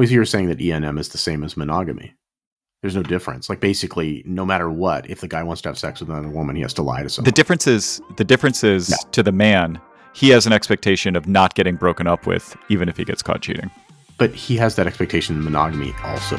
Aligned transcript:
Well, 0.00 0.08
you're 0.08 0.24
saying 0.24 0.48
that 0.48 0.56
ENM 0.56 0.98
is 0.98 1.10
the 1.10 1.18
same 1.18 1.44
as 1.44 1.58
monogamy. 1.58 2.14
There's 2.80 2.96
no 2.96 3.02
difference. 3.02 3.50
Like 3.50 3.60
basically, 3.60 4.22
no 4.24 4.46
matter 4.46 4.70
what, 4.70 5.10
if 5.10 5.20
the 5.20 5.28
guy 5.28 5.42
wants 5.42 5.60
to 5.60 5.68
have 5.68 5.78
sex 5.78 6.00
with 6.00 6.08
another 6.08 6.30
woman, 6.30 6.56
he 6.56 6.62
has 6.62 6.72
to 6.72 6.82
lie 6.82 7.02
to 7.02 7.10
someone. 7.10 7.26
The 7.26 7.32
difference 7.32 7.66
is 7.66 8.00
the 8.16 8.24
difference 8.24 8.64
is 8.64 8.88
No. 8.88 8.96
to 9.12 9.22
the 9.22 9.30
man. 9.30 9.78
He 10.14 10.30
has 10.30 10.46
an 10.46 10.54
expectation 10.54 11.16
of 11.16 11.28
not 11.28 11.54
getting 11.54 11.76
broken 11.76 12.06
up 12.06 12.26
with, 12.26 12.56
even 12.70 12.88
if 12.88 12.96
he 12.96 13.04
gets 13.04 13.20
caught 13.22 13.42
cheating. 13.42 13.70
but 14.16 14.34
he 14.34 14.56
has 14.56 14.74
that 14.76 14.86
expectation 14.86 15.36
in 15.36 15.44
monogamy 15.44 15.92
also. 16.02 16.38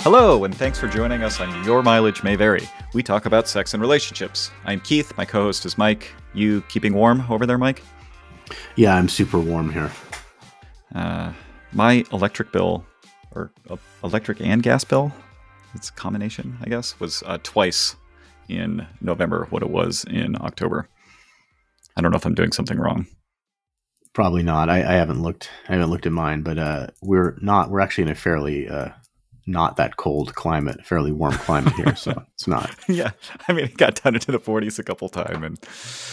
Hello, 0.00 0.44
and 0.44 0.54
thanks 0.54 0.78
for 0.78 0.86
joining 0.86 1.22
us 1.22 1.40
on 1.40 1.64
Your 1.64 1.82
Mileage 1.82 2.22
May 2.22 2.36
Vary. 2.36 2.68
We 2.92 3.02
talk 3.02 3.24
about 3.24 3.48
sex 3.48 3.72
and 3.72 3.80
relationships. 3.80 4.50
I'm 4.66 4.80
Keith. 4.80 5.16
My 5.16 5.24
co-host 5.24 5.64
is 5.64 5.78
Mike. 5.78 6.12
You 6.34 6.60
keeping 6.68 6.92
warm 6.92 7.24
over 7.30 7.46
there, 7.46 7.56
Mike? 7.56 7.82
Yeah, 8.76 8.94
I'm 8.94 9.08
super 9.08 9.38
warm 9.38 9.72
here. 9.72 9.90
Uh, 10.94 11.32
my 11.72 12.04
electric 12.12 12.52
bill, 12.52 12.84
or 13.32 13.50
uh, 13.68 13.76
electric 14.02 14.40
and 14.40 14.62
gas 14.62 14.84
bill, 14.84 15.12
it's 15.74 15.88
a 15.88 15.92
combination, 15.92 16.58
I 16.62 16.68
guess, 16.68 16.98
was 16.98 17.22
uh, 17.26 17.38
twice 17.42 17.96
in 18.48 18.86
November 19.00 19.46
what 19.50 19.62
it 19.62 19.70
was 19.70 20.04
in 20.10 20.36
October. 20.40 20.88
I 21.96 22.00
don't 22.00 22.10
know 22.10 22.16
if 22.16 22.26
I'm 22.26 22.34
doing 22.34 22.52
something 22.52 22.78
wrong. 22.78 23.06
Probably 24.12 24.42
not. 24.42 24.68
I, 24.68 24.78
I 24.78 24.94
haven't 24.94 25.22
looked. 25.22 25.50
I 25.68 25.72
haven't 25.72 25.90
looked 25.90 26.06
at 26.06 26.12
mine, 26.12 26.42
but 26.42 26.58
uh, 26.58 26.88
we're 27.00 27.38
not. 27.40 27.70
We're 27.70 27.80
actually 27.80 28.02
in 28.02 28.10
a 28.10 28.16
fairly 28.16 28.68
uh, 28.68 28.88
not 29.46 29.76
that 29.76 29.96
cold 29.96 30.34
climate, 30.34 30.84
fairly 30.84 31.12
warm 31.12 31.34
climate 31.34 31.74
here. 31.74 31.94
So 31.94 32.24
it's 32.34 32.48
not 32.48 32.74
yeah, 32.88 33.10
I 33.46 33.52
mean, 33.52 33.66
it 33.66 33.76
got 33.76 34.02
down 34.02 34.14
into 34.14 34.32
the 34.32 34.40
40s 34.40 34.78
a 34.78 34.82
couple 34.82 35.08
times, 35.08 35.44
and 35.44 35.58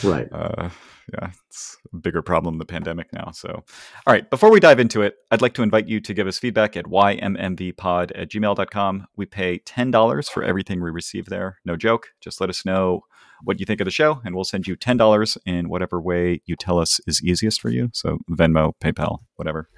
right. 0.03 0.27
uh, 0.31 0.69
yeah, 1.13 1.31
it's 1.47 1.77
a 1.93 1.97
bigger 1.97 2.21
problem 2.21 2.57
the 2.57 2.65
pandemic 2.65 3.13
now. 3.13 3.31
So, 3.31 3.49
all 3.49 4.13
right, 4.13 4.29
before 4.29 4.51
we 4.51 4.59
dive 4.59 4.79
into 4.79 5.01
it, 5.01 5.15
I'd 5.31 5.41
like 5.41 5.53
to 5.53 5.63
invite 5.63 5.87
you 5.87 6.01
to 6.01 6.13
give 6.13 6.27
us 6.27 6.37
feedback 6.37 6.75
at 6.75 6.85
ymmvpod 6.85 8.11
at 8.13 8.29
gmail.com. 8.29 9.07
We 9.15 9.25
pay 9.25 9.59
$10 9.59 10.29
for 10.29 10.43
everything 10.43 10.83
we 10.83 10.89
receive 10.89 11.27
there. 11.27 11.59
No 11.63 11.77
joke. 11.77 12.09
Just 12.19 12.41
let 12.41 12.49
us 12.49 12.65
know 12.65 13.01
what 13.43 13.59
you 13.59 13.65
think 13.65 13.79
of 13.79 13.85
the 13.85 13.91
show, 13.91 14.19
and 14.25 14.35
we'll 14.35 14.43
send 14.43 14.67
you 14.67 14.75
$10 14.75 15.37
in 15.45 15.69
whatever 15.69 16.01
way 16.01 16.41
you 16.45 16.55
tell 16.55 16.79
us 16.79 16.99
is 17.07 17.23
easiest 17.23 17.61
for 17.61 17.69
you. 17.69 17.89
So, 17.93 18.17
Venmo, 18.29 18.73
PayPal, 18.83 19.19
whatever. 19.35 19.69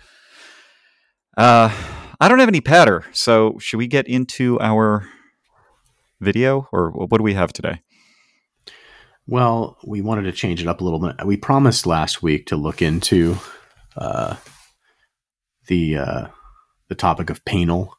Uh, 1.38 1.72
I 2.20 2.28
don't 2.28 2.40
have 2.40 2.50
any 2.50 2.62
patter. 2.62 3.06
So, 3.12 3.58
should 3.60 3.78
we 3.78 3.88
get 3.88 4.08
into 4.08 4.60
our 4.60 5.08
video, 6.22 6.68
or 6.72 6.90
what 6.92 7.18
do 7.18 7.24
we 7.24 7.34
have 7.36 7.54
today? 7.54 7.82
Well, 9.30 9.78
we 9.86 10.02
wanted 10.02 10.24
to 10.24 10.32
change 10.32 10.60
it 10.60 10.68
up 10.68 10.82
a 10.82 10.84
little 10.84 11.00
bit. 11.00 11.24
We 11.24 11.38
promised 11.38 11.86
last 11.86 12.24
week 12.24 12.48
to 12.48 12.56
look 12.56 12.82
into 12.82 13.38
uh, 13.96 14.38
the 15.68 15.98
uh, 15.98 16.28
the 16.88 16.96
topic 16.96 17.30
of 17.30 17.46
painal, 17.46 17.96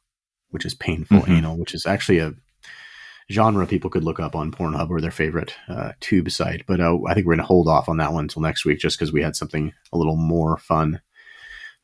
which 0.50 0.64
is 0.66 0.74
painful 0.74 1.20
Mhm. 1.20 1.38
anal, 1.38 1.56
which 1.56 1.72
is 1.72 1.86
actually 1.86 2.18
a 2.18 2.32
genre 3.30 3.64
people 3.64 3.90
could 3.90 4.02
look 4.02 4.18
up 4.18 4.34
on 4.34 4.50
Pornhub 4.50 4.90
or 4.90 5.00
their 5.00 5.12
favorite 5.12 5.54
uh, 5.68 5.92
tube 6.00 6.32
site. 6.32 6.64
But 6.66 6.80
uh, 6.80 6.98
I 7.06 7.14
think 7.14 7.26
we're 7.28 7.36
going 7.36 7.44
to 7.46 7.54
hold 7.54 7.68
off 7.68 7.88
on 7.88 7.98
that 7.98 8.12
one 8.12 8.24
until 8.24 8.42
next 8.42 8.64
week, 8.64 8.80
just 8.80 8.98
because 8.98 9.12
we 9.12 9.22
had 9.22 9.36
something 9.36 9.72
a 9.92 9.98
little 9.98 10.16
more 10.16 10.56
fun 10.58 11.00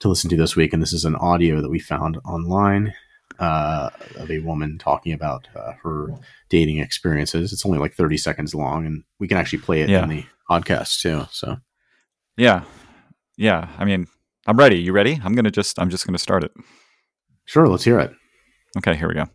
to 0.01 0.09
listen 0.09 0.29
to 0.31 0.37
this 0.37 0.57
week. 0.57 0.73
And 0.73 0.83
this 0.83 0.93
is 0.93 1.05
an 1.05 1.15
audio 1.15 1.61
that 1.63 1.71
we 1.71 1.79
found 1.79 2.19
online 2.25 2.95
uh, 3.39 3.91
of 4.17 4.31
a 4.31 4.39
woman 4.41 4.79
talking 4.79 5.13
about 5.13 5.49
uh, 5.57 5.73
her 5.83 6.09
dating 6.49 6.79
experiences. 6.79 7.53
It's 7.53 7.65
only 7.67 7.79
like 7.79 7.95
30 7.95 8.17
seconds 8.19 8.55
long, 8.55 8.87
and 8.87 9.05
we 9.19 9.29
can 9.29 9.37
actually 9.39 9.61
play 9.61 9.83
it 9.83 9.89
Yeah. 9.89 10.03
in 10.05 10.09
the 10.09 10.25
podcast 10.51 11.01
too. 11.01 11.27
So 11.31 11.57
Yeah. 12.37 12.65
Yeah. 13.37 13.69
I 13.79 13.85
mean, 13.85 14.07
I'm 14.47 14.57
ready. 14.57 14.79
You 14.79 14.93
ready? 14.93 15.21
I'm 15.25 15.35
going 15.35 15.45
to 15.45 15.51
just, 15.51 15.79
I'm 15.81 15.91
just 15.91 16.07
going 16.07 16.15
to 16.15 16.23
start 16.23 16.45
it. 16.45 16.53
sure, 17.45 17.69
let's 17.69 17.85
hear 17.85 17.99
it. 18.01 18.13
Okay, 18.79 18.95
here 18.97 19.09
we 19.09 19.15
go. 19.15 19.27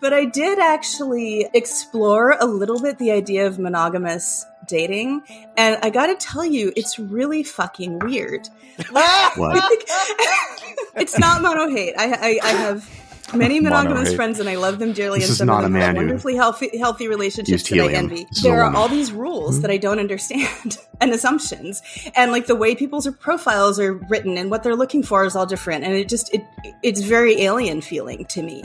But 0.00 0.12
I 0.14 0.24
did 0.24 0.58
actually 0.58 1.46
explore 1.52 2.36
a 2.40 2.46
little 2.46 2.80
bit 2.80 2.98
the 2.98 3.10
idea 3.12 3.46
of 3.46 3.58
monogamous 3.58 4.44
dating, 4.66 5.20
and 5.56 5.78
I 5.82 5.90
gotta 5.90 6.14
tell 6.14 6.44
you, 6.46 6.72
it's 6.76 6.98
really 6.98 7.42
fucking 7.42 7.98
weird. 7.98 8.48
What? 8.90 9.36
it's 10.96 11.18
not 11.18 11.42
mono 11.42 11.68
hate. 11.68 11.94
I, 11.98 12.06
I, 12.12 12.40
I 12.42 12.48
have 12.52 12.88
many 13.34 13.60
monogamous 13.60 13.98
Mono-hate. 13.98 14.16
friends, 14.16 14.40
and 14.40 14.48
I 14.48 14.56
love 14.56 14.78
them 14.78 14.92
dearly. 14.92 15.20
This 15.20 15.28
and 15.28 15.32
is 15.32 15.38
some 15.38 15.46
not 15.46 15.64
of 15.64 15.72
them 15.72 15.76
a 15.76 15.78
man 15.78 15.86
have 15.88 15.96
wonderfully 15.96 16.36
healthy, 16.36 16.76
healthy 16.78 17.08
relationships 17.08 17.68
that 17.68 17.80
I 17.80 17.92
envy. 17.92 18.26
This 18.30 18.42
There 18.42 18.62
are 18.62 18.74
all 18.74 18.88
these 18.88 19.12
rules 19.12 19.60
that 19.60 19.70
I 19.70 19.76
don't 19.76 19.98
understand 19.98 20.78
and 21.00 21.12
assumptions, 21.12 21.82
and 22.14 22.32
like 22.32 22.46
the 22.46 22.56
way 22.56 22.74
people's 22.74 23.08
profiles 23.20 23.78
are 23.80 23.94
written 23.94 24.38
and 24.38 24.50
what 24.50 24.62
they're 24.62 24.76
looking 24.76 25.02
for 25.02 25.24
is 25.24 25.36
all 25.36 25.46
different, 25.46 25.84
and 25.84 25.94
it 25.94 26.08
just 26.08 26.32
it 26.34 26.42
it's 26.82 27.00
very 27.00 27.42
alien 27.42 27.80
feeling 27.80 28.24
to 28.26 28.42
me. 28.42 28.62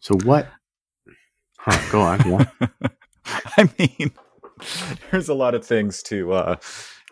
So 0.00 0.16
what? 0.24 0.48
Huh, 1.58 1.92
go 1.92 2.00
on. 2.00 2.20
Yeah. 2.28 2.68
I 3.56 3.70
mean, 3.78 4.12
there's 5.10 5.28
a 5.28 5.34
lot 5.34 5.54
of 5.54 5.64
things 5.64 6.02
to 6.04 6.32
uh, 6.32 6.56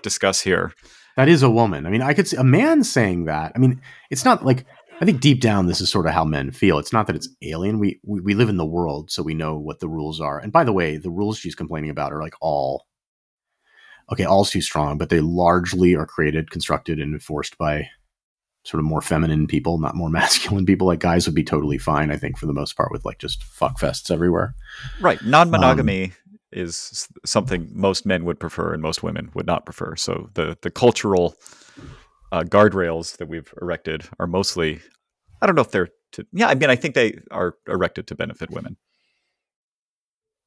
discuss 0.02 0.40
here. 0.40 0.72
that 1.16 1.28
is 1.28 1.42
a 1.42 1.50
woman. 1.50 1.84
I 1.86 1.90
mean, 1.90 2.02
I 2.02 2.14
could 2.14 2.28
see 2.28 2.36
a 2.36 2.44
man 2.44 2.84
saying 2.84 3.24
that. 3.24 3.52
I 3.54 3.58
mean, 3.58 3.80
it's 4.10 4.24
not 4.24 4.44
like 4.44 4.64
I 5.00 5.04
think 5.04 5.20
deep 5.20 5.40
down 5.40 5.66
this 5.66 5.80
is 5.80 5.90
sort 5.90 6.06
of 6.06 6.12
how 6.12 6.24
men 6.24 6.50
feel. 6.50 6.78
It's 6.78 6.92
not 6.92 7.06
that 7.06 7.16
it's 7.16 7.28
alien. 7.42 7.78
We, 7.78 8.00
we 8.04 8.20
we 8.20 8.34
live 8.34 8.48
in 8.48 8.56
the 8.56 8.66
world, 8.66 9.10
so 9.10 9.22
we 9.22 9.34
know 9.34 9.56
what 9.56 9.78
the 9.80 9.88
rules 9.88 10.20
are. 10.20 10.38
And 10.38 10.52
by 10.52 10.64
the 10.64 10.72
way, 10.72 10.96
the 10.96 11.10
rules 11.10 11.38
she's 11.38 11.54
complaining 11.54 11.90
about 11.90 12.12
are 12.12 12.20
like 12.20 12.34
all 12.40 12.86
okay, 14.10 14.24
all's 14.24 14.50
too 14.50 14.60
strong, 14.60 14.98
but 14.98 15.10
they 15.10 15.20
largely 15.20 15.94
are 15.94 16.06
created, 16.06 16.50
constructed, 16.50 16.98
and 16.98 17.12
enforced 17.12 17.58
by 17.58 17.88
sort 18.64 18.80
of 18.80 18.86
more 18.86 19.02
feminine 19.02 19.46
people, 19.46 19.78
not 19.78 19.94
more 19.94 20.10
masculine 20.10 20.66
people. 20.66 20.86
Like 20.86 21.00
guys 21.00 21.26
would 21.26 21.34
be 21.34 21.44
totally 21.44 21.78
fine, 21.78 22.10
I 22.10 22.16
think, 22.16 22.38
for 22.38 22.46
the 22.46 22.52
most 22.52 22.76
part, 22.76 22.90
with 22.90 23.04
like 23.04 23.18
just 23.18 23.42
fuck 23.44 23.78
fests 23.78 24.10
everywhere. 24.10 24.54
Right. 25.00 25.22
Non 25.24 25.50
monogamy 25.50 26.04
um, 26.06 26.12
is 26.52 27.08
something 27.24 27.68
most 27.72 28.06
men 28.06 28.24
would 28.24 28.40
prefer 28.40 28.72
and 28.72 28.82
most 28.82 29.02
women 29.02 29.30
would 29.34 29.46
not 29.46 29.64
prefer. 29.64 29.94
So 29.96 30.30
the, 30.34 30.56
the 30.62 30.70
cultural 30.70 31.36
uh, 32.32 32.42
guardrails 32.42 33.16
that 33.16 33.28
we've 33.28 33.52
erected 33.60 34.04
are 34.18 34.26
mostly, 34.26 34.80
I 35.40 35.46
don't 35.46 35.54
know 35.54 35.62
if 35.62 35.70
they're 35.70 35.88
to, 36.12 36.26
yeah, 36.32 36.48
I 36.48 36.54
mean, 36.54 36.70
I 36.70 36.76
think 36.76 36.94
they 36.94 37.18
are 37.30 37.54
erected 37.66 38.06
to 38.08 38.14
benefit 38.14 38.50
women. 38.50 38.76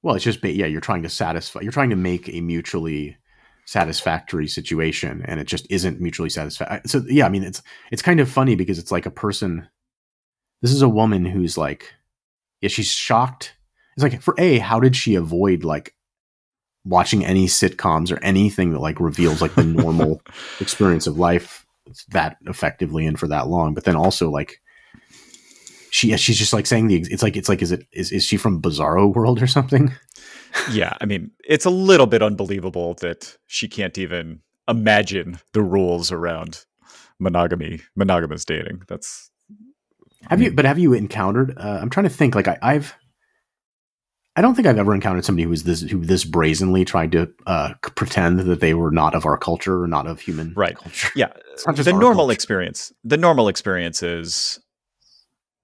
Well, 0.02 0.16
it's 0.16 0.24
just 0.24 0.44
yeah, 0.44 0.66
you're 0.66 0.81
trying 0.81 1.03
to 1.03 1.09
satisfy. 1.09 1.62
You're 1.62 1.72
trying 1.72 1.91
to 1.91 1.96
make 1.96 2.28
a 2.30 2.41
mutually 2.41 3.18
satisfactory 3.66 4.47
situation, 4.47 5.24
and 5.25 5.40
it 5.40 5.46
just 5.46 5.68
isn't 5.70 6.02
mutually 6.02 6.30
satisfactory. 6.30 6.81
So 6.88 7.03
yeah, 7.08 7.28
I 7.28 7.30
mean, 7.30 7.44
it's 7.44 7.62
it's 7.91 8.02
kind 8.02 8.20
of 8.20 8.28
funny 8.28 8.56
because 8.56 8.80
it's 8.80 8.91
like 8.91 9.06
a 9.06 9.12
person. 9.12 9.68
This 10.64 10.72
is 10.72 10.81
a 10.81 10.90
woman 10.90 11.25
who's 11.25 11.58
like, 11.58 11.94
yeah, 12.62 12.70
she's 12.70 12.91
shocked. 12.91 13.56
It's 13.96 14.03
like 14.03 14.22
for 14.22 14.34
a, 14.40 14.58
how 14.58 14.80
did 14.80 14.96
she 14.96 15.14
avoid 15.14 15.64
like 15.64 15.94
watching 16.84 17.24
any 17.24 17.46
sitcoms 17.46 18.12
or 18.12 18.20
anything 18.24 18.72
that 18.72 18.80
like 18.80 19.00
reveals 19.00 19.41
like 19.41 19.53
the 19.53 19.64
normal 19.64 20.22
experience 20.59 21.06
of 21.06 21.20
life 21.20 21.66
that 22.09 22.38
effectively 22.46 23.06
and 23.06 23.19
for 23.19 23.28
that 23.28 23.47
long? 23.47 23.74
But 23.74 23.84
then 23.84 23.96
also 23.96 24.30
like 24.30 24.62
she 25.92 26.16
she's 26.18 26.38
just 26.38 26.53
like 26.53 26.66
saying 26.66 26.88
the 26.88 27.06
it's 27.09 27.24
like 27.24 27.36
it's 27.36 27.50
like 27.50 27.62
is 27.62 27.72
it 27.72 27.86
is, 27.92 28.12
is 28.12 28.25
she 28.25 28.38
from 28.38 28.62
Bizarro 28.62 29.14
World 29.14 29.42
or 29.42 29.47
something? 29.47 29.91
yeah, 30.72 30.96
I 31.02 31.06
mean, 31.06 31.31
it's 31.44 31.66
a 31.66 31.70
little 31.70 32.08
bit 32.08 32.22
unbelievable 32.22 32.96
that 32.96 33.38
she 33.47 33.68
can't 33.68 33.97
even 33.97 34.41
imagine 34.68 35.40
the 35.53 35.62
rules 35.62 36.12
around 36.12 36.66
monogamy, 37.20 37.81
monogamous 37.96 38.46
dating. 38.46 38.84
That's 38.88 39.30
Have 40.30 40.41
you? 40.41 40.52
But 40.52 40.66
have 40.66 40.80
you 40.80 40.94
encountered? 40.94 41.58
Uh, 41.58 41.80
I'm 41.81 41.90
trying 41.90 42.06
to 42.06 42.09
think. 42.09 42.36
Like 42.36 42.47
I, 42.47 42.58
I've, 42.62 42.96
I 44.36 44.42
don't 44.42 44.56
think 44.56 44.66
I've 44.68 44.78
ever 44.78 44.96
encountered 44.96 45.25
somebody 45.25 45.44
who 45.44 45.50
was 45.50 45.64
this 45.64 45.81
who 45.81 46.06
this 46.06 46.24
brazenly 46.24 46.86
tried 46.86 47.12
to 47.14 47.30
uh, 47.47 47.74
pretend 47.96 48.40
that 48.40 48.59
they 48.62 48.74
were 48.74 48.92
not 48.92 49.14
of 49.14 49.25
our 49.25 49.38
culture 49.38 49.84
or 49.84 49.88
not 49.88 50.08
of 50.08 50.22
human 50.22 50.53
Right. 50.56 50.75
culture. 50.78 51.09
yeah. 51.16 51.34
It's 51.53 51.67
not 51.67 51.76
just 51.76 51.85
The 51.85 51.91
normal 51.94 52.26
culture. 52.26 52.34
experience, 52.34 52.94
the 53.03 53.17
normal 53.17 53.47
experience 53.50 54.02
is 54.02 54.59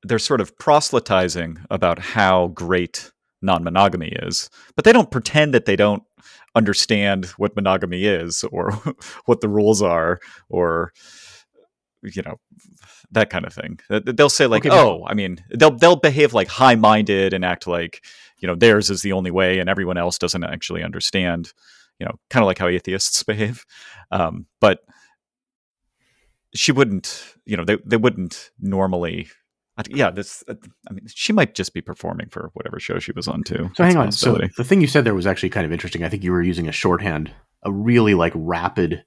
they're 0.03 0.19
sort 0.19 0.41
of 0.41 0.57
proselytizing 0.59 1.57
about 1.71 1.97
how 1.97 2.47
great 2.47 3.11
non-monogamy 3.41 4.09
is, 4.21 4.49
but 4.75 4.83
they 4.85 4.91
don't 4.91 5.11
pretend 5.11 5.53
that 5.53 5.65
they 5.65 5.75
don't 5.77 6.03
understand 6.55 7.25
what 7.37 7.55
monogamy 7.55 8.03
is 8.05 8.43
or 8.51 8.71
what 9.25 9.39
the 9.41 9.47
rules 9.49 9.81
are 9.81 10.19
or 10.49 10.91
you 12.03 12.21
know 12.21 12.35
that 13.11 13.29
kind 13.29 13.45
of 13.45 13.53
thing. 13.53 13.79
They'll 13.89 14.29
say 14.29 14.45
like, 14.47 14.65
Okay, 14.65 14.75
"Oh, 14.77 15.03
I 15.07 15.13
mean, 15.13 15.43
they'll 15.51 15.71
they'll 15.71 15.95
behave 15.95 16.33
like 16.33 16.47
high-minded 16.49 17.33
and 17.33 17.43
act 17.45 17.65
like, 17.65 18.03
you 18.39 18.47
know, 18.47 18.55
theirs 18.55 18.89
is 18.89 19.01
the 19.01 19.13
only 19.13 19.31
way 19.31 19.59
and 19.59 19.69
everyone 19.69 19.97
else 19.97 20.17
doesn't 20.17 20.43
actually 20.43 20.83
understand." 20.83 21.51
You 21.99 22.05
know, 22.05 22.15
kind 22.29 22.43
of 22.43 22.47
like 22.47 22.59
how 22.59 22.67
atheists 22.67 23.23
behave. 23.23 23.65
Um, 24.11 24.45
but 24.61 24.79
she 26.53 26.71
wouldn't, 26.71 27.35
you 27.45 27.57
know, 27.57 27.65
they 27.65 27.77
they 27.85 27.97
wouldn't 27.97 28.51
normally. 28.59 29.27
Yeah, 29.89 30.09
this. 30.09 30.43
uh, 30.47 30.55
I 30.89 30.93
mean, 30.93 31.05
she 31.07 31.33
might 31.33 31.53
just 31.53 31.71
be 31.71 31.81
performing 31.81 32.29
for 32.29 32.49
whatever 32.53 32.79
show 32.79 32.97
she 32.97 33.11
was 33.11 33.27
on 33.27 33.43
too. 33.43 33.69
So 33.75 33.83
That's 33.83 33.93
hang 33.93 33.97
on. 33.97 34.11
So 34.11 34.39
the 34.57 34.63
thing 34.63 34.81
you 34.81 34.87
said 34.87 35.03
there 35.03 35.13
was 35.13 35.27
actually 35.27 35.49
kind 35.49 35.67
of 35.67 35.71
interesting. 35.71 36.03
I 36.03 36.09
think 36.09 36.23
you 36.23 36.31
were 36.31 36.41
using 36.41 36.67
a 36.67 36.71
shorthand, 36.71 37.31
a 37.63 37.71
really 37.71 38.15
like 38.15 38.33
rapid 38.35 39.03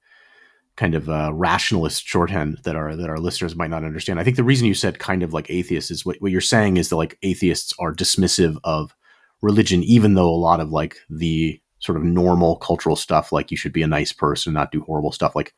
kind 0.76 0.94
of 0.94 1.10
uh, 1.10 1.30
rationalist 1.34 2.06
shorthand 2.06 2.58
that 2.64 2.76
our 2.76 2.96
that 2.96 3.10
our 3.10 3.18
listeners 3.18 3.56
might 3.56 3.70
not 3.70 3.84
understand. 3.84 4.18
I 4.20 4.24
think 4.24 4.36
the 4.36 4.44
reason 4.44 4.66
you 4.66 4.74
said 4.74 4.98
kind 4.98 5.22
of 5.22 5.32
like 5.32 5.50
atheists 5.50 5.90
is 5.90 6.06
what, 6.06 6.16
what 6.20 6.30
you're 6.32 6.40
saying 6.40 6.76
is 6.76 6.88
that 6.88 6.96
like 6.96 7.18
atheists 7.22 7.74
are 7.78 7.92
dismissive 7.92 8.56
of 8.64 8.94
religion, 9.42 9.82
even 9.82 10.14
though 10.14 10.28
a 10.28 10.36
lot 10.36 10.60
of 10.60 10.70
like 10.70 10.96
the 11.08 11.60
sort 11.78 11.96
of 11.96 12.04
normal 12.04 12.56
cultural 12.56 12.96
stuff, 12.96 13.32
like 13.32 13.50
you 13.50 13.56
should 13.56 13.72
be 13.72 13.82
a 13.82 13.86
nice 13.86 14.12
person, 14.12 14.52
not 14.52 14.70
do 14.72 14.82
horrible 14.82 15.12
stuff, 15.12 15.34
like 15.34 15.54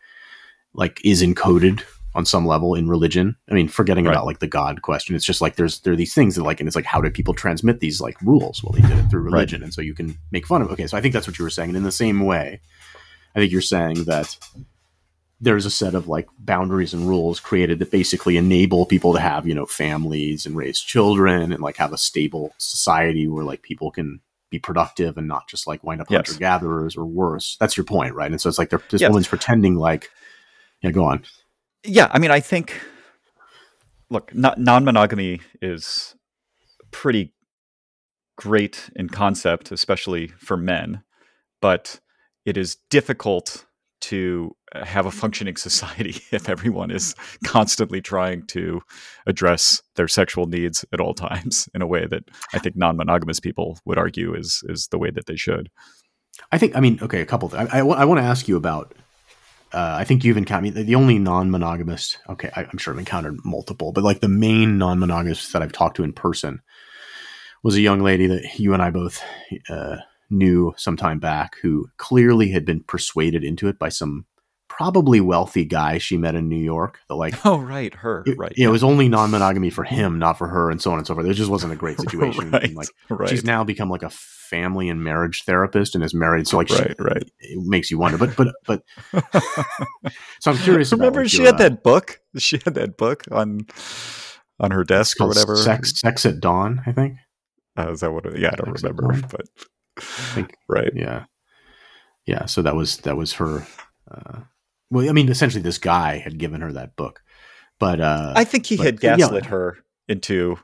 like 0.74 1.00
is 1.04 1.22
encoded 1.22 1.82
on 2.14 2.24
some 2.26 2.46
level 2.46 2.74
in 2.74 2.88
religion. 2.88 3.36
I 3.50 3.54
mean, 3.54 3.68
forgetting 3.68 4.04
Right. 4.04 4.12
about 4.12 4.26
like 4.26 4.38
the 4.38 4.46
God 4.46 4.82
question, 4.82 5.16
it's 5.16 5.24
just 5.24 5.40
like 5.40 5.56
there's 5.56 5.80
there 5.80 5.94
are 5.94 5.96
these 5.96 6.14
things 6.14 6.36
that 6.36 6.44
like, 6.44 6.60
and 6.60 6.66
it's 6.66 6.76
like 6.76 6.84
how 6.84 7.00
do 7.00 7.10
people 7.10 7.34
transmit 7.34 7.80
these 7.80 8.00
like 8.00 8.20
rules? 8.22 8.62
Well, 8.62 8.72
they 8.72 8.86
did 8.86 8.98
it 8.98 9.08
through 9.10 9.22
Right. 9.22 9.32
religion, 9.32 9.62
and 9.62 9.72
so 9.72 9.80
you 9.80 9.94
can 9.94 10.16
make 10.30 10.46
fun 10.46 10.62
of. 10.62 10.70
Okay, 10.70 10.86
so 10.86 10.96
I 10.96 11.00
think 11.00 11.14
that's 11.14 11.26
what 11.26 11.38
you 11.38 11.44
were 11.44 11.50
saying, 11.50 11.70
and 11.70 11.76
in 11.76 11.82
the 11.82 11.92
same 11.92 12.20
way, 12.20 12.60
I 13.34 13.38
think 13.40 13.50
you're 13.50 13.60
saying 13.62 14.04
that 14.04 14.36
there's 15.42 15.66
a 15.66 15.70
set 15.70 15.94
of 15.94 16.06
like 16.06 16.28
boundaries 16.38 16.94
and 16.94 17.08
rules 17.08 17.40
created 17.40 17.80
that 17.80 17.90
basically 17.90 18.36
enable 18.36 18.86
people 18.86 19.12
to 19.12 19.20
have 19.20 19.46
you 19.46 19.54
know 19.54 19.66
families 19.66 20.46
and 20.46 20.56
raise 20.56 20.80
children 20.80 21.52
and 21.52 21.60
like 21.60 21.76
have 21.76 21.92
a 21.92 21.98
stable 21.98 22.54
society 22.58 23.26
where 23.26 23.44
like 23.44 23.60
people 23.62 23.90
can 23.90 24.20
be 24.50 24.58
productive 24.60 25.18
and 25.18 25.26
not 25.26 25.48
just 25.48 25.66
like 25.66 25.82
wind 25.82 26.00
up 26.00 26.06
Yes. 26.10 26.28
hunter 26.28 26.38
gatherers 26.38 26.96
or 26.96 27.04
worse. 27.06 27.56
That's 27.58 27.76
your 27.76 27.84
point, 27.84 28.14
right? 28.14 28.30
And 28.30 28.40
so 28.40 28.48
it's 28.48 28.58
like 28.58 28.70
they're, 28.70 28.82
this 28.90 29.00
Yes. 29.00 29.08
woman's 29.08 29.26
pretending 29.26 29.76
like, 29.76 30.10
yeah, 30.82 30.90
go 30.90 31.04
on. 31.04 31.24
Yeah, 31.84 32.08
I 32.12 32.18
mean, 32.18 32.30
I 32.30 32.40
think 32.40 32.78
look, 34.10 34.32
non-monogamy 34.34 35.40
is 35.60 36.14
pretty 36.90 37.32
great 38.36 38.90
in 38.94 39.08
concept, 39.08 39.72
especially 39.72 40.28
for 40.28 40.56
men, 40.56 41.02
but 41.60 41.98
it 42.44 42.56
is 42.56 42.76
difficult 42.90 43.64
to 44.02 44.54
have 44.74 45.06
a 45.06 45.10
functioning 45.10 45.56
society 45.56 46.16
if 46.32 46.48
everyone 46.48 46.90
is 46.90 47.14
constantly 47.44 48.00
trying 48.00 48.46
to 48.46 48.80
address 49.26 49.82
their 49.96 50.08
sexual 50.08 50.46
needs 50.46 50.84
at 50.92 51.00
all 51.00 51.14
times 51.14 51.68
in 51.74 51.82
a 51.82 51.86
way 51.86 52.06
that 52.06 52.24
I 52.54 52.58
think 52.58 52.76
non-monogamous 52.76 53.40
people 53.40 53.78
would 53.84 53.98
argue 53.98 54.34
is 54.34 54.62
is 54.68 54.88
the 54.88 54.98
way 54.98 55.10
that 55.10 55.26
they 55.26 55.36
should. 55.36 55.70
I 56.50 56.58
think, 56.58 56.74
I 56.76 56.80
mean, 56.80 56.98
okay, 57.02 57.20
a 57.20 57.26
couple. 57.26 57.50
Th- 57.50 57.68
I, 57.72 57.80
I, 57.80 58.04
want 58.04 58.18
to 58.18 58.24
ask 58.24 58.48
you 58.48 58.56
about. 58.56 58.94
Uh, 59.72 59.96
I 59.98 60.04
think 60.04 60.24
you've 60.24 60.36
encountered 60.36 60.74
the 60.74 60.94
only 60.94 61.18
non-monogamous. 61.18 62.18
Okay, 62.28 62.50
I, 62.56 62.64
I'm 62.64 62.78
sure 62.78 62.92
I've 62.92 62.98
encountered 62.98 63.38
multiple, 63.44 63.92
but 63.92 64.04
like 64.04 64.20
the 64.20 64.28
main 64.28 64.78
non-monogamous 64.78 65.52
that 65.52 65.62
I've 65.62 65.72
talked 65.72 65.96
to 65.96 66.04
in 66.04 66.12
person 66.12 66.60
was 67.62 67.76
a 67.76 67.80
young 67.80 68.00
lady 68.00 68.26
that 68.26 68.58
you 68.58 68.74
and 68.74 68.82
I 68.82 68.90
both 68.90 69.22
uh, 69.68 69.96
knew 70.30 70.74
some 70.76 70.96
time 70.96 71.20
back, 71.20 71.56
who 71.62 71.88
clearly 71.96 72.50
had 72.50 72.64
been 72.64 72.82
persuaded 72.82 73.44
into 73.44 73.68
it 73.68 73.78
by 73.78 73.88
some 73.88 74.26
probably 74.76 75.20
wealthy 75.20 75.64
guy 75.64 75.98
she 75.98 76.16
met 76.16 76.34
in 76.34 76.48
New 76.48 76.56
York. 76.62 76.98
Like 77.10 77.44
Oh, 77.46 77.58
right, 77.58 77.92
her, 77.94 78.22
it, 78.26 78.36
right. 78.38 78.52
you 78.56 78.64
know, 78.64 78.70
it 78.70 78.72
was 78.72 78.82
only 78.84 79.08
non-monogamy 79.08 79.70
for 79.70 79.84
him, 79.84 80.18
not 80.18 80.38
for 80.38 80.48
her, 80.48 80.70
and 80.70 80.80
so 80.80 80.92
on 80.92 80.98
and 80.98 81.06
so 81.06 81.14
forth. 81.14 81.26
It 81.26 81.34
just 81.34 81.50
wasn't 81.50 81.72
a 81.72 81.76
great 81.76 81.98
situation. 82.00 82.50
right, 82.50 82.64
And, 82.64 82.74
like 82.74 82.88
right. 83.10 83.28
she's 83.28 83.44
now 83.44 83.64
become 83.64 83.90
like 83.90 84.02
a 84.02 84.10
family 84.10 84.88
and 84.88 85.02
marriage 85.02 85.44
therapist 85.44 85.94
and 85.94 86.02
is 86.04 86.14
married. 86.14 86.46
So 86.46 86.56
like, 86.58 86.68
she- 86.68 86.74
right, 86.76 86.94
right. 86.98 87.30
it 87.40 87.58
makes 87.66 87.90
you 87.90 87.98
wonder. 87.98 88.18
But 88.18 88.36
but 88.36 88.54
but 88.66 88.82
so 90.40 90.50
I'm 90.52 90.58
curious. 90.58 90.92
Remember, 90.92 91.26
she 91.28 91.42
had 91.44 91.54
uh, 91.54 91.58
that 91.58 91.82
book. 91.82 92.20
She 92.38 92.58
had 92.64 92.74
that 92.74 92.96
book 92.96 93.24
on 93.30 93.66
on 94.60 94.70
her 94.70 94.84
desk 94.84 95.20
or 95.20 95.28
whatever. 95.28 95.56
Sex 95.56 95.98
Sex 96.00 96.24
at 96.26 96.40
Dawn, 96.40 96.82
I 96.86 96.92
think. 96.92 97.16
Uh, 97.78 97.90
is 97.92 98.00
that 98.00 98.12
what? 98.12 98.26
It, 98.26 98.38
yeah, 98.38 98.50
I 98.52 98.56
don't 98.56 98.78
Sex 98.78 98.82
remember, 98.94 99.26
but 99.30 99.46
think- 100.00 100.54
right. 100.68 100.92
Yeah, 100.94 101.24
yeah. 102.26 102.44
So 102.46 102.62
that 102.62 102.74
was 102.76 102.98
that 102.98 103.16
was 103.16 103.32
her. 103.34 103.66
Uh, 104.10 104.40
well, 104.92 105.08
I 105.08 105.12
mean, 105.12 105.30
essentially, 105.30 105.62
this 105.62 105.78
guy 105.78 106.18
had 106.18 106.38
given 106.38 106.60
her 106.60 106.72
that 106.72 106.96
book, 106.96 107.22
but 107.80 108.00
uh, 108.00 108.34
I 108.36 108.44
think 108.44 108.66
he 108.66 108.76
but- 108.76 108.86
had 108.86 109.02
yeah. 109.02 109.16
gaslit 109.16 109.46
her 109.46 109.78
into 110.06 110.58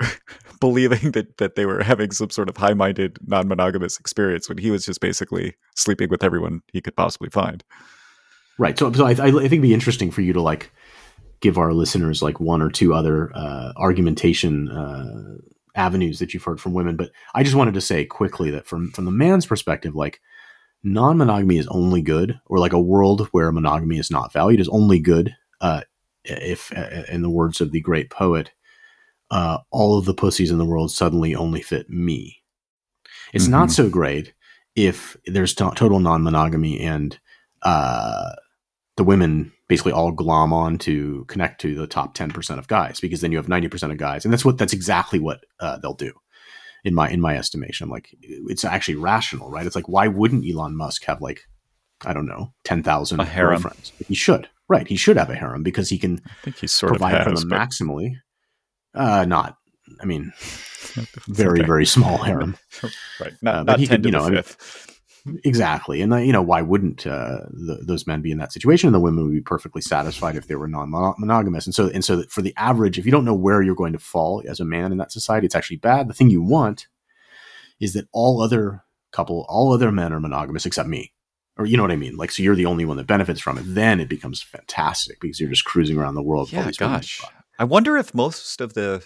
believing 0.60 1.12
that 1.12 1.36
that 1.38 1.54
they 1.54 1.64
were 1.64 1.82
having 1.82 2.10
some 2.10 2.30
sort 2.30 2.48
of 2.48 2.56
high-minded 2.56 3.18
non-monogamous 3.26 4.00
experience 4.00 4.48
when 4.48 4.58
he 4.58 4.70
was 4.70 4.84
just 4.84 5.00
basically 5.00 5.54
sleeping 5.76 6.08
with 6.10 6.24
everyone 6.24 6.60
he 6.72 6.80
could 6.80 6.96
possibly 6.96 7.30
find. 7.30 7.62
Right. 8.58 8.78
So, 8.78 8.92
so 8.92 9.06
I, 9.06 9.10
I 9.10 9.14
think 9.14 9.44
it'd 9.44 9.62
be 9.62 9.72
interesting 9.72 10.10
for 10.10 10.20
you 10.20 10.32
to 10.32 10.42
like 10.42 10.70
give 11.40 11.56
our 11.56 11.72
listeners 11.72 12.22
like 12.22 12.40
one 12.40 12.60
or 12.60 12.68
two 12.68 12.92
other 12.92 13.30
uh, 13.34 13.72
argumentation 13.76 14.68
uh, 14.68 15.38
avenues 15.74 16.18
that 16.18 16.34
you've 16.34 16.44
heard 16.44 16.60
from 16.60 16.74
women. 16.74 16.96
But 16.96 17.10
I 17.34 17.42
just 17.42 17.56
wanted 17.56 17.74
to 17.74 17.80
say 17.80 18.04
quickly 18.04 18.50
that 18.50 18.66
from 18.66 18.90
from 18.90 19.04
the 19.04 19.12
man's 19.12 19.46
perspective, 19.46 19.94
like 19.94 20.20
non-monogamy 20.82 21.58
is 21.58 21.66
only 21.68 22.02
good, 22.02 22.40
or 22.46 22.58
like 22.58 22.72
a 22.72 22.80
world 22.80 23.28
where 23.32 23.52
monogamy 23.52 23.98
is 23.98 24.10
not 24.10 24.32
valued 24.32 24.60
is 24.60 24.68
only 24.68 24.98
good. 24.98 25.34
Uh, 25.60 25.82
if, 26.24 26.72
uh, 26.76 27.04
in 27.10 27.22
the 27.22 27.30
words 27.30 27.60
of 27.60 27.72
the 27.72 27.80
great 27.80 28.10
poet, 28.10 28.50
uh, 29.30 29.58
all 29.70 29.98
of 29.98 30.04
the 30.04 30.14
pussies 30.14 30.50
in 30.50 30.58
the 30.58 30.64
world 30.66 30.90
suddenly 30.90 31.34
only 31.34 31.62
fit 31.62 31.88
me. 31.88 32.42
It's 33.32 33.46
not 33.46 33.68
Mhm. 33.68 33.72
so 33.72 33.88
great 33.88 34.34
if 34.74 35.16
there's 35.26 35.54
to- 35.54 35.72
total 35.76 36.00
non-monogamy 36.00 36.80
and 36.80 37.18
uh, 37.62 38.32
the 38.96 39.04
women 39.04 39.52
basically 39.68 39.92
all 39.92 40.10
glom 40.12 40.52
on 40.52 40.78
to 40.78 41.24
connect 41.28 41.60
to 41.60 41.74
the 41.74 41.86
top 41.86 42.14
10% 42.14 42.58
of 42.58 42.68
guys 42.68 43.00
because 43.00 43.20
then 43.20 43.30
you 43.30 43.38
have 43.38 43.48
90% 43.48 43.92
of 43.92 43.98
guys 43.98 44.24
and 44.24 44.32
that's 44.32 44.44
what 44.44 44.58
that's 44.58 44.72
exactly 44.72 45.18
what 45.18 45.44
uh, 45.60 45.76
they'll 45.78 45.94
do 45.94 46.12
in 46.84 46.94
my 46.94 47.08
in 47.10 47.20
my 47.20 47.36
estimation 47.36 47.88
like 47.88 48.08
it's 48.22 48.64
actually 48.64 48.96
rational 48.96 49.50
right 49.50 49.66
it's 49.66 49.76
like 49.76 49.88
why 49.88 50.06
wouldn't 50.08 50.44
elon 50.48 50.76
musk 50.76 51.04
have 51.04 51.20
like 51.20 51.40
i 52.04 52.12
don't 52.12 52.26
know 52.26 52.52
10,000 52.64 53.20
A 53.20 53.24
harem. 53.24 53.62
girlfriends 53.62 53.92
he 54.08 54.14
should 54.14 54.48
right 54.68 54.86
he 54.88 54.96
should 54.96 55.16
have 55.16 55.30
a 55.30 55.34
harem 55.34 55.62
because 55.62 55.88
he 55.88 55.98
can 55.98 56.20
I 56.26 56.32
think 56.42 56.56
he 56.56 56.66
sort 56.66 56.90
provide 56.92 57.14
of 57.14 57.24
for 57.24 57.32
them 57.32 57.50
maximally 57.50 58.14
uh 58.94 59.24
not 59.26 59.56
i 60.00 60.04
mean 60.04 60.32
very 61.28 61.60
Okay. 61.60 61.66
very 61.66 61.86
small 61.86 62.18
harem 62.18 62.56
right. 63.20 63.32
Not, 63.42 63.54
uh, 63.54 63.64
but 63.64 63.72
not 63.72 63.80
he 63.80 63.86
ten 63.86 63.96
could, 63.96 64.02
to 64.04 64.08
you 64.08 64.12
the 64.12 64.18
know, 64.18 64.24
I 64.24 64.30
mean. 64.30 64.42
Exactly, 65.44 66.00
and 66.00 66.12
uh, 66.12 66.16
you 66.16 66.32
know 66.32 66.42
why 66.42 66.62
wouldn't 66.62 67.06
uh, 67.06 67.40
th 67.66 67.78
those 67.82 68.06
men 68.06 68.22
be 68.22 68.30
in 68.30 68.38
that 68.38 68.52
situation? 68.52 68.88
And 68.88 68.94
the 68.94 69.00
women 69.00 69.24
would 69.24 69.34
be 69.34 69.40
perfectly 69.40 69.82
satisfied 69.82 70.36
if 70.36 70.46
they 70.46 70.54
were 70.54 70.68
non-monogamous. 70.68 71.66
And 71.66 71.74
so, 71.74 71.88
and 71.88 72.04
so, 72.04 72.22
for 72.24 72.42
the 72.42 72.54
average, 72.56 72.98
if 72.98 73.04
you 73.04 73.12
don't 73.12 73.24
know 73.24 73.34
where 73.34 73.62
you're 73.62 73.74
going 73.74 73.92
to 73.92 73.98
fall 73.98 74.42
as 74.48 74.60
a 74.60 74.64
man 74.64 74.92
in 74.92 74.98
that 74.98 75.12
society, 75.12 75.46
it's 75.46 75.54
actually 75.54 75.76
bad. 75.76 76.08
The 76.08 76.14
thing 76.14 76.30
you 76.30 76.42
want 76.42 76.86
is 77.80 77.92
that 77.94 78.08
all 78.12 78.40
other 78.40 78.84
couple, 79.12 79.44
all 79.48 79.72
other 79.72 79.92
men 79.92 80.12
are 80.12 80.20
monogamous 80.20 80.66
except 80.66 80.88
me, 80.88 81.12
or 81.58 81.66
you 81.66 81.76
know 81.76 81.82
what 81.82 81.92
I 81.92 81.96
mean. 81.96 82.16
Like, 82.16 82.30
so 82.30 82.42
you're 82.42 82.54
the 82.54 82.66
only 82.66 82.84
one 82.84 82.96
that 82.96 83.06
benefits 83.06 83.40
from 83.40 83.58
it. 83.58 83.64
Then 83.66 84.00
it 84.00 84.08
becomes 84.08 84.40
fantastic 84.42 85.20
because 85.20 85.40
you're 85.40 85.50
just 85.50 85.64
cruising 85.64 85.98
around 85.98 86.14
the 86.14 86.22
world. 86.22 86.52
Yeah, 86.52 86.70
gosh. 86.78 87.20
I 87.58 87.64
wonder 87.64 87.98
if 87.98 88.14
most 88.14 88.60
of 88.62 88.72
the 88.72 89.04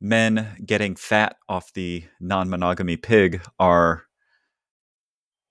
men 0.00 0.56
getting 0.64 0.96
fat 0.96 1.36
off 1.48 1.72
the 1.72 2.04
non-monogamy 2.20 2.96
pig 2.96 3.42
are 3.58 4.05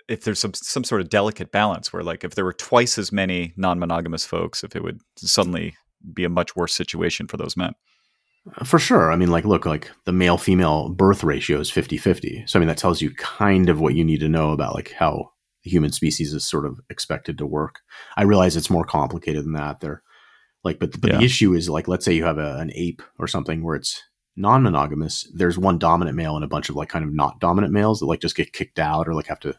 if 0.07 0.23
there's 0.23 0.39
some 0.39 0.53
some 0.53 0.83
sort 0.83 1.01
of 1.01 1.09
delicate 1.09 1.51
balance 1.51 1.91
where 1.91 2.03
like 2.03 2.23
if 2.23 2.35
there 2.35 2.45
were 2.45 2.53
twice 2.53 2.97
as 2.97 3.11
many 3.11 3.53
non-monogamous 3.57 4.25
folks 4.25 4.63
if 4.63 4.75
it 4.75 4.83
would 4.83 4.99
suddenly 5.17 5.75
be 6.13 6.23
a 6.23 6.29
much 6.29 6.55
worse 6.55 6.73
situation 6.73 7.27
for 7.27 7.37
those 7.37 7.57
men. 7.57 7.73
Uh, 8.59 8.63
for 8.63 8.77
sure. 8.77 9.11
I 9.11 9.15
mean, 9.15 9.31
like, 9.31 9.43
look, 9.45 9.65
like 9.65 9.89
the 10.05 10.11
male 10.11 10.37
female 10.37 10.89
birth 10.89 11.23
ratio 11.23 11.59
is 11.59 11.71
50 11.71 11.97
50. 11.97 12.43
So, 12.45 12.57
I 12.57 12.59
mean, 12.59 12.67
that 12.67 12.77
tells 12.77 13.01
you 13.01 13.11
kind 13.15 13.69
of 13.69 13.79
what 13.79 13.95
you 13.95 14.03
need 14.05 14.19
to 14.19 14.29
know 14.29 14.51
about 14.51 14.75
like 14.75 14.91
how 14.91 15.31
the 15.63 15.71
human 15.71 15.91
species 15.91 16.31
is 16.33 16.47
sort 16.47 16.65
of 16.67 16.79
expected 16.91 17.39
to 17.39 17.45
work. 17.47 17.79
I 18.15 18.21
realize 18.23 18.55
it's 18.55 18.69
more 18.69 18.85
complicated 18.85 19.45
than 19.45 19.53
that. 19.53 19.79
They're 19.79 20.03
like, 20.63 20.77
but, 20.77 21.01
but 21.01 21.11
Yeah. 21.11 21.17
the 21.17 21.25
issue 21.25 21.55
is 21.55 21.69
like, 21.69 21.87
let's 21.87 22.05
say 22.05 22.13
you 22.13 22.23
have 22.25 22.37
a, 22.37 22.57
an 22.57 22.71
ape 22.75 23.01
or 23.17 23.27
something 23.27 23.63
where 23.63 23.75
it's 23.75 23.99
non 24.35 24.61
monogamous. 24.61 25.27
There's 25.33 25.57
one 25.57 25.79
dominant 25.79 26.15
male 26.15 26.35
and 26.35 26.45
a 26.45 26.47
bunch 26.47 26.69
of 26.69 26.75
like 26.75 26.89
kind 26.89 27.03
of 27.03 27.11
not 27.13 27.39
dominant 27.39 27.73
males 27.73 27.99
that 27.99 28.05
like 28.05 28.19
just 28.21 28.35
get 28.35 28.53
kicked 28.53 28.77
out 28.77 29.07
or 29.07 29.15
like 29.15 29.25
have 29.27 29.39
to 29.39 29.55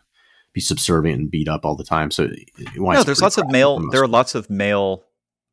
be 0.57 0.61
subservient 0.63 1.21
and 1.21 1.31
beat 1.31 1.49
up 1.49 1.67
all 1.67 1.77
the 1.77 1.85
time. 1.85 2.11
So, 2.11 2.29
no, 2.77 3.03
there's 3.05 3.21
lots 3.21 3.37
of 3.37 3.47
male 3.51 3.79
there 3.93 4.03
are 4.03 4.09
lots 4.09 4.35
of 4.35 4.49
male 4.49 5.05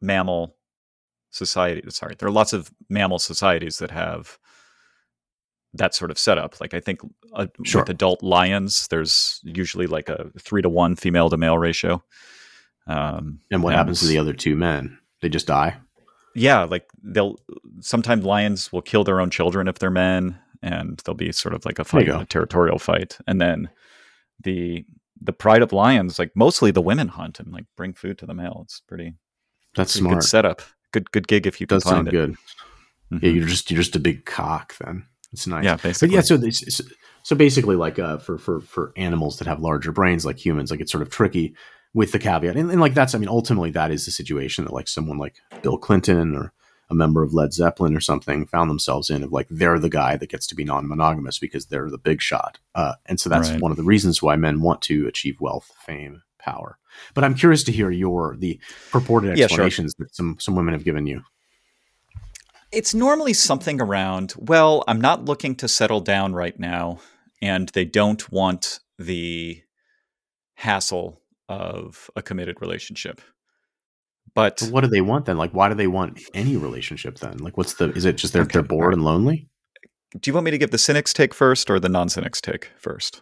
mammal 0.01 0.55
societies 1.29 1.95
sorry 1.95 2.15
there 2.17 2.27
are 2.29 2.31
lots 2.31 2.53
of 2.53 2.71
mammal 2.89 3.19
societies 3.19 3.79
that 3.79 3.91
have 3.91 4.37
that 5.73 5.93
sort 5.95 6.11
of 6.11 6.17
setup 6.19 6.61
like 6.61 6.73
i 6.73 6.79
think 6.79 6.99
uh, 7.33 7.47
Sure. 7.63 7.81
with 7.81 7.89
adult 7.89 8.21
lions 8.21 8.87
there's 8.89 9.41
usually 9.43 9.87
like 9.87 10.07
a 10.09 10.29
three 10.39 10.61
to 10.61 10.69
one 10.69 10.95
female 10.95 11.29
to 11.29 11.37
male 11.37 11.57
ratio 11.57 12.01
um, 12.87 13.39
And 13.51 13.63
what 13.63 13.73
happens 13.73 13.99
to 14.01 14.07
the 14.07 14.17
other 14.19 14.33
two 14.33 14.55
men? 14.57 14.97
They 15.21 15.29
just 15.29 15.47
die. 15.47 15.77
yeah 16.35 16.63
like 16.63 16.85
they'll 17.01 17.37
sometimes 17.81 18.23
lions 18.23 18.71
will 18.71 18.81
kill 18.83 19.03
their 19.03 19.19
own 19.19 19.29
children 19.31 19.67
if 19.67 19.79
they're 19.79 19.89
men 19.89 20.37
and 20.61 21.01
there'll 21.03 21.17
be 21.17 21.31
sort 21.33 21.55
of 21.55 21.65
like 21.65 21.79
a 21.79 21.83
fight 21.83 22.07
a 22.09 22.25
territorial 22.25 22.77
fight 22.79 23.17
and 23.27 23.41
then 23.41 23.69
the 24.43 24.85
the 25.21 25.33
pride 25.33 25.61
of 25.61 25.71
lions 25.71 26.19
like 26.19 26.31
mostly 26.35 26.69
the 26.71 26.81
women 26.81 27.07
hunt 27.07 27.39
and 27.39 27.51
like 27.53 27.65
bring 27.77 27.93
food 27.93 28.17
to 28.17 28.25
the 28.25 28.33
male 28.33 28.61
it's 28.65 28.81
pretty 28.87 29.13
That's 29.75 29.93
Pretty 29.93 30.01
smart. 30.03 30.19
Good 30.21 30.27
setup. 30.27 30.61
Good 30.91 31.11
good 31.11 31.27
gig 31.27 31.47
if 31.47 31.59
you 31.61 31.67
can 31.67 31.75
does 31.77 31.83
find 31.83 31.95
sound 31.95 32.07
it. 32.09 32.11
good. 32.11 32.35
Mhm. 33.11 33.23
Yeah, 33.23 33.29
you're 33.29 33.47
just 33.47 33.71
you're 33.71 33.81
just 33.81 33.95
a 33.95 33.99
big 33.99 34.25
cock 34.25 34.75
then. 34.83 35.05
It's 35.31 35.47
nice. 35.47 35.63
Yeah, 35.65 35.75
But 35.75 35.83
basically. 35.83 36.15
yeah, 36.15 36.21
so 36.21 36.37
this 36.37 36.59
so- 36.69 36.83
so 37.23 37.35
basically 37.37 37.75
like 37.77 37.97
uh 37.99 38.17
for 38.17 38.37
for 38.37 38.59
for 38.61 38.91
animals 38.97 39.37
that 39.39 39.47
have 39.47 39.61
larger 39.61 39.91
brains 39.93 40.25
like 40.25 40.37
humans, 40.45 40.69
like 40.71 40.81
it's 40.81 40.91
sort 40.91 41.01
of 41.01 41.09
tricky. 41.09 41.55
with 41.95 42.11
the 42.11 42.17
caveat, 42.17 42.57
and, 42.57 42.71
and 42.71 42.81
like 42.81 42.95
that's, 42.95 43.13
I 43.13 43.19
mean, 43.19 43.29
ultimately 43.29 43.69
that 43.69 43.91
is 43.91 44.03
the 44.05 44.09
situation 44.11 44.65
that 44.65 44.73
like 44.73 44.87
someone 44.87 45.19
like 45.19 45.35
Bill 45.61 45.77
Clinton 45.77 46.35
or 46.35 46.51
a 46.93 46.95
member 46.95 47.23
of 47.23 47.33
Led 47.33 47.53
Zeppelin 47.53 47.95
or 47.95 47.99
something 47.99 48.45
found 48.45 48.69
themselves 48.69 49.09
in 49.09 49.23
of 49.23 49.31
like 49.31 49.47
they're 49.49 49.79
the 49.79 49.89
guy 49.89 50.15
that 50.17 50.29
gets 50.29 50.47
to 50.47 50.55
be 50.55 50.63
non-monogamous 50.63 51.39
because 51.39 51.65
they're 51.65 51.89
the 51.89 51.97
big 51.97 52.21
shot, 52.21 52.59
uh, 52.75 52.93
and 53.05 53.19
so 53.19 53.29
that's 53.29 53.49
Right. 53.49 53.59
one 53.61 53.71
of 53.71 53.77
the 53.77 53.83
reasons 53.83 54.21
why 54.21 54.35
men 54.35 54.61
want 54.61 54.81
to 54.83 55.07
achieve 55.07 55.41
wealth, 55.41 55.71
fame, 55.85 56.21
power. 56.39 56.77
But 57.13 57.23
I'm 57.23 57.33
curious 57.33 57.63
to 57.63 57.71
hear 57.71 57.89
your 57.89 58.35
the 58.37 58.59
purported 58.91 59.37
Yeah, 59.37 59.47
sure. 59.47 59.65
explanations 59.65 59.93
that 59.99 60.15
some 60.15 60.37
some 60.39 60.55
women 60.55 60.73
have 60.73 60.83
given 60.85 61.07
you. 61.07 61.23
It's 62.71 62.93
normally 62.95 63.33
something 63.33 63.79
around, 63.79 64.33
well, 64.37 64.83
I'm 64.87 64.99
not 64.99 65.25
looking 65.25 65.55
to 65.57 65.67
settle 65.67 66.01
down 66.01 66.33
right 66.33 66.57
now, 66.59 66.99
and 67.41 67.69
they 67.69 67.85
don't 67.85 68.31
want 68.31 68.79
the 68.97 69.61
hassle 70.55 71.21
of 71.49 72.09
a 72.15 72.21
committed 72.21 72.61
relationship. 72.61 73.21
But 74.35 74.57
But 74.59 74.69
what 74.71 74.81
do 74.81 74.87
they 74.87 75.01
want 75.01 75.25
then? 75.25 75.37
Like, 75.37 75.51
why 75.53 75.69
do 75.69 75.75
they 75.75 75.87
want 75.87 76.19
any 76.33 76.57
relationship 76.57 77.19
then? 77.19 77.37
Like, 77.37 77.57
what's 77.57 77.75
the? 77.75 77.91
Is 77.93 78.05
it 78.05 78.17
just 78.17 78.33
they're 78.33 78.43
Okay, 78.43 78.53
they're 78.53 78.63
bored 78.63 78.93
and 78.93 79.03
lonely? 79.03 79.47
do 80.19 80.29
you 80.29 80.33
want 80.35 80.45
me 80.45 80.51
to 80.51 80.57
give 80.59 80.69
the 80.71 80.77
cynics 80.77 81.11
take 81.11 81.33
first 81.33 81.69
or 81.71 81.79
the 81.79 81.89
non 81.89 82.07
cynics 82.09 82.39
take 82.41 82.69
first? 82.77 83.21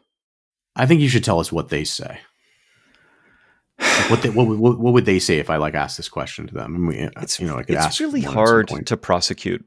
I 0.75 0.85
think 0.85 1.01
you 1.01 1.07
should 1.09 1.23
tell 1.23 1.39
us 1.39 1.51
what 1.51 1.69
they 1.69 1.83
say. 1.83 2.19
Like, 3.79 4.09
what 4.09 4.21
they 4.21 4.29
what, 4.29 4.47
would- 4.47 4.59
what, 4.59 4.79
what 4.79 4.93
would 4.93 5.05
they 5.05 5.19
say 5.19 5.39
if 5.39 5.49
I 5.49 5.57
like 5.57 5.73
asked 5.73 5.97
this 5.97 6.09
question 6.09 6.47
to 6.47 6.53
them? 6.53 6.75
I 6.75 6.79
mean, 6.93 7.09
It's 7.21 7.39
you 7.39 7.47
know, 7.47 7.57
I 7.57 7.63
could 7.63 7.75
it's 7.75 7.85
ask. 7.85 7.99
really 7.99 8.21
one 8.21 8.29
at 8.29 8.33
some 8.33 8.33
hard 8.35 8.85
to 8.87 8.97
prosecute 8.97 9.65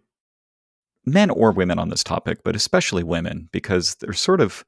men 1.04 1.30
or 1.30 1.52
women 1.52 1.78
on 1.78 1.88
this 1.90 2.04
topic, 2.04 2.38
but 2.44 2.56
especially 2.56 3.02
women 3.02 3.48
because 3.52 3.96
they're 3.96 4.12
sort 4.14 4.40
of 4.40 4.64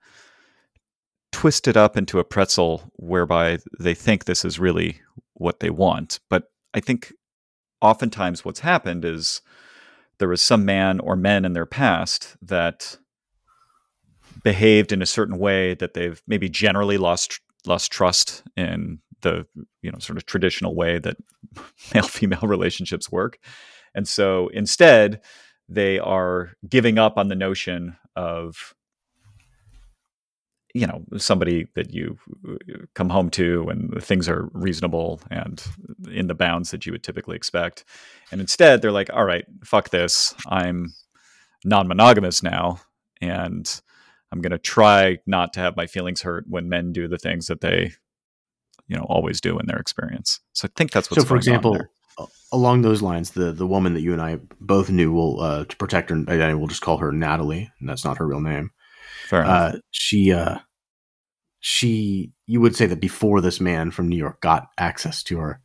twisted 1.32 1.76
up 1.76 1.96
into 1.96 2.18
a 2.18 2.24
pretzel 2.24 2.90
whereby 2.96 3.58
they 3.78 3.94
think 3.94 4.24
this 4.24 4.44
is 4.44 4.58
really 4.58 5.00
what 5.34 5.60
they 5.60 5.70
want. 5.70 6.20
But 6.28 6.50
I 6.76 6.80
think 6.80 7.12
oftentimes 7.80 8.44
what's 8.44 8.60
happened 8.60 9.04
is 9.04 9.40
there 10.18 10.28
was 10.28 10.42
some 10.42 10.64
man 10.64 11.00
or 11.00 11.16
men 11.16 11.44
in 11.44 11.54
their 11.54 11.66
past 11.66 12.36
that 12.42 12.98
behaved 14.44 14.92
in 14.92 15.02
a 15.02 15.06
certain 15.06 15.38
way 15.38 15.74
that 15.74 15.94
they've 15.94 16.22
maybe 16.26 16.48
generally 16.48 16.98
lost 16.98 17.40
lost 17.66 17.90
trust 17.90 18.44
in 18.56 19.00
the 19.22 19.46
you 19.82 19.90
know 19.90 19.98
sort 19.98 20.18
of 20.18 20.26
traditional 20.26 20.74
way 20.74 20.98
that 20.98 21.16
male 21.94 22.04
female 22.04 22.40
relationships 22.42 23.10
work. 23.10 23.38
And 23.94 24.06
so 24.06 24.48
instead 24.48 25.22
they 25.68 25.98
are 25.98 26.52
giving 26.68 26.98
up 26.98 27.16
on 27.16 27.28
the 27.28 27.34
notion 27.34 27.96
of 28.14 28.74
you 30.76 30.86
know 30.86 31.02
somebody 31.16 31.66
that 31.74 31.92
you 31.94 32.18
uh, 32.48 32.84
come 32.94 33.08
home 33.08 33.30
to 33.30 33.66
and 33.68 34.02
things 34.02 34.28
are 34.28 34.50
reasonable 34.52 35.20
and 35.30 35.64
in 36.10 36.26
the 36.26 36.34
bounds 36.34 36.70
that 36.70 36.84
you 36.84 36.92
would 36.92 37.02
typically 37.02 37.34
expect 37.34 37.84
and 38.30 38.40
instead 38.40 38.82
they're 38.82 38.92
like 38.92 39.10
all 39.12 39.24
right 39.24 39.46
fuck 39.64 39.88
this 39.88 40.34
i'm 40.48 40.92
non-monogamous 41.64 42.42
now 42.42 42.78
and 43.22 43.80
i'm 44.30 44.42
going 44.42 44.50
to 44.50 44.58
try 44.58 45.16
not 45.26 45.54
to 45.54 45.60
have 45.60 45.76
my 45.76 45.86
feelings 45.86 46.20
hurt 46.20 46.44
when 46.46 46.68
men 46.68 46.92
do 46.92 47.08
the 47.08 47.18
things 47.18 47.46
that 47.46 47.62
they 47.62 47.90
you 48.86 48.96
know 48.96 49.06
always 49.08 49.40
do 49.40 49.58
in 49.58 49.66
their 49.66 49.78
experience 49.78 50.40
so 50.52 50.66
i 50.68 50.70
think 50.76 50.90
that's 50.90 51.10
what's 51.10 51.22
so, 51.22 51.28
for 51.28 51.36
example, 51.36 51.78
along 52.52 52.82
those 52.82 53.02
lines, 53.02 53.32
the 53.32 53.52
the 53.52 53.66
woman 53.66 53.94
that 53.94 54.00
you 54.00 54.12
and 54.12 54.22
I 54.22 54.38
both 54.60 54.88
knew 54.88 55.12
will 55.12 55.40
uh, 55.40 55.64
to 55.64 55.76
protect 55.76 56.10
her. 56.10 56.24
I 56.28 56.54
will 56.54 56.68
just 56.68 56.80
call 56.80 56.96
her 56.98 57.12
Natalie, 57.12 57.70
and 57.78 57.88
that's 57.88 58.04
not 58.04 58.18
her 58.18 58.26
real 58.26 58.40
name. 58.40 58.70
fair 59.26 59.42
enough 59.42 59.74
Uh, 59.74 59.78
she 59.90 60.32
uh, 60.32 60.58
she 61.60 62.32
you 62.46 62.60
would 62.60 62.76
say 62.76 62.86
that 62.86 63.00
before 63.00 63.40
this 63.40 63.60
man 63.60 63.90
from 63.90 64.08
New 64.08 64.16
York 64.16 64.40
got 64.40 64.68
access 64.78 65.22
to 65.24 65.38
her, 65.38 65.60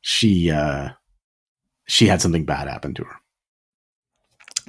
she 0.00 0.50
uh, 0.50 0.90
she 1.86 2.06
had 2.06 2.20
something 2.20 2.44
bad 2.44 2.68
happen 2.68 2.94
to 2.94 3.04
her. 3.04 3.16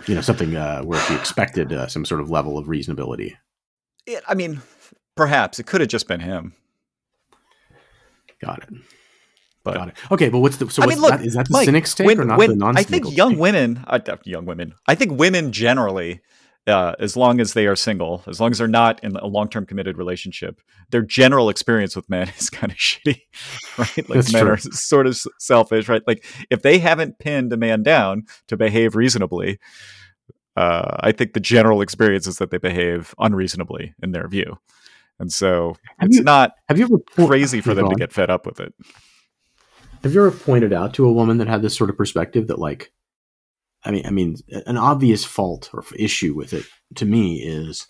You 0.07 0.15
know, 0.15 0.21
something 0.21 0.55
uh, 0.55 0.81
where 0.83 0.99
she 1.01 1.15
expected 1.15 1.71
uh, 1.73 1.87
some 1.87 2.05
sort 2.05 2.21
of 2.21 2.29
level 2.29 2.57
of 2.57 2.67
reasonability. 2.67 3.33
It- 4.05 4.23
i 4.27 4.35
mean 4.35 4.61
perhaps 5.15 5.57
it 5.59 5.65
could 5.65 5.81
have 5.81 5.89
just 5.89 6.07
been 6.07 6.19
him 6.19 6.53
Got 8.39 8.63
it. 8.63 8.69
but 9.63 9.73
Got 9.75 9.87
it. 9.89 9.93
Okay, 10.11 10.29
but 10.29 10.39
what's 10.39 10.57
the 10.57 10.69
so 10.69 10.83
I 10.83 10.85
what's 10.85 10.95
mean, 10.97 11.01
look, 11.01 11.11
that, 11.17 11.25
is 11.25 11.33
that 11.35 11.47
the 11.47 11.53
Mike, 11.53 11.65
cynic's 11.65 11.93
take 11.95 12.05
when, 12.05 12.19
or 12.19 12.25
not 12.25 12.37
when- 12.37 12.49
the 12.51 12.55
non 12.55 12.77
I 12.77 12.83
think 12.83 13.15
young 13.15 13.37
women, 13.37 13.83
uh, 13.87 13.99
uh, 14.07 14.17
young 14.25 14.45
women, 14.45 14.73
I 14.87 14.93
think 14.95 15.17
women 15.17 15.51
generally, 15.51 16.21
uh, 16.67 16.95
as 16.99 17.15
long 17.15 17.39
as 17.39 17.53
they 17.53 17.67
are 17.67 17.75
single, 17.75 18.23
as 18.27 18.39
long 18.41 18.51
as 18.51 18.57
they're 18.57 18.67
not 18.67 19.03
in 19.03 19.15
a 19.17 19.27
long-term 19.27 19.65
committed 19.65 19.97
relationship, 19.97 20.59
their 20.89 21.03
general 21.03 21.49
experience 21.49 21.95
with 21.95 22.09
men 22.09 22.27
is 22.39 22.49
kind 22.49 22.71
of 22.71 22.77
shitty, 22.77 23.21
right? 23.77 23.97
Like 24.09 24.15
That's 24.17 24.33
men 24.33 24.43
true. 24.43 24.53
are 24.53 24.57
sort 24.57 25.07
of 25.07 25.17
selfish, 25.39 25.87
right? 25.87 26.01
Like 26.07 26.25
if 26.49 26.61
they 26.61 26.79
haven't 26.79 27.19
pinned 27.19 27.53
a 27.53 27.57
man 27.57 27.83
down 27.83 28.23
to 28.47 28.57
behave 28.57 28.95
reasonably, 28.95 29.59
uh, 30.55 30.97
I 31.01 31.11
think 31.11 31.33
the 31.33 31.39
general 31.39 31.81
experience 31.81 32.27
is 32.27 32.37
that 32.37 32.49
they 32.49 32.57
behave 32.57 33.13
unreasonably 33.19 33.93
in 34.01 34.11
their 34.11 34.27
view, 34.27 34.57
and 35.19 35.31
so 35.31 35.75
Have 35.99 36.07
it's 36.07 36.17
you- 36.17 36.23
not 36.23 36.53
Have 36.69 36.79
you 36.79 36.85
ever 36.85 37.27
crazy 37.27 37.61
for 37.61 37.73
them 37.73 37.89
to 37.89 37.95
get 37.95 38.11
fed 38.13 38.29
up 38.29 38.45
with 38.45 38.59
it. 38.59 38.73
Have 40.03 40.13
you 40.13 40.25
ever 40.25 40.35
pointed 40.35 40.71
out 40.71 40.93
to 40.95 41.05
a 41.05 41.11
woman 41.11 41.37
that 41.39 41.47
had 41.47 41.61
this 41.61 41.75
sort 41.75 41.89
of 41.89 41.97
perspective 41.97 42.47
that, 42.47 42.59
like, 42.59 42.91
I 43.85 43.91
mean, 43.91 44.05
I 44.05 44.09
mean, 44.09 44.35
an 44.65 44.77
obvious 44.77 45.23
fault 45.23 45.69
or 45.73 45.83
issue 45.97 46.33
with 46.33 46.53
it 46.53 46.65
to 46.95 47.05
me 47.05 47.41
is, 47.41 47.87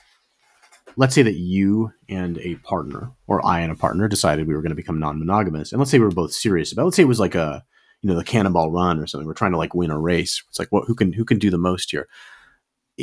let's 0.97 1.15
say 1.15 1.21
that 1.21 1.35
you 1.35 1.91
and 2.09 2.37
a 2.39 2.55
partner, 2.55 3.11
or 3.27 3.45
I 3.45 3.61
and 3.61 3.71
a 3.71 3.75
partner, 3.75 4.07
decided 4.07 4.47
we 4.47 4.53
were 4.53 4.61
going 4.61 4.71
to 4.71 4.75
become 4.75 4.99
non-monogamous, 4.99 5.71
and 5.71 5.79
let's 5.79 5.91
say 5.91 5.99
we 5.99 6.05
were 6.05 6.11
both 6.11 6.33
serious 6.33 6.71
about. 6.71 6.85
Let's 6.85 6.97
say 6.97 7.03
it 7.03 7.07
was 7.07 7.19
like 7.19 7.35
a, 7.35 7.63
you 8.01 8.09
know, 8.09 8.15
the 8.15 8.23
Cannonball 8.23 8.71
Run 8.71 8.99
or 8.99 9.07
something. 9.07 9.27
We're 9.27 9.33
trying 9.33 9.53
to 9.53 9.57
like 9.57 9.73
win 9.73 9.91
a 9.91 9.99
race. 9.99 10.43
It's 10.49 10.59
like, 10.59 10.71
what? 10.71 10.85
Who 10.87 10.95
can 10.95 11.13
who 11.13 11.25
can 11.25 11.39
do 11.39 11.49
the 11.49 11.57
most 11.57 11.91
here? 11.91 12.07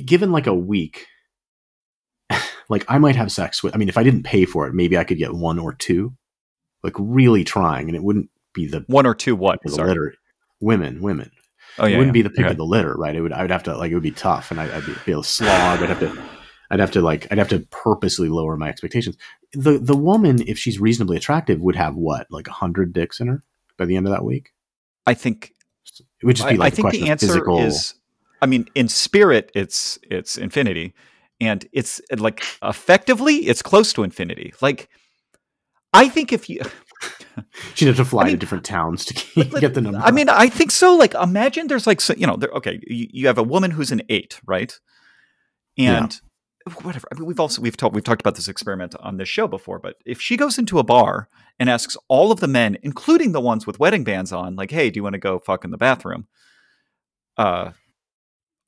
Given 0.04 0.32
like 0.32 0.46
a 0.46 0.54
week, 0.54 1.06
like 2.68 2.84
I 2.88 2.98
might 2.98 3.16
have 3.16 3.32
sex 3.32 3.62
with. 3.62 3.74
I 3.74 3.78
mean, 3.78 3.88
if 3.88 3.98
I 3.98 4.02
didn't 4.02 4.24
pay 4.24 4.44
for 4.44 4.66
it, 4.66 4.74
maybe 4.74 4.98
I 4.98 5.04
could 5.04 5.18
get 5.18 5.34
one 5.34 5.58
or 5.58 5.72
two, 5.72 6.14
like 6.82 6.94
really 6.98 7.44
trying, 7.44 7.88
and 7.88 7.96
it 7.96 8.02
wouldn't 8.02 8.30
be 8.52 8.66
the 8.66 8.84
One 8.86 9.06
or 9.06 9.14
two 9.14 9.34
what? 9.34 9.58
Sorry. 9.68 10.16
Women, 10.60 11.02
women. 11.02 11.30
Oh 11.78 11.86
it 11.86 11.92
wouldn't 11.96 12.06
yeah. 12.08 12.12
be 12.12 12.22
the 12.22 12.30
pick 12.30 12.40
Okay. 12.44 12.50
of 12.50 12.56
the 12.56 12.64
litter, 12.66 12.94
right? 12.94 13.14
It 13.14 13.20
would. 13.20 13.32
I 13.32 13.42
would 13.42 13.50
have 13.50 13.62
to 13.64 13.76
like. 13.76 13.90
It 13.90 13.94
would 13.94 14.02
be 14.02 14.10
tough, 14.10 14.50
and 14.50 14.60
I, 14.60 14.76
I'd 14.76 14.86
be, 14.86 14.92
be 15.06 15.12
to 15.12 15.22
slog. 15.24 15.82
I'd 15.82 15.88
have 15.88 16.00
to. 16.00 16.22
I'd 16.70 16.80
have 16.80 16.90
to 16.92 17.00
like. 17.02 17.26
I'd 17.30 17.38
have 17.38 17.48
to 17.48 17.60
purposely 17.70 18.28
lower 18.28 18.56
my 18.56 18.68
expectations. 18.68 19.16
The 19.52 19.78
the 19.78 19.96
woman, 19.96 20.42
if 20.46 20.58
she's 20.58 20.78
reasonably 20.78 21.16
attractive, 21.16 21.60
would 21.60 21.76
have 21.76 21.94
what 21.96 22.26
like 22.30 22.46
a 22.48 22.52
hundred 22.52 22.92
dicks 22.92 23.20
in 23.20 23.28
her 23.28 23.42
by 23.78 23.84
the 23.86 23.96
end 23.96 24.06
of 24.06 24.12
that 24.12 24.24
week. 24.24 24.52
I 25.06 25.14
think 25.14 25.52
It 26.20 26.26
would 26.26 26.36
just 26.36 26.48
be 26.48 26.56
like 26.56 26.64
I, 26.78 26.82
I 26.82 26.88
a 26.88 26.90
think 26.90 26.90
the 26.92 27.10
answer 27.10 27.26
physical. 27.26 27.58
is 27.60 27.94
I 28.40 28.46
mean 28.46 28.68
in 28.74 28.88
spirit 28.88 29.50
it's 29.54 29.98
it's 30.10 30.36
infinity 30.38 30.94
and 31.40 31.66
it's 31.72 32.00
like 32.18 32.42
effectively 32.62 33.36
it's 33.48 33.62
close 33.62 33.92
to 33.94 34.02
infinity. 34.02 34.52
Like 34.60 34.88
I 35.92 36.08
think 36.08 36.32
if 36.32 36.48
you 36.48 36.60
she'd 37.74 37.86
have 37.88 37.96
to 37.96 38.04
fly 38.04 38.22
I 38.22 38.26
mean, 38.26 38.34
to 38.34 38.38
different 38.38 38.64
towns 38.64 39.04
to 39.06 39.24
Let- 39.36 39.60
get 39.60 39.74
the 39.74 39.80
number. 39.80 39.98
I 39.98 40.10
mean 40.10 40.28
I 40.28 40.48
think 40.48 40.70
so 40.70 40.94
like 40.96 41.14
imagine 41.14 41.66
there's 41.68 41.86
like 41.86 42.00
so- 42.00 42.14
you 42.16 42.26
know 42.26 42.36
there, 42.36 42.50
okay 42.50 42.80
you, 42.86 43.08
you 43.10 43.26
have 43.26 43.38
a 43.38 43.42
woman 43.42 43.70
who's 43.70 43.90
an 43.92 44.02
8, 44.08 44.40
right? 44.46 44.78
And 45.78 46.20
whatever. 46.82 47.08
I 47.10 47.16
mean 47.18 47.26
we've 47.26 47.40
also 47.40 47.60
we've 47.62 47.76
talked 47.76 47.94
we've 47.94 48.04
talked 48.04 48.20
about 48.22 48.36
this 48.36 48.48
experiment 48.48 48.94
on 49.00 49.16
this 49.16 49.28
show 49.28 49.48
before, 49.48 49.78
but 49.78 49.96
if 50.06 50.20
she 50.20 50.36
goes 50.36 50.58
into 50.58 50.78
a 50.78 50.84
bar 50.84 51.28
and 51.58 51.68
asks 51.70 51.96
all 52.08 52.30
of 52.32 52.40
the 52.40 52.48
men 52.48 52.76
including 52.82 53.32
the 53.32 53.40
ones 53.40 53.66
with 53.66 53.80
wedding 53.80 54.04
bands 54.04 54.32
on 54.32 54.54
like 54.56 54.70
hey, 54.70 54.90
do 54.90 54.98
you 54.98 55.02
want 55.02 55.14
to 55.14 55.18
go 55.18 55.38
fuck 55.38 55.64
in 55.64 55.70
the 55.70 55.78
bathroom? 55.78 56.26
uh 57.36 57.70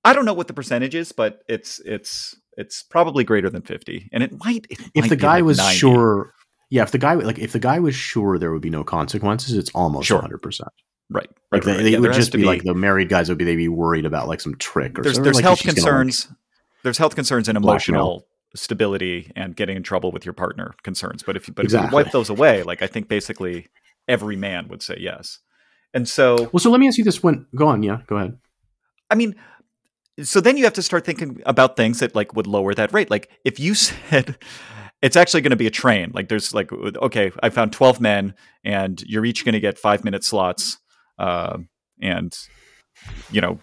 I 0.06 0.12
don't 0.12 0.26
know 0.26 0.34
what 0.34 0.48
the 0.48 0.52
percentage 0.54 0.94
is, 0.94 1.12
but 1.12 1.40
it's 1.48 1.80
it's 1.84 2.34
it's 2.58 2.82
probably 2.82 3.24
greater 3.24 3.48
than 3.48 3.62
fifty, 3.62 4.08
and 4.12 4.22
it 4.22 4.32
might. 4.44 4.66
It 4.68 4.78
if 4.94 5.04
might 5.04 5.08
the 5.08 5.16
be 5.16 5.20
guy 5.22 5.36
like 5.36 5.44
was 5.44 5.56
90. 5.58 5.78
sure, 5.78 6.34
yeah, 6.70 6.82
if 6.82 6.90
the 6.90 6.98
guy 6.98 7.14
like 7.14 7.38
if 7.38 7.52
the 7.52 7.58
guy 7.58 7.78
was 7.78 7.94
sure 7.94 8.38
there 8.38 8.52
would 8.52 8.62
be 8.62 8.70
no 8.70 8.84
consequences, 8.84 9.56
it's 9.56 9.70
almost 9.70 10.10
hundred 10.10 10.38
percent. 10.38 10.70
right? 11.10 11.28
Like 11.52 11.62
they, 11.62 11.72
right, 11.72 11.82
they 11.82 11.90
yeah, 11.90 11.98
would 11.98 12.12
just 12.12 12.32
to 12.32 12.38
be, 12.38 12.44
like 12.44 12.62
the 12.62 12.74
married 12.74 13.08
guys 13.08 13.28
would 13.28 13.38
be 13.38 13.44
they'd 13.44 13.56
be 13.56 13.68
worried 13.68 14.06
about 14.06 14.28
like 14.28 14.40
some 14.40 14.56
trick 14.56 14.98
or 14.98 15.02
there's 15.02 15.16
something. 15.16 15.24
there's 15.24 15.36
like, 15.36 15.44
health 15.44 15.62
gonna, 15.62 15.72
like- 15.72 15.76
concerns. 15.76 16.28
there's 16.82 16.98
health 16.98 17.14
concerns 17.14 17.48
and 17.48 17.56
emotional 17.56 18.26
stability 18.56 19.32
and 19.34 19.56
getting 19.56 19.76
in 19.76 19.82
trouble 19.82 20.12
with 20.12 20.24
your 20.24 20.32
partner 20.32 20.74
concerns. 20.82 21.22
But 21.22 21.36
if 21.36 21.48
you 21.48 21.54
but 21.54 21.66
if 21.66 21.72
you 21.72 21.88
wipe 21.92 22.12
those 22.12 22.30
away, 22.30 22.62
like 22.62 22.82
I 22.82 22.86
think 22.86 23.08
basically 23.08 23.68
every 24.08 24.36
man 24.36 24.68
would 24.68 24.82
say 24.82 24.96
yes. 24.98 25.40
And 25.92 26.08
so 26.08 26.50
well, 26.52 26.60
so 26.60 26.70
let 26.70 26.80
me 26.80 26.88
ask 26.88 26.98
you 26.98 27.04
this: 27.04 27.22
When 27.22 27.46
go 27.54 27.68
on, 27.68 27.82
yeah, 27.82 28.00
go 28.06 28.16
ahead. 28.16 28.38
I 29.10 29.14
mean, 29.14 29.36
so 30.22 30.40
then 30.40 30.56
you 30.56 30.64
have 30.64 30.72
to 30.74 30.82
start 30.82 31.04
thinking 31.04 31.40
about 31.46 31.76
things 31.76 32.00
that 32.00 32.14
like 32.14 32.34
would 32.34 32.46
lower 32.46 32.74
that 32.74 32.92
rate. 32.92 33.10
Like 33.10 33.30
if 33.44 33.60
you 33.60 33.74
said 33.76 34.36
it's 35.04 35.16
actually 35.16 35.42
going 35.42 35.50
to 35.50 35.56
be 35.56 35.66
a 35.66 35.70
train, 35.70 36.12
like 36.14 36.28
there's 36.28 36.54
like 36.54 36.72
okay, 36.72 37.30
I 37.42 37.50
found 37.50 37.72
twelve 37.72 38.00
men, 38.00 38.34
and 38.64 39.02
you're 39.06 39.26
each 39.26 39.44
going 39.44 39.52
to 39.52 39.60
get 39.60 39.78
five 39.78 40.02
minute 40.02 40.24
slots, 40.24 40.78
uh, 41.18 41.58
and 42.00 42.34
you 43.30 43.42
know, 43.42 43.58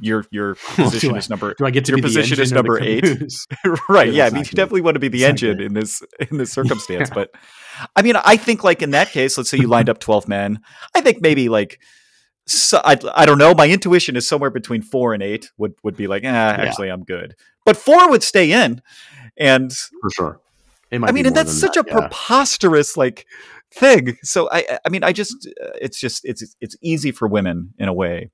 your 0.00 0.24
your 0.30 0.54
position 0.76 1.14
I, 1.14 1.18
is 1.18 1.28
number. 1.28 1.54
Do 1.54 1.66
I 1.66 1.70
get 1.70 1.86
to 1.86 1.92
your 1.92 2.02
position 2.02 2.40
is 2.40 2.52
number 2.52 2.80
eight? 2.80 3.04
right. 3.88 4.12
Yeah. 4.12 4.26
I 4.26 4.30
mean, 4.30 4.44
you 4.44 4.52
definitely 4.52 4.82
want 4.82 4.94
to 4.94 5.00
be 5.00 5.08
the 5.08 5.24
engine 5.24 5.60
in 5.60 5.74
this 5.74 6.02
in 6.30 6.38
this 6.38 6.52
circumstance. 6.58 7.08
Yeah. 7.08 7.14
But 7.14 7.30
I 7.96 8.02
mean, 8.02 8.14
I 8.16 8.36
think 8.36 8.62
like 8.62 8.80
in 8.80 8.92
that 8.92 9.10
case, 9.10 9.36
let's 9.36 9.50
say 9.50 9.58
you 9.58 9.66
lined 9.66 9.88
up 9.88 9.98
twelve 9.98 10.28
men. 10.28 10.60
I 10.94 11.00
think 11.00 11.20
maybe 11.20 11.48
like. 11.48 11.80
So, 12.46 12.80
I, 12.84 12.96
I 13.14 13.26
don't 13.26 13.38
know. 13.38 13.54
My 13.54 13.68
intuition 13.68 14.16
is 14.16 14.26
somewhere 14.26 14.50
between 14.50 14.82
four 14.82 15.14
and 15.14 15.22
eight 15.22 15.52
would, 15.56 15.74
would 15.84 15.96
be 15.96 16.08
like, 16.08 16.24
eh, 16.24 16.26
actually, 16.26 16.88
yeah. 16.88 16.94
I'm 16.94 17.04
good. 17.04 17.36
But 17.64 17.76
four 17.76 18.10
would 18.10 18.24
stay 18.24 18.50
in, 18.50 18.82
and 19.36 19.70
for 20.00 20.10
sure. 20.10 20.40
I 20.92 21.12
mean, 21.12 21.26
and 21.26 21.34
that's 21.34 21.52
such 21.52 21.74
that, 21.74 21.86
a 21.86 21.88
yeah. 21.88 22.00
preposterous 22.00 22.96
like 22.96 23.26
thing. 23.72 24.16
So 24.22 24.48
I, 24.50 24.78
I 24.84 24.88
mean, 24.88 25.04
I 25.04 25.12
just, 25.12 25.48
uh, 25.62 25.70
it's 25.80 26.00
just, 26.00 26.24
it's, 26.24 26.42
it's 26.60 26.76
easy 26.82 27.12
for 27.12 27.28
women 27.28 27.74
in 27.78 27.88
a 27.88 27.92
way 27.92 28.30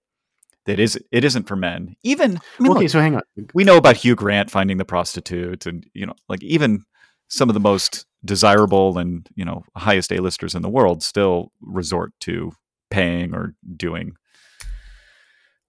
that 0.64 0.80
is, 0.80 0.98
it 1.12 1.24
isn't 1.24 1.46
for 1.46 1.56
men. 1.56 1.96
Even, 2.02 2.40
I 2.58 2.62
mean, 2.62 2.72
okay, 2.72 2.80
look, 2.80 2.90
so 2.90 3.00
hang 3.00 3.16
on. 3.16 3.22
We 3.54 3.64
know 3.64 3.76
about 3.76 3.98
Hugh 3.98 4.16
Grant 4.16 4.50
finding 4.50 4.78
the 4.78 4.84
prostitute, 4.84 5.66
and 5.66 5.86
you 5.94 6.06
know, 6.06 6.14
like 6.28 6.42
even 6.42 6.84
some 7.28 7.48
of 7.48 7.54
the 7.54 7.60
most 7.60 8.06
desirable 8.24 8.98
and 8.98 9.28
you 9.36 9.44
know 9.44 9.62
highest 9.76 10.10
A-listers 10.10 10.54
in 10.54 10.62
the 10.62 10.68
world 10.68 11.02
still 11.02 11.52
resort 11.60 12.12
to 12.20 12.52
paying 12.90 13.34
or 13.34 13.54
doing 13.76 14.16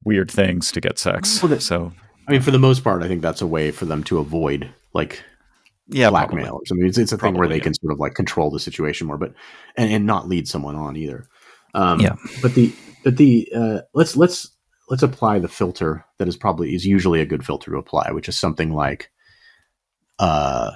weird 0.03 0.31
things 0.31 0.71
to 0.71 0.81
get 0.81 0.97
sex. 0.97 1.43
Well, 1.43 1.59
so, 1.59 1.91
I 2.27 2.31
mean, 2.31 2.41
for 2.41 2.51
the 2.51 2.59
most 2.59 2.83
part, 2.83 3.03
I 3.03 3.07
think 3.07 3.21
that's 3.21 3.41
a 3.41 3.47
way 3.47 3.71
for 3.71 3.85
them 3.85 4.03
to 4.05 4.19
avoid 4.19 4.69
like 4.93 5.23
yeah, 5.89 6.09
blackmail. 6.09 6.59
I 6.69 6.73
mean, 6.73 6.87
it's, 6.87 6.97
it's 6.97 7.11
a 7.11 7.17
probably, 7.17 7.33
thing 7.33 7.39
where 7.39 7.47
they 7.49 7.57
yeah. 7.57 7.63
can 7.63 7.73
sort 7.75 7.93
of 7.93 7.99
like 7.99 8.13
control 8.13 8.51
the 8.51 8.59
situation 8.59 9.07
more, 9.07 9.17
but 9.17 9.33
and, 9.75 9.91
and 9.91 10.05
not 10.05 10.27
lead 10.27 10.47
someone 10.47 10.75
on 10.75 10.95
either. 10.95 11.27
Um, 11.73 11.99
yeah, 11.99 12.15
but 12.41 12.53
the 12.55 12.73
but 13.03 13.17
the 13.17 13.51
uh, 13.55 13.81
let's 13.93 14.15
let's 14.15 14.55
let's 14.89 15.03
apply 15.03 15.39
the 15.39 15.47
filter 15.47 16.05
that 16.17 16.27
is 16.27 16.37
probably 16.37 16.73
is 16.75 16.85
usually 16.85 17.21
a 17.21 17.25
good 17.25 17.45
filter 17.45 17.71
to 17.71 17.77
apply, 17.77 18.11
which 18.11 18.29
is 18.29 18.37
something 18.37 18.73
like, 18.73 19.11
uh, 20.19 20.71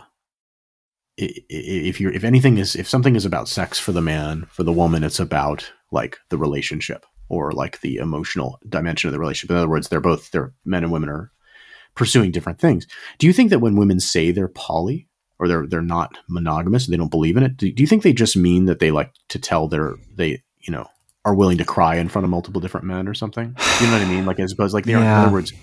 if 1.18 2.00
you're 2.00 2.14
if 2.14 2.24
anything 2.24 2.58
is 2.58 2.76
if 2.76 2.88
something 2.88 3.16
is 3.16 3.26
about 3.26 3.50
sex 3.50 3.80
for 3.80 3.92
the 3.92 4.02
man, 4.02 4.46
for 4.50 4.64
the 4.64 4.74
woman, 4.74 5.04
it's 5.04 5.20
about 5.20 5.72
like 5.92 6.20
the 6.30 6.38
relationship 6.38 7.06
or 7.30 7.52
like 7.52 7.82
the 7.82 7.98
emotional 7.98 8.60
dimension 8.68 9.08
of 9.08 9.14
the 9.14 9.20
relationship. 9.20 9.52
In 9.52 9.58
other 9.58 9.70
words, 9.70 9.90
they're 9.90 10.02
both 10.02 10.32
they're 10.32 10.54
men 10.66 10.84
and 10.84 10.92
women 10.92 11.10
are 11.10 11.32
pursuing 11.96 12.32
different 12.32 12.60
things. 12.60 12.88
Do 13.20 13.28
you 13.28 13.34
think 13.34 13.50
that 13.50 13.60
when 13.60 13.76
women 13.76 14.00
say 14.00 14.32
they're 14.32 14.48
poly 14.48 15.08
or 15.40 15.48
they're 15.48 15.68
they're 15.68 15.82
not 15.82 16.18
monogamous, 16.30 16.88
they 16.88 16.98
don't 16.98 17.12
believe 17.12 17.38
in 17.38 17.44
it? 17.44 17.58
Do, 17.58 17.72
do 17.72 17.84
you 17.84 17.88
think 17.88 18.04
they 18.04 18.14
just 18.14 18.38
mean 18.38 18.66
that 18.66 18.80
they 18.80 18.92
like 18.92 19.14
to 19.30 19.40
tell 19.40 19.68
their 19.68 19.96
they 20.16 20.42
you 20.60 20.72
know 20.72 20.88
are 21.24 21.36
willing 21.36 21.58
to 21.58 21.66
cry 21.66 21.98
in 21.98 22.10
front 22.10 22.24
of 22.24 22.32
multiple 22.32 22.62
different 22.62 22.86
men 22.86 23.08
or 23.08 23.14
something? 23.14 23.56
You 23.80 23.88
know 23.88 23.94
what 23.94 24.02
I 24.02 24.10
mean? 24.10 24.26
Like 24.26 24.40
I 24.40 24.46
suppose 24.46 24.74
like 24.74 24.86
they 24.86 24.94
are. 24.94 25.02
In 25.02 25.08
other 25.08 25.32
words, 25.32 25.54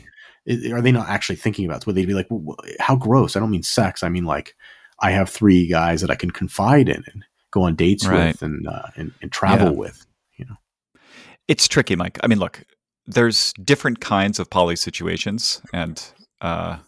are 0.73 0.81
they 0.81 0.93
not 0.93 1.09
actually 1.09 1.37
thinking 1.37 1.65
about? 1.65 1.83
It? 1.83 1.87
Would 1.87 1.97
they 1.97 2.07
be 2.07 2.15
like, 2.15 2.27
well, 2.31 2.57
how 2.81 2.97
gross? 2.97 3.37
I 3.37 3.41
don't 3.41 3.51
mean 3.51 3.63
sex. 3.63 4.03
I 4.03 4.09
mean 4.09 4.25
like 4.25 4.55
I 5.01 5.11
have 5.13 5.29
three 5.29 5.67
guys 5.67 6.01
that 6.01 6.11
I 6.11 6.15
can 6.15 6.31
confide 6.31 6.89
in 6.89 7.05
and 7.13 7.25
go 7.51 7.63
on 7.63 7.77
dates 7.77 8.07
right. 8.07 8.29
with 8.29 8.43
and, 8.43 8.67
uh, 8.67 8.83
and 8.97 9.13
and 9.23 9.33
travel 9.33 9.69
yeah. 9.69 9.79
with. 9.79 10.07
You 10.37 10.47
know, 10.47 10.57
it's 11.47 11.69
tricky, 11.69 11.97
Mike. 11.97 12.19
I 12.23 12.27
mean, 12.27 12.39
look, 12.39 12.65
there's 13.07 13.53
different 13.55 14.01
kinds 14.01 14.39
of 14.39 14.51
poly 14.51 14.77
situations, 14.77 15.63
and 15.73 16.03
uh, 16.41 16.79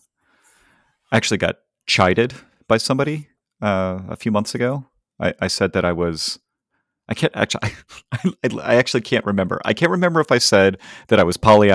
I 1.13 1.17
actually 1.17 1.39
got 1.39 1.57
chided 1.87 2.35
by 2.69 2.77
somebody 2.77 3.29
uh, 3.61 4.01
a 4.09 4.17
few 4.17 4.31
months 4.31 4.55
ago. 4.55 4.87
I, 5.21 5.35
I, 5.41 5.49
said 5.49 5.73
that 5.73 5.85
I 5.85 5.93
was. 5.93 6.39
I 7.09 7.15
can't 7.15 7.35
actually. 7.35 7.73
I, 8.13 8.31
I, 8.63 8.75
actually 8.77 9.03
can't 9.03 9.25
remember. 9.25 9.61
I 9.65 9.75
can't 9.75 9.91
remember 9.91 10.21
if 10.21 10.33
I 10.33 10.39
said 10.39 10.79
that 11.09 11.21
I 11.21 11.25
was 11.25 11.37
poly 11.37 11.71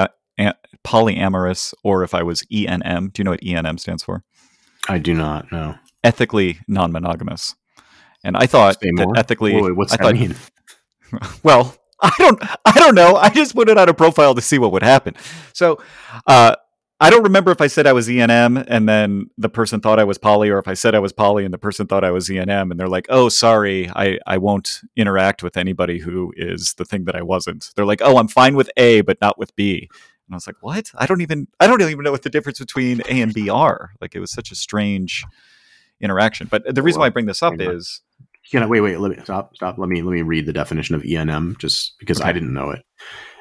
polyamorous 0.84 1.74
or 1.84 2.03
if 2.03 2.13
I 2.13 2.24
was 2.24 2.44
ENM. 2.44 3.13
Do 3.13 3.20
you 3.20 3.24
know 3.24 3.32
what 3.32 3.41
ENM 3.41 3.79
stands 3.79 4.03
for? 4.03 4.24
I 4.88 5.00
do 5.00 5.13
not 5.13 5.51
know. 5.51 5.75
Ethically 6.03 6.60
non-monogamous. 6.67 7.55
And 8.24 8.38
I 8.38 8.46
thought 8.46 8.79
that 8.79 9.13
ethically. 9.15 9.62
Wait, 9.62 9.75
what's 9.75 9.94
I 9.94 9.98
that 9.98 10.03
thought, 10.03 10.13
mean? 10.13 10.36
Well, 11.44 11.77
I 12.01 12.12
don't. 12.17 12.44
I 12.65 12.79
don't 12.79 12.96
know. 12.96 13.15
I 13.15 13.29
just 13.29 13.55
put 13.55 13.70
it 13.70 13.77
on 13.77 13.88
a 13.88 13.94
profile 13.94 14.34
to 14.36 14.41
see 14.41 14.57
what 14.57 14.72
would 14.72 14.83
happen. 14.83 15.16
So, 15.53 15.79
uh, 16.27 16.55
I 17.01 17.10
don't 17.10 17.24
remember 17.24 17.51
if 17.51 17.60
I 17.60 17.68
said 17.68 17.88
I 17.88 17.94
was 17.94 18.08
ENM 18.08 18.64
and 18.68 18.88
then 18.88 19.29
the 19.38 19.50
person 19.50 19.81
thought 19.81 20.00
I 20.00 20.05
was 20.05 20.18
poly, 20.18 20.50
or 20.50 20.60
if 20.60 20.68
I 20.68 20.75
said 20.75 20.96
I 20.96 21.00
was 21.00 21.12
poly 21.12 21.44
and 21.44 21.53
the 21.53 21.58
person 21.58 21.88
thought 21.88 22.05
I 22.05 22.12
was 22.12 22.29
ENM, 22.29 22.72
and 22.72 22.79
they're 22.79 22.88
like, 22.88 23.08
"Oh, 23.10 23.27
sorry, 23.27 23.90
I 23.90 24.18
I 24.25 24.38
won't 24.38 24.79
interact 24.96 25.44
with 25.44 25.58
anybody 25.58 26.00
who 26.00 26.34
is 26.38 26.74
the 26.77 26.86
thing 26.86 27.03
that 27.05 27.16
I 27.16 27.22
wasn't." 27.22 27.72
They're 27.75 27.86
like, 27.86 28.01
"Oh, 28.01 28.18
I'm 28.18 28.29
fine 28.29 28.55
with 28.55 28.70
A, 28.77 29.01
but 29.01 29.20
not 29.20 29.38
with 29.38 29.53
B." 29.58 29.90
And 29.92 30.34
I 30.34 30.38
was 30.38 30.48
like, 30.48 30.55
"What? 30.62 30.90
I 30.96 31.05
don't 31.05 31.22
even 31.22 31.48
I 31.60 31.68
don't 31.68 31.81
even 31.81 32.01
know 32.01 32.12
what 32.12 32.24
the 32.24 32.29
difference 32.29 32.60
between 32.60 33.01
A 33.10 33.22
and 33.22 33.34
B 33.34 33.50
are." 33.50 33.92
Like 34.00 34.16
it 34.16 34.22
was 34.22 34.31
such 34.31 34.51
a 34.51 34.55
strange 34.55 35.25
interaction. 36.00 36.48
But 36.50 36.74
the 36.74 36.81
reason 36.81 37.01
why 37.01 37.08
I 37.08 37.10
bring 37.10 37.25
this 37.25 37.44
up 37.44 37.60
is, 37.60 38.01
you 38.51 38.60
know, 38.60 38.70
wait, 38.70 38.81
wait, 38.81 39.00
let 39.00 39.12
me 39.12 39.22
stop, 39.22 39.53
stop. 39.55 39.77
Let 39.77 39.90
me 39.90 40.01
let 40.01 40.14
me 40.14 40.22
read 40.22 40.46
the 40.46 40.53
definition 40.53 40.96
of 40.96 41.03
ENM 41.03 41.58
just 41.58 42.00
because 42.00 42.22
okay. 42.22 42.29
I 42.29 42.31
didn't 42.31 42.53
know 42.53 42.72
it. 42.72 42.86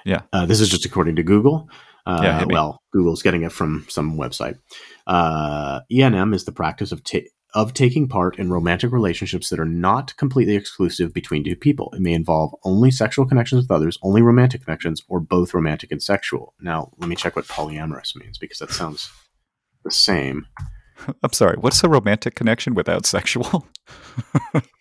Yeah, 0.04 0.22
uh, 0.32 0.44
this 0.44 0.60
is 0.60 0.68
just 0.68 0.84
according 0.84 1.14
to 1.16 1.22
Google. 1.22 1.68
Uh, 2.06 2.20
yeah, 2.22 2.44
well, 2.46 2.82
Google's 2.92 3.22
getting 3.22 3.42
it 3.42 3.52
from 3.52 3.86
some 3.88 4.16
website. 4.16 4.58
Uh, 5.06 5.80
ENM 5.90 6.34
is 6.34 6.44
the 6.44 6.52
practice 6.52 6.92
of 6.92 7.02
ta- 7.02 7.20
of 7.54 7.72
taking 7.72 8.08
part 8.08 8.36
in 8.38 8.50
romantic 8.50 8.90
relationships 8.90 9.48
that 9.48 9.60
are 9.60 9.64
not 9.64 10.16
completely 10.16 10.56
exclusive 10.56 11.14
between 11.14 11.44
two 11.44 11.54
people. 11.54 11.92
It 11.94 12.00
may 12.00 12.12
involve 12.12 12.52
only 12.64 12.90
sexual 12.90 13.26
connections 13.26 13.62
with 13.62 13.70
others, 13.70 13.96
only 14.02 14.22
romantic 14.22 14.64
connections, 14.64 15.02
or 15.08 15.20
both 15.20 15.54
romantic 15.54 15.92
and 15.92 16.02
sexual. 16.02 16.54
Now, 16.60 16.90
let 16.98 17.08
me 17.08 17.14
check 17.14 17.36
what 17.36 17.46
polyamorous 17.46 18.16
means 18.16 18.38
because 18.38 18.58
that 18.58 18.72
sounds 18.72 19.08
the 19.84 19.92
same. 19.92 20.46
I'm 21.22 21.32
sorry. 21.32 21.56
What's 21.58 21.82
a 21.84 21.88
romantic 21.88 22.34
connection 22.34 22.74
without 22.74 23.06
sexual? 23.06 23.66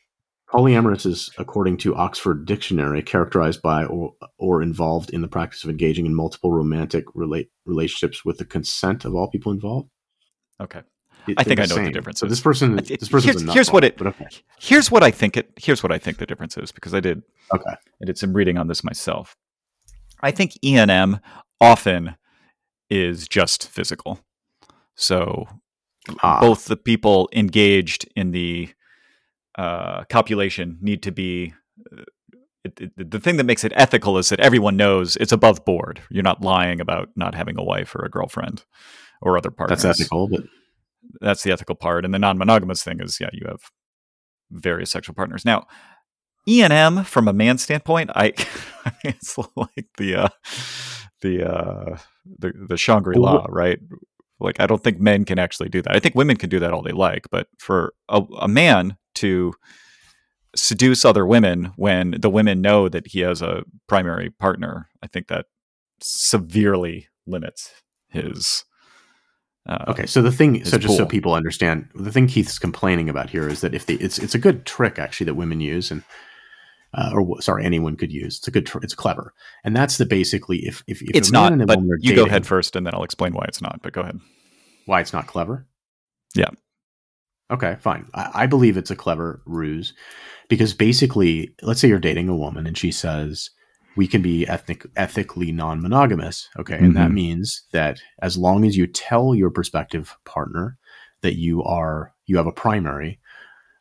Polyamorous 0.53 1.07
is, 1.07 1.31
according 1.39 1.77
to 1.77 1.95
Oxford 1.95 2.45
Dictionary, 2.45 3.01
characterized 3.01 3.63
by 3.63 3.85
or, 3.85 4.13
or 4.37 4.61
involved 4.61 5.09
in 5.09 5.21
the 5.21 5.27
practice 5.27 5.63
of 5.63 5.69
engaging 5.71 6.05
in 6.05 6.13
multiple 6.13 6.51
romantic 6.51 7.05
relate, 7.15 7.49
relationships 7.65 8.23
with 8.23 8.37
the 8.37 8.45
consent 8.45 9.03
of 9.03 9.15
all 9.15 9.27
people 9.27 9.51
involved. 9.51 9.89
Okay. 10.61 10.81
It, 11.27 11.39
I 11.39 11.43
think 11.43 11.59
I 11.59 11.65
know 11.65 11.75
what 11.77 11.85
the 11.85 11.91
difference 11.91 12.19
so 12.19 12.27
is. 12.27 12.31
this 12.31 12.41
person, 12.41 12.75
this 12.75 13.09
person 13.09 13.31
here's, 13.31 13.53
here's 13.53 13.71
what 13.71 13.83
it. 13.83 13.99
Okay. 13.99 14.27
Here's 14.59 14.91
what 14.91 15.03
I 15.03 15.09
think 15.09 15.37
it. 15.37 15.49
Here's 15.57 15.81
what 15.81 15.91
I 15.91 15.97
think 15.97 16.17
the 16.17 16.25
difference 16.27 16.55
is 16.55 16.71
because 16.71 16.93
I 16.93 16.99
did. 16.99 17.23
Okay. 17.51 17.71
I 17.71 18.05
did 18.05 18.19
some 18.19 18.33
reading 18.33 18.57
on 18.57 18.67
this 18.67 18.83
myself. 18.83 19.35
I 20.21 20.29
think 20.29 20.53
ENM 20.63 21.19
often 21.59 22.15
is 22.91 23.27
just 23.27 23.67
physical. 23.67 24.19
So 24.95 25.47
ah. 26.21 26.41
both 26.41 26.65
the 26.65 26.77
people 26.77 27.27
engaged 27.33 28.07
in 28.15 28.31
the 28.31 28.69
uh, 29.57 30.03
copulation 30.05 30.77
need 30.81 31.03
to 31.03 31.11
be. 31.11 31.53
Uh, 31.91 32.03
it, 32.63 32.79
it, 32.97 33.11
the 33.11 33.19
thing 33.19 33.35
that 33.37 33.43
makes 33.43 33.65
it 33.65 33.73
ethical 33.75 34.17
is 34.17 34.29
that 34.29 34.39
everyone 34.39 34.77
knows 34.77 35.17
it's 35.17 35.33
above 35.33 35.65
board. 35.65 36.01
You're 36.09 36.23
not 36.23 36.41
lying 36.41 36.79
about 36.79 37.09
not 37.15 37.35
having 37.35 37.57
a 37.59 37.63
wife 37.63 37.93
or 37.93 38.05
a 38.05 38.09
girlfriend 38.09 38.63
or 39.21 39.37
other 39.37 39.51
partners. 39.51 39.81
That's 39.81 39.99
ethical, 39.99 40.29
but 40.29 40.43
that's 41.19 41.43
the 41.43 41.51
ethical 41.51 41.75
part. 41.75 42.05
And 42.05 42.13
the 42.13 42.19
non-monogamous 42.19 42.81
thing 42.81 43.01
is, 43.01 43.19
yeah, 43.19 43.29
you 43.33 43.45
have 43.47 43.59
various 44.49 44.91
sexual 44.91 45.13
partners. 45.13 45.43
Now, 45.43 45.67
E 46.47 46.61
and 46.63 46.71
M 46.71 47.03
from 47.03 47.27
a 47.27 47.33
man 47.33 47.57
standpoint, 47.57 48.11
I, 48.15 48.33
I 48.85 48.91
mean, 49.03 49.15
it's 49.15 49.37
like 49.55 49.87
the 49.97 50.15
uh, 50.15 50.29
the 51.21 51.49
uh, 51.49 51.97
the 52.39 52.53
the 52.69 52.77
Shangri 52.77 53.15
La, 53.15 53.45
right? 53.49 53.79
Like, 54.39 54.59
I 54.59 54.67
don't 54.67 54.83
think 54.83 54.99
men 54.99 55.25
can 55.25 55.39
actually 55.39 55.69
do 55.69 55.81
that. 55.81 55.95
I 55.95 55.99
think 55.99 56.15
women 56.15 56.35
can 56.35 56.49
do 56.49 56.59
that 56.59 56.73
all 56.73 56.81
they 56.81 56.91
like, 56.91 57.27
but 57.31 57.47
for 57.59 57.93
a, 58.09 58.21
a 58.39 58.47
man 58.47 58.97
to 59.23 59.53
seduce 60.55 61.03
other 61.03 61.25
women 61.25 61.73
when 61.75 62.11
the 62.19 62.29
women 62.29 62.61
know 62.61 62.87
that 62.89 63.07
he 63.07 63.21
has 63.21 63.41
a 63.41 63.63
primary 63.87 64.29
partner, 64.29 64.89
I 65.01 65.07
think 65.07 65.27
that 65.27 65.45
severely 66.01 67.07
limits 67.25 67.71
his. 68.09 68.63
Uh, 69.67 69.85
okay, 69.87 70.05
so 70.05 70.21
the 70.21 70.31
thing, 70.31 70.63
so 70.65 70.77
just 70.77 70.87
pool. 70.87 70.97
so 70.97 71.05
people 71.05 71.33
understand, 71.33 71.87
the 71.95 72.11
thing 72.11 72.27
Keith's 72.27 72.59
complaining 72.59 73.09
about 73.09 73.29
here 73.29 73.47
is 73.47 73.61
that 73.61 73.73
if 73.73 73.85
they, 73.85 73.93
it's 73.95 74.19
it's 74.19 74.35
a 74.35 74.39
good 74.39 74.65
trick 74.65 74.99
actually 74.99 75.25
that 75.25 75.35
women 75.35 75.61
use, 75.61 75.89
and 75.89 76.03
uh, 76.93 77.11
or 77.13 77.41
sorry, 77.41 77.63
anyone 77.63 77.95
could 77.95 78.11
use. 78.11 78.37
It's 78.39 78.47
a 78.47 78.51
good, 78.51 78.65
tr- 78.65 78.83
it's 78.83 78.93
clever, 78.93 79.33
and 79.63 79.73
that's 79.73 79.97
the 79.97 80.05
basically 80.05 80.67
if 80.67 80.83
if, 80.85 81.01
if 81.01 81.11
it's 81.13 81.31
not. 81.31 81.57
but 81.65 81.79
you 81.79 82.09
dating, 82.09 82.15
go 82.15 82.25
ahead 82.25 82.45
first, 82.45 82.75
and 82.75 82.85
then 82.85 82.93
I'll 82.93 83.03
explain 83.03 83.33
why 83.33 83.45
it's 83.47 83.61
not. 83.61 83.79
But 83.81 83.93
go 83.93 84.01
ahead. 84.01 84.19
Why 84.85 84.99
it's 84.99 85.13
not 85.13 85.27
clever? 85.27 85.65
Yeah. 86.35 86.49
Okay, 87.53 87.77
fine. 87.79 88.07
I, 88.13 88.31
I 88.33 88.47
believe 88.47 88.77
it's 88.77 88.91
a 88.91 88.95
clever 88.95 89.41
ruse 89.45 89.93
because 90.49 90.73
basically, 90.73 91.53
let's 91.61 91.79
say 91.79 91.87
you're 91.87 91.99
dating 91.99 92.29
a 92.29 92.35
woman 92.35 92.67
and 92.67 92.77
she 92.77 92.91
says, 92.91 93.49
we 93.95 94.07
can 94.07 94.21
be 94.21 94.47
ethnic, 94.47 94.85
ethically 94.95 95.51
non-monogamous. 95.51 96.49
Okay. 96.59 96.75
And 96.75 96.87
mm-hmm. 96.87 96.95
that 96.95 97.11
means 97.11 97.63
that 97.71 97.99
as 98.21 98.37
long 98.37 98.65
as 98.65 98.75
you 98.75 98.87
tell 98.87 99.35
your 99.35 99.51
prospective 99.51 100.17
partner 100.25 100.77
that 101.21 101.35
you 101.35 101.63
are, 101.63 102.11
you 102.25 102.37
have 102.37 102.47
a 102.47 102.51
primary, 102.51 103.19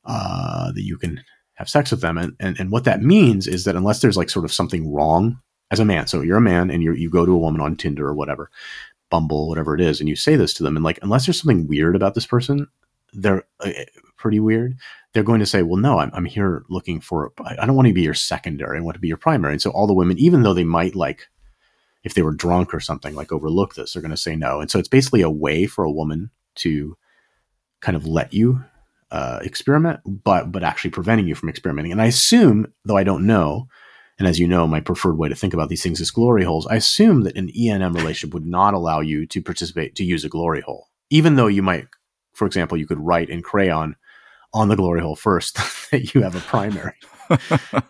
uh, 0.05 0.71
that 0.73 0.83
you 0.83 0.99
can 0.99 1.25
have 1.55 1.69
sex 1.69 1.91
with 1.91 2.03
them. 2.03 2.19
And, 2.19 2.37
and, 2.39 2.61
and 2.61 2.71
what 2.71 2.85
that 2.85 3.03
means 3.03 3.47
is 3.47 3.65
that 3.65 3.77
unless 3.77 4.01
there's 4.01 4.17
like 4.19 4.29
sort 4.29 4.45
of 4.45 4.53
something 4.53 4.93
wrong 4.93 5.39
as 5.73 5.81
a 5.81 5.85
man. 5.85 6.07
So 6.07 6.21
you're 6.21 6.37
a 6.37 6.43
man 6.43 6.71
and 6.71 6.83
you 6.83 6.93
you 6.93 7.11
go 7.11 7.27
to 7.27 7.33
a 7.33 7.39
woman 7.39 7.61
on 7.61 7.77
Tinder 7.77 8.07
or 8.07 8.15
whatever, 8.15 8.51
Bumble, 9.11 9.49
whatever 9.49 9.75
it 9.75 9.81
is, 9.81 9.99
and 9.99 10.09
you 10.09 10.15
say 10.15 10.37
this 10.37 10.55
to 10.55 10.63
them, 10.63 10.77
and 10.77 10.85
like 10.85 10.99
unless 11.03 11.27
there's 11.27 11.41
something 11.41 11.67
weird 11.67 11.97
about 11.97 12.15
this 12.15 12.27
person, 12.27 12.69
they're 13.13 13.45
uh, 13.61 13.71
pretty 14.17 14.41
weird. 14.41 14.77
They're 15.13 15.23
going 15.23 15.41
to 15.41 15.47
say, 15.47 15.63
"Well, 15.63 15.81
no, 15.81 15.99
I'm 15.99 16.11
I'm 16.15 16.25
here 16.25 16.65
looking 16.69 17.01
for. 17.01 17.33
I 17.45 17.67
don't 17.67 17.77
want 17.77 17.89
to 17.89 17.95
be 17.95 18.03
your 18.03 18.15
secondary. 18.15 18.79
I 18.79 18.83
want 18.83 18.95
to 18.95 19.01
be 19.01 19.09
your 19.09 19.17
primary." 19.17 19.55
And 19.55 19.63
so 19.63 19.71
all 19.71 19.87
the 19.87 19.95
women, 19.95 20.19
even 20.19 20.43
though 20.43 20.55
they 20.55 20.65
might 20.65 20.95
like, 20.95 21.29
if 22.05 22.15
they 22.15 22.23
were 22.23 22.35
drunk 22.35 22.73
or 22.75 22.81
something, 22.81 23.15
like 23.15 23.33
overlook 23.33 23.75
this, 23.75 23.93
they're 23.93 24.03
going 24.03 24.11
to 24.11 24.17
say 24.17 24.37
no. 24.37 24.61
And 24.61 24.71
so 24.71 24.79
it's 24.79 24.89
basically 24.89 25.23
a 25.23 25.31
way 25.31 25.67
for 25.67 25.85
a 25.85 25.93
woman 25.93 26.31
to 26.57 26.97
kind 27.81 27.97
of 27.97 28.07
let 28.07 28.33
you 28.33 28.65
uh, 29.11 29.41
experiment, 29.43 30.01
but 30.07 30.51
but 30.51 30.65
actually 30.65 30.91
preventing 30.91 31.29
you 31.29 31.35
from 31.35 31.51
experimenting. 31.51 31.93
And 31.93 32.01
I 32.01 32.07
assume, 32.07 32.73
though 32.85 32.97
I 32.97 33.05
don't 33.05 33.27
know, 33.27 33.69
and 34.19 34.27
as 34.27 34.39
you 34.39 34.47
know, 34.47 34.67
my 34.67 34.81
preferred 34.81 35.19
way 35.19 35.29
to 35.29 35.35
think 35.35 35.53
about 35.53 35.69
these 35.69 35.83
things 35.83 36.01
is 36.01 36.11
glory 36.11 36.45
holes. 36.45 36.67
I 36.67 36.77
assume 36.77 37.23
that 37.23 37.37
an 37.37 37.49
ENM 37.49 37.95
relationship 37.95 38.33
would 38.33 38.47
not 38.47 38.73
allow 38.73 39.01
you 39.01 39.27
to 39.27 39.43
participate 39.43 39.95
to 39.97 40.05
use 40.05 40.25
a 40.25 40.31
glory 40.31 40.63
hole, 40.63 40.89
even 41.11 41.35
though 41.35 41.47
you 41.47 41.63
might, 41.63 41.87
for 42.33 42.47
example, 42.47 42.79
you 42.79 42.87
could 42.87 43.01
write 43.01 43.31
in 43.31 43.43
crayon 43.43 43.97
on 44.55 44.69
the 44.69 44.77
glory 44.77 45.01
hole 45.01 45.17
first 45.17 45.55
that 45.91 46.15
you 46.15 46.23
have 46.23 46.35
a 46.35 46.41
primary. 46.41 46.95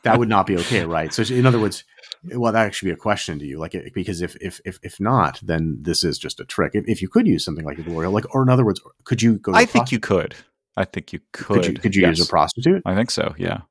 that 0.02 0.18
would 0.18 0.28
not 0.28 0.46
be 0.46 0.57
okay, 0.59 0.85
right? 0.87 1.12
So, 1.12 1.22
in 1.22 1.46
other 1.46 1.59
words, 1.59 1.85
well, 2.24 2.52
that 2.52 2.66
actually 2.66 2.90
be 2.90 2.94
a 2.94 2.98
question 2.98 3.38
to 3.38 3.46
you, 3.46 3.59
like 3.59 3.74
because 3.94 4.22
if 4.22 4.37
if 4.37 4.61
if, 4.64 4.78
if 4.83 5.00
not, 5.00 5.40
then 5.42 5.78
this 5.81 6.05
is 6.05 6.18
just 6.18 6.40
a 6.40 6.44
trick. 6.44 6.72
If, 6.74 6.85
if 6.87 7.02
you 7.02 7.09
could 7.09 7.26
use 7.26 7.44
something 7.44 7.64
like 7.64 7.78
a 7.78 7.83
glory 7.83 8.07
hole, 8.07 8.14
like 8.14 8.33
or 8.35 8.42
in 8.42 8.48
other 8.48 8.64
words, 8.64 8.81
could 9.05 9.22
you 9.22 9.38
go? 9.38 9.52
I 9.55 9.64
think 9.64 9.90
you 9.90 9.98
could. 9.98 10.35
I 10.76 10.85
think 10.85 11.12
you 11.12 11.20
could. 11.33 11.62
Could 11.62 11.66
you, 11.66 11.74
could 11.74 11.94
you 11.96 12.02
yes. 12.02 12.18
use 12.18 12.26
a 12.26 12.31
prostitute? 12.31 12.83
I 12.87 12.94
think 12.94 13.11
so. 13.11 13.35
Yeah. 13.37 13.62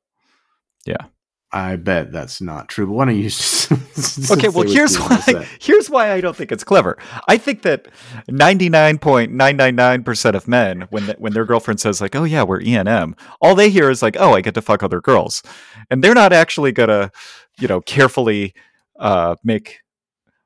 Yeah. 0.85 1.05
I 1.53 1.75
bet 1.75 2.13
that's 2.13 2.39
not 2.39 2.69
true. 2.69 2.87
But 2.87 2.93
why 2.93 3.05
don't 3.05 3.17
you? 3.17 3.23
Just, 3.23 3.71
okay. 4.31 4.47
Well, 4.47 4.67
here's 4.67 4.97
why. 4.97 5.47
Here's 5.59 5.89
why 5.89 6.11
I 6.11 6.21
don't 6.21 6.35
think 6.35 6.51
it's 6.51 6.63
clever. 6.63 6.97
I 7.27 7.37
think 7.37 7.63
that 7.63 7.89
ninety 8.29 8.69
nine 8.69 8.97
point 8.97 9.33
nine 9.33 9.57
nine 9.57 9.75
nine 9.75 10.03
percent 10.03 10.35
of 10.35 10.47
men, 10.47 10.87
when 10.91 11.07
the, 11.07 11.13
when 11.17 11.33
their 11.33 11.45
girlfriend 11.45 11.79
says 11.79 11.99
like, 11.99 12.15
"Oh 12.15 12.23
yeah, 12.23 12.43
we're 12.43 12.61
ENM," 12.61 13.17
all 13.41 13.55
they 13.55 13.69
hear 13.69 13.89
is 13.89 14.01
like, 14.01 14.15
"Oh, 14.17 14.33
I 14.33 14.41
get 14.41 14.53
to 14.53 14.61
fuck 14.61 14.81
other 14.81 15.01
girls," 15.01 15.43
and 15.89 16.01
they're 16.01 16.13
not 16.13 16.31
actually 16.31 16.71
gonna, 16.71 17.11
you 17.59 17.67
know, 17.67 17.81
carefully 17.81 18.53
uh, 18.97 19.35
make 19.43 19.79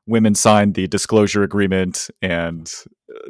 women 0.07 0.33
sign 0.33 0.73
the 0.73 0.87
disclosure 0.87 1.43
agreement 1.43 2.09
and 2.21 2.71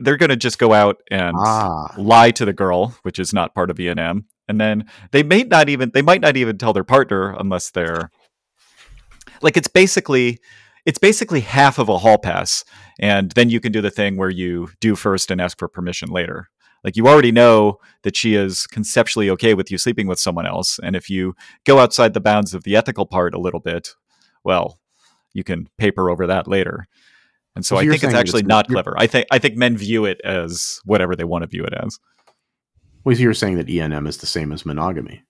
they're 0.02 0.18
going 0.18 0.30
to 0.30 0.36
just 0.36 0.60
go 0.60 0.74
out 0.74 1.02
and 1.10 1.36
ah. 1.40 1.94
lie 1.98 2.32
to 2.32 2.44
the 2.44 2.52
girl 2.52 2.94
which 3.04 3.18
is 3.18 3.34
not 3.34 3.56
part 3.56 3.70
of 3.70 3.78
ENM 3.78 3.96
and 4.00 4.24
then 4.60 4.86
they 5.12 5.24
may 5.24 5.44
not 5.44 5.70
even 5.70 5.92
they 5.94 6.02
might 6.02 6.22
not 6.22 6.38
even 6.38 6.58
tell 6.58 6.74
their 6.74 6.84
partner 6.84 7.36
unless 7.38 7.72
they're 7.72 8.10
like 9.42 9.58
it's 9.58 9.68
basically 9.68 10.40
it's 10.86 11.00
basically 11.00 11.42
half 11.42 11.80
of 11.80 11.90
a 11.90 11.98
hall 11.98 12.18
pass 12.18 12.64
and 13.00 13.32
then 13.32 13.50
you 13.50 13.60
can 13.60 13.72
do 13.72 13.82
the 13.82 13.92
thing 13.92 14.18
where 14.18 14.30
you 14.30 14.70
do 14.80 14.96
first 14.96 15.32
and 15.32 15.42
ask 15.42 15.58
for 15.58 15.68
permission 15.68 16.10
later 16.10 16.50
like 16.84 16.96
you 16.96 17.08
already 17.08 17.32
know 17.32 17.80
that 18.04 18.16
she 18.16 18.36
is 18.36 18.68
conceptually 18.68 19.30
okay 19.30 19.54
with 19.54 19.72
you 19.72 19.78
sleeping 19.78 20.08
with 20.08 20.20
someone 20.20 20.46
else 20.46 20.80
and 20.84 20.96
if 20.96 21.10
you 21.10 21.36
go 21.66 21.80
outside 21.80 22.14
the 22.14 22.22
bounds 22.22 22.54
of 22.54 22.64
the 22.64 22.76
ethical 22.76 23.06
part 23.06 23.34
a 23.34 23.40
little 23.40 23.60
bit 23.60 23.90
well 24.44 24.80
you 25.36 25.44
can 25.44 25.68
paper 25.78 26.10
over 26.10 26.26
that 26.26 26.48
later. 26.48 26.88
And 27.56 27.64
so, 27.64 27.76
so 27.76 27.80
I 27.80 27.88
think 27.88 28.04
it's 28.04 28.14
actually 28.14 28.42
it's, 28.42 28.48
not 28.48 28.68
clever. 28.68 28.96
I 28.98 29.06
think 29.06 29.28
I 29.32 29.38
think 29.38 29.56
men 29.56 29.78
view 29.78 30.06
it 30.06 30.20
as 30.24 30.80
whatever 30.86 31.16
they 31.16 31.24
want 31.24 31.44
to 31.44 31.48
view 31.48 31.64
it 31.64 31.74
as. 31.74 32.00
Well, 33.06 33.16
you're 33.16 33.34
saying 33.34 33.56
that 33.58 33.68
ENM 33.68 34.08
is 34.08 34.18
the 34.18 34.26
same 34.26 34.52
as 34.52 34.66
monogamy. 34.66 35.24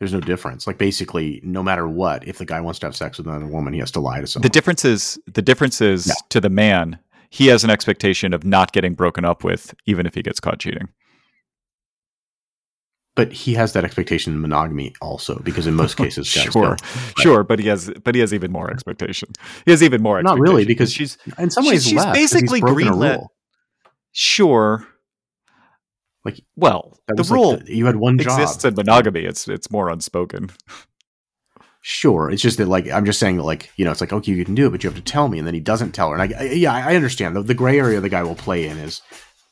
There's 0.00 0.12
no 0.12 0.20
difference. 0.20 0.66
Like 0.66 0.76
basically, 0.76 1.40
no 1.44 1.62
matter 1.62 1.88
what, 1.88 2.26
if 2.26 2.38
the 2.38 2.44
guy 2.44 2.60
wants 2.60 2.80
to 2.80 2.86
have 2.86 2.96
sex 2.96 3.16
with 3.16 3.26
another 3.26 3.46
woman, 3.46 3.72
he 3.72 3.78
has 3.78 3.92
to 3.92 4.00
lie 4.00 4.20
to 4.20 4.26
someone. 4.26 4.42
The 4.42 4.50
difference 4.50 4.84
is 4.84 5.18
the 5.32 5.40
difference 5.40 5.80
is 5.80 6.08
no. 6.08 6.14
to 6.30 6.40
the 6.40 6.50
man. 6.50 6.98
He 7.30 7.46
has 7.46 7.64
an 7.64 7.70
expectation 7.70 8.34
of 8.34 8.44
not 8.44 8.72
getting 8.72 8.94
broken 8.94 9.24
up 9.24 9.42
with, 9.42 9.74
even 9.86 10.06
if 10.06 10.14
he 10.14 10.22
gets 10.22 10.40
caught 10.40 10.58
cheating 10.58 10.88
but 13.14 13.32
he 13.32 13.54
has 13.54 13.72
that 13.72 13.84
expectation 13.84 14.32
in 14.32 14.40
monogamy 14.40 14.92
also 15.00 15.38
because 15.40 15.66
in 15.66 15.74
most 15.74 15.96
cases 15.96 16.26
sure 16.26 16.76
sure 17.18 17.44
but 17.44 17.58
he 17.58 17.68
has 17.68 17.90
but 18.02 18.14
he 18.14 18.20
has 18.20 18.34
even 18.34 18.50
more 18.50 18.70
expectation 18.70 19.28
he 19.64 19.70
has 19.70 19.82
even 19.82 20.02
more 20.02 20.22
not 20.22 20.38
really 20.38 20.64
because 20.64 20.92
she's 20.92 21.16
in 21.38 21.50
some 21.50 21.64
ways 21.66 21.84
she's, 21.84 21.92
she's 21.92 22.04
basically 22.06 22.60
greenlit 22.60 23.24
sure 24.12 24.86
like 26.24 26.40
well 26.56 26.98
the 27.08 27.22
rule 27.24 27.52
like 27.52 27.64
the, 27.66 27.76
you 27.76 27.86
had 27.86 27.96
one 27.96 28.18
job 28.18 28.38
exists 28.38 28.64
in 28.64 28.74
monogamy 28.74 29.20
it's 29.20 29.48
it's 29.48 29.70
more 29.70 29.88
unspoken 29.88 30.50
sure 31.82 32.30
it's 32.30 32.42
just 32.42 32.58
that 32.58 32.68
like 32.68 32.90
i'm 32.90 33.04
just 33.04 33.20
saying 33.20 33.36
that 33.36 33.42
like 33.42 33.70
you 33.76 33.84
know 33.84 33.90
it's 33.90 34.00
like 34.00 34.12
okay 34.12 34.32
you 34.32 34.44
can 34.44 34.54
do 34.54 34.66
it 34.66 34.70
but 34.70 34.82
you 34.82 34.88
have 34.88 34.96
to 34.96 35.02
tell 35.04 35.28
me 35.28 35.38
and 35.38 35.46
then 35.46 35.54
he 35.54 35.60
doesn't 35.60 35.92
tell 35.92 36.10
her 36.10 36.16
and 36.16 36.34
i, 36.34 36.38
I 36.40 36.42
yeah 36.44 36.72
i 36.72 36.96
understand 36.96 37.36
the, 37.36 37.42
the 37.42 37.54
gray 37.54 37.78
area 37.78 38.00
the 38.00 38.08
guy 38.08 38.22
will 38.22 38.34
play 38.34 38.66
in 38.66 38.78
is 38.78 39.02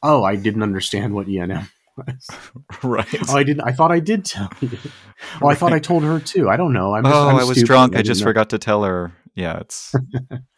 oh 0.02 0.24
i 0.24 0.35
didn't 0.37 0.62
understand 0.62 1.14
what 1.14 1.26
enm 1.26 1.68
was. 1.96 2.28
right. 2.82 3.30
Oh, 3.30 3.37
I 3.37 3.42
didn't. 3.42 3.62
I 3.62 3.72
thought 3.72 3.92
I 3.92 4.00
did 4.00 4.24
tell 4.24 4.50
you. 4.61 4.70
Oh, 4.82 5.46
right. 5.46 5.52
I 5.52 5.54
thought 5.54 5.72
I 5.72 5.78
told 5.78 6.02
her 6.04 6.20
too. 6.20 6.48
I 6.48 6.56
don't 6.56 6.72
know. 6.72 6.94
I'm 6.94 7.04
just, 7.04 7.14
oh, 7.14 7.28
I'm 7.28 7.37
i 7.37 7.44
was 7.44 7.62
drunk. 7.62 7.96
I, 7.96 8.00
I 8.00 8.02
just 8.02 8.20
know. 8.20 8.26
forgot 8.26 8.50
to 8.50 8.58
tell 8.58 8.85
her. 8.85 9.12
Yeah, 9.35 9.58
it's 9.58 9.94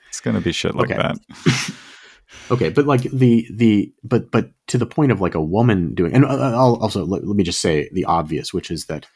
it's 0.08 0.20
gonna 0.20 0.40
be 0.40 0.52
shit 0.52 0.74
like 0.76 0.90
okay. 0.90 1.00
that. 1.00 1.18
okay, 2.50 2.70
but 2.70 2.86
like 2.86 3.02
the 3.02 3.46
the 3.52 3.92
but 4.02 4.30
but 4.30 4.50
to 4.68 4.78
the 4.78 4.86
point 4.86 5.12
of 5.12 5.20
like 5.20 5.34
a 5.34 5.42
woman 5.42 5.94
doing, 5.94 6.14
and 6.14 6.24
uh, 6.24 6.28
uh, 6.28 6.52
I'll 6.52 6.76
also 6.76 7.04
let, 7.04 7.26
let 7.26 7.36
me 7.36 7.44
just 7.44 7.60
say 7.60 7.88
the 7.92 8.04
obvious, 8.04 8.52
which 8.52 8.70
is 8.70 8.86
that 8.86 9.06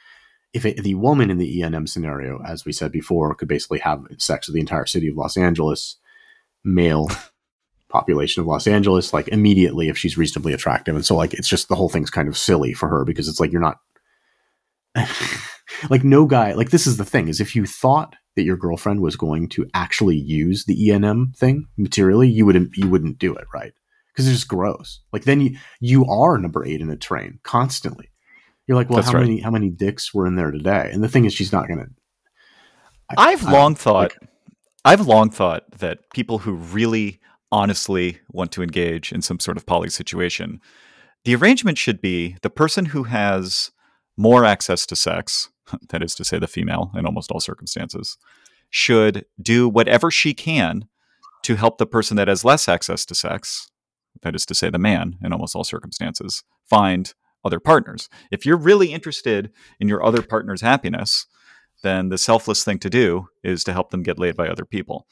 if 0.52 0.64
it, 0.64 0.82
the 0.82 0.94
woman 0.94 1.30
in 1.30 1.38
the 1.38 1.60
ENM 1.60 1.88
scenario, 1.88 2.42
as 2.44 2.64
we 2.64 2.72
said 2.72 2.90
before, 2.90 3.34
could 3.34 3.48
basically 3.48 3.80
have 3.80 4.04
sex 4.18 4.48
with 4.48 4.54
the 4.54 4.60
entire 4.60 4.86
city 4.86 5.08
of 5.08 5.16
Los 5.16 5.36
Angeles, 5.36 5.96
male 6.64 7.10
population 7.88 8.40
of 8.40 8.46
Los 8.46 8.66
Angeles, 8.66 9.12
like 9.12 9.28
immediately 9.28 9.88
if 9.88 9.98
she's 9.98 10.18
reasonably 10.18 10.52
attractive. 10.52 10.94
And 10.94 11.04
so 11.04 11.16
like 11.16 11.34
it's 11.34 11.48
just 11.48 11.68
the 11.68 11.76
whole 11.76 11.88
thing's 11.88 12.10
kind 12.10 12.28
of 12.28 12.38
silly 12.38 12.72
for 12.72 12.88
her 12.88 13.04
because 13.04 13.28
it's 13.28 13.40
like 13.40 13.52
you're 13.52 13.60
not 13.60 13.80
like 15.90 16.04
no 16.04 16.26
guy 16.26 16.52
like 16.52 16.70
this 16.70 16.86
is 16.86 16.96
the 16.96 17.04
thing 17.04 17.28
is 17.28 17.40
if 17.40 17.54
you 17.54 17.66
thought 17.66 18.16
that 18.38 18.44
your 18.44 18.56
girlfriend 18.56 19.00
was 19.00 19.16
going 19.16 19.48
to 19.48 19.68
actually 19.74 20.16
use 20.16 20.64
the 20.64 20.88
ENM 20.88 21.36
thing 21.36 21.66
materially, 21.76 22.28
you 22.28 22.46
wouldn't 22.46 22.76
you 22.76 22.88
wouldn't 22.88 23.18
do 23.18 23.34
it, 23.34 23.48
right? 23.52 23.72
Because 24.12 24.28
it's 24.28 24.36
just 24.36 24.48
gross. 24.48 25.00
Like 25.12 25.24
then 25.24 25.40
you 25.40 25.58
you 25.80 26.06
are 26.06 26.38
number 26.38 26.64
eight 26.64 26.80
in 26.80 26.88
a 26.88 26.96
train 26.96 27.40
constantly. 27.42 28.10
You're 28.68 28.76
like, 28.76 28.88
well, 28.88 28.98
That's 28.98 29.08
how 29.08 29.18
right. 29.18 29.26
many 29.26 29.40
how 29.40 29.50
many 29.50 29.70
dicks 29.70 30.14
were 30.14 30.24
in 30.24 30.36
there 30.36 30.52
today? 30.52 30.88
And 30.92 31.02
the 31.02 31.08
thing 31.08 31.24
is, 31.24 31.34
she's 31.34 31.52
not 31.52 31.66
gonna. 31.66 31.86
I, 33.16 33.32
have 33.32 33.42
long 33.42 33.74
thought. 33.74 34.12
Like, 34.12 34.30
I've 34.84 35.06
long 35.06 35.30
thought 35.30 35.64
that 35.78 35.98
people 36.14 36.38
who 36.38 36.52
really 36.52 37.18
honestly 37.50 38.20
want 38.30 38.52
to 38.52 38.62
engage 38.62 39.10
in 39.10 39.20
some 39.20 39.40
sort 39.40 39.56
of 39.56 39.66
poly 39.66 39.90
situation, 39.90 40.60
the 41.24 41.34
arrangement 41.34 41.78
should 41.78 42.00
be 42.00 42.36
the 42.42 42.50
person 42.50 42.84
who 42.84 43.04
has 43.04 43.72
more 44.16 44.44
access 44.44 44.86
to 44.86 44.94
sex, 44.94 45.48
that 45.88 46.02
is 46.02 46.14
to 46.16 46.24
say, 46.24 46.38
the 46.38 46.46
female 46.46 46.90
in 46.96 47.06
almost 47.06 47.30
all 47.30 47.40
circumstances, 47.40 48.18
should 48.70 49.24
do 49.40 49.68
whatever 49.68 50.10
she 50.10 50.34
can 50.34 50.86
to 51.42 51.56
help 51.56 51.78
the 51.78 51.86
person 51.86 52.16
that 52.16 52.28
has 52.28 52.44
less 52.44 52.68
access 52.68 53.04
to 53.06 53.14
sex, 53.14 53.70
that 54.22 54.34
is 54.34 54.44
to 54.46 54.54
say, 54.54 54.70
the 54.70 54.78
man 54.78 55.16
in 55.22 55.32
almost 55.32 55.54
all 55.54 55.64
circumstances, 55.64 56.42
find 56.68 57.14
other 57.44 57.60
partners. 57.60 58.08
If 58.30 58.44
you're 58.44 58.56
really 58.56 58.92
interested 58.92 59.50
in 59.80 59.88
your 59.88 60.04
other 60.04 60.22
partner's 60.22 60.60
happiness, 60.60 61.26
then 61.82 62.08
the 62.08 62.18
selfless 62.18 62.64
thing 62.64 62.78
to 62.80 62.90
do 62.90 63.28
is 63.44 63.62
to 63.64 63.72
help 63.72 63.90
them 63.90 64.02
get 64.02 64.18
laid 64.18 64.36
by 64.36 64.48
other 64.48 64.64
people. 64.64 65.06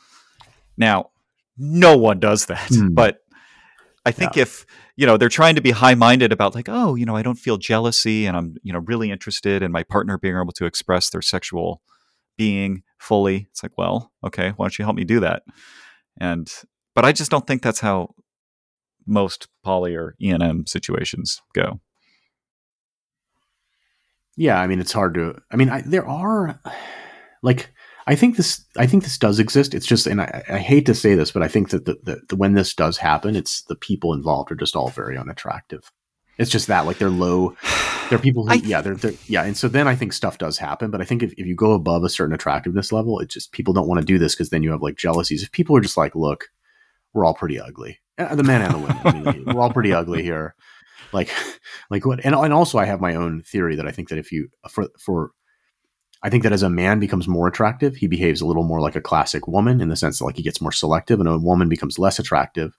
Now, 0.77 1.11
no 1.57 1.97
one 1.97 2.21
does 2.21 2.47
that. 2.47 2.69
Mm. 2.71 2.95
But 2.95 3.21
I 4.07 4.13
think 4.13 4.37
yeah. 4.37 4.43
if 4.43 4.65
you 4.95 5.05
know 5.05 5.17
they're 5.17 5.29
trying 5.29 5.57
to 5.57 5.61
be 5.61 5.73
high-minded 5.73 6.33
about 6.33 6.55
like, 6.55 6.69
oh, 6.69 6.95
you 6.95 7.05
know, 7.05 7.17
I 7.17 7.23
don't 7.23 7.39
feel 7.39 7.59
jealousy, 7.59 8.25
and 8.25 8.37
I'm 8.37 8.57
you 8.63 8.73
know 8.73 8.79
really 8.79 9.11
interested 9.11 9.63
in 9.63 9.73
my 9.73 9.83
partner 9.83 10.17
being 10.17 10.37
able 10.37 10.53
to 10.53 10.65
express 10.65 11.11
their 11.11 11.23
sexual 11.23 11.83
being 12.39 12.85
fully. 12.99 13.49
It's 13.51 13.63
like, 13.63 13.77
well, 13.77 14.13
okay, 14.25 14.53
why 14.57 14.65
don't 14.65 14.79
you 14.79 14.85
help 14.85 14.97
me 14.97 15.05
do 15.05 15.21
that? 15.21 15.43
And 16.19 16.51
but 16.95 17.05
I 17.05 17.13
just 17.13 17.33
don't 17.33 17.47
think 17.47 17.63
that's 17.63 17.81
how 17.81 18.15
most 19.07 19.49
poly 19.65 19.97
or 19.97 20.15
ENM 20.23 20.69
situations 20.69 21.43
go. 21.53 21.81
Yeah, 24.37 24.61
I 24.61 24.69
mean, 24.69 24.81
it's 24.81 24.93
hard 24.93 25.15
to. 25.15 25.41
I 25.51 25.57
mean, 25.57 25.69
I, 25.69 25.81
there 25.81 26.07
are 26.07 26.61
like 27.43 27.73
I 28.07 28.15
think 28.15 28.37
this. 28.37 28.65
I 28.77 28.87
think 28.87 29.03
this 29.03 29.19
does 29.19 29.39
exist. 29.39 29.75
It's 29.75 29.87
just, 29.87 30.07
and 30.07 30.21
I, 30.21 30.45
I 30.49 30.59
hate 30.59 30.87
to 30.87 30.95
say 30.95 31.15
this, 31.15 31.33
but 31.33 31.43
I 31.43 31.49
think 31.49 31.71
that 31.71 31.87
the, 31.87 31.99
the, 32.03 32.21
the, 32.29 32.37
when 32.37 32.55
this 32.55 32.73
does 32.75 32.99
happen, 32.99 33.35
it's 33.35 33.63
the 33.63 33.75
people 33.75 34.15
involved 34.15 34.53
are 34.53 34.57
just 34.57 34.77
all 34.77 34.91
very 34.91 35.19
unattractive. 35.19 35.91
It's 36.39 36.51
just 36.51 36.69
that, 36.69 36.87
like, 36.87 36.99
they're 36.99 37.11
low. 37.11 37.57
They're 38.09 38.19
people 38.19 38.47
who, 38.47 38.51
I, 38.53 38.55
yeah, 38.57 38.81
they're, 38.81 38.95
they're, 38.95 39.15
yeah, 39.27 39.45
and 39.45 39.57
so 39.57 39.69
then 39.69 39.89
I 39.89 39.97
think 39.97 40.13
stuff 40.13 40.39
does 40.39 40.59
happen. 40.59 40.91
But 40.91 41.01
I 41.01 41.05
think 41.05 41.23
if, 41.23 41.33
if 41.33 41.47
you 41.47 41.57
go 41.57 41.73
above 41.73 42.05
a 42.05 42.09
certain 42.09 42.35
attractiveness 42.35 42.93
level, 42.93 43.19
it 43.19 43.29
just 43.29 43.53
people 43.53 43.75
don't 43.75 43.89
want 43.89 44.01
to 44.01 44.07
do 44.07 44.19
this 44.19 44.35
because 44.35 44.51
then 44.51 44.63
you 44.63 44.71
have 44.71 44.83
like 44.83 44.97
jealousies. 44.97 45.43
If 45.43 45.51
people 45.51 45.77
are 45.77 45.81
just 45.81 45.97
like, 45.97 46.15
look, 46.15 46.51
we're 47.13 47.25
all 47.25 47.35
pretty 47.35 47.59
ugly, 47.59 47.99
uh, 48.19 48.35
the 48.35 48.45
men 48.45 48.63
and 48.63 48.75
the 48.75 48.79
women, 48.79 49.29
I 49.29 49.33
mean, 49.33 49.45
we're 49.47 49.63
all 49.63 49.73
pretty 49.73 49.93
ugly 49.93 50.23
here. 50.23 50.55
Like, 51.13 51.31
like 51.91 52.07
what? 52.07 52.21
And 52.25 52.35
and 52.37 52.53
also, 52.53 52.79
I 52.79 52.85
have 52.85 53.01
my 53.01 53.15
own 53.17 53.43
theory 53.43 53.75
that 53.77 53.89
I 53.89 53.91
think 53.91 54.11
that 54.11 54.19
if 54.19 54.31
you 54.31 54.49
for 54.71 54.89
for 54.99 55.33
I 56.27 56.29
think 56.29 56.43
that 56.43 56.53
as 56.53 56.65
a 56.65 56.69
man 56.69 56.99
becomes 56.99 57.29
more 57.29 57.47
attractive, 57.47 57.95
he 57.95 58.09
behaves 58.09 58.41
a 58.41 58.47
little 58.47 58.65
more 58.65 58.81
like 58.81 58.97
a 58.97 59.01
classic 59.01 59.47
woman 59.47 59.81
in 59.81 59.91
the 59.91 59.95
sense 59.95 60.19
that 60.19 60.25
like 60.25 60.35
he 60.35 60.43
gets 60.43 60.61
more 60.61 60.73
selective, 60.73 61.21
and 61.21 61.29
a 61.29 61.39
woman 61.39 61.69
becomes 61.69 62.01
less 62.01 62.19
attractive. 62.19 62.77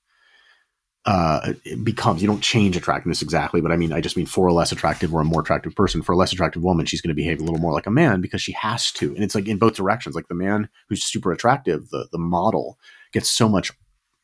Uh, 1.05 1.53
it 1.63 1.81
becomes 1.81 2.21
you 2.21 2.27
don't 2.27 2.43
change 2.43 2.75
attractiveness 2.75 3.21
exactly, 3.21 3.61
but 3.61 3.71
I 3.71 3.77
mean 3.77 3.93
I 3.93 4.01
just 4.01 4.17
mean 4.17 4.25
for 4.25 4.47
a 4.47 4.53
less 4.53 4.73
attractive 4.73 5.15
or 5.15 5.21
a 5.21 5.23
more 5.23 5.39
attractive 5.39 5.73
person, 5.75 6.01
for 6.01 6.11
a 6.11 6.17
less 6.17 6.33
attractive 6.33 6.61
woman, 6.61 6.85
she's 6.85 6.99
going 6.99 7.07
to 7.07 7.15
behave 7.15 7.39
a 7.39 7.43
little 7.45 7.61
more 7.61 7.71
like 7.71 7.87
a 7.87 7.89
man 7.89 8.19
because 8.19 8.41
she 8.41 8.51
has 8.51 8.91
to, 8.91 9.15
and 9.15 9.23
it's 9.23 9.33
like 9.33 9.47
in 9.47 9.57
both 9.57 9.75
directions. 9.75 10.13
Like 10.13 10.27
the 10.27 10.35
man 10.35 10.67
who's 10.89 11.01
super 11.01 11.31
attractive, 11.31 11.89
the 11.89 12.09
the 12.11 12.19
model 12.19 12.77
gets 13.13 13.31
so 13.31 13.47
much 13.47 13.71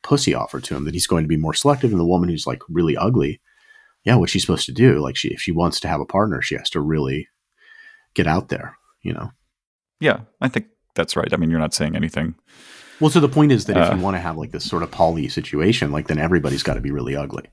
pussy 0.02 0.34
offered 0.34 0.64
to 0.64 0.76
him 0.76 0.84
that 0.84 0.92
he's 0.92 1.06
going 1.06 1.24
to 1.24 1.28
be 1.28 1.38
more 1.38 1.54
selective, 1.54 1.92
and 1.92 2.00
the 2.00 2.04
woman 2.04 2.28
who's 2.28 2.46
like 2.46 2.60
really 2.68 2.94
ugly, 2.94 3.40
yeah, 4.04 4.16
what's 4.16 4.32
she 4.32 4.38
supposed 4.38 4.66
to 4.66 4.72
do? 4.72 5.00
Like 5.00 5.16
she 5.16 5.28
if 5.28 5.40
she 5.40 5.50
wants 5.50 5.80
to 5.80 5.88
have 5.88 6.02
a 6.02 6.04
partner, 6.04 6.42
she 6.42 6.56
has 6.56 6.68
to 6.70 6.80
really 6.82 7.26
get 8.12 8.26
out 8.26 8.50
there 8.50 8.76
you 9.04 9.12
know. 9.12 9.30
Yeah, 10.00 10.20
I 10.40 10.48
think 10.48 10.66
that's 10.96 11.14
right. 11.14 11.32
I 11.32 11.36
mean, 11.36 11.50
you're 11.50 11.60
not 11.60 11.74
saying 11.74 11.94
anything. 11.94 12.34
Well, 13.00 13.10
so 13.10 13.20
the 13.20 13.28
point 13.28 13.52
is 13.52 13.66
that 13.66 13.76
uh, 13.76 13.86
if 13.86 13.96
you 13.96 14.02
want 14.02 14.16
to 14.16 14.20
have 14.20 14.36
like 14.36 14.50
this 14.50 14.64
sort 14.64 14.82
of 14.82 14.90
poly 14.90 15.28
situation, 15.28 15.92
like 15.92 16.08
then 16.08 16.18
everybody's 16.18 16.62
got 16.62 16.74
to 16.74 16.80
be 16.80 16.90
really 16.90 17.14
ugly. 17.14 17.44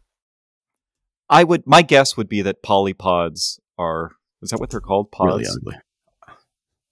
I 1.30 1.44
would. 1.44 1.66
My 1.68 1.82
guess 1.82 2.18
would 2.18 2.30
be 2.30 2.42
that 2.42 2.64
polypods 2.64 3.60
are. 3.78 4.12
Is 4.42 4.50
that 4.50 4.60
what 4.60 4.70
they're 4.70 4.80
called? 4.80 5.12
Pods. 5.12 5.30
Really 5.30 5.46
ugly. 5.48 5.76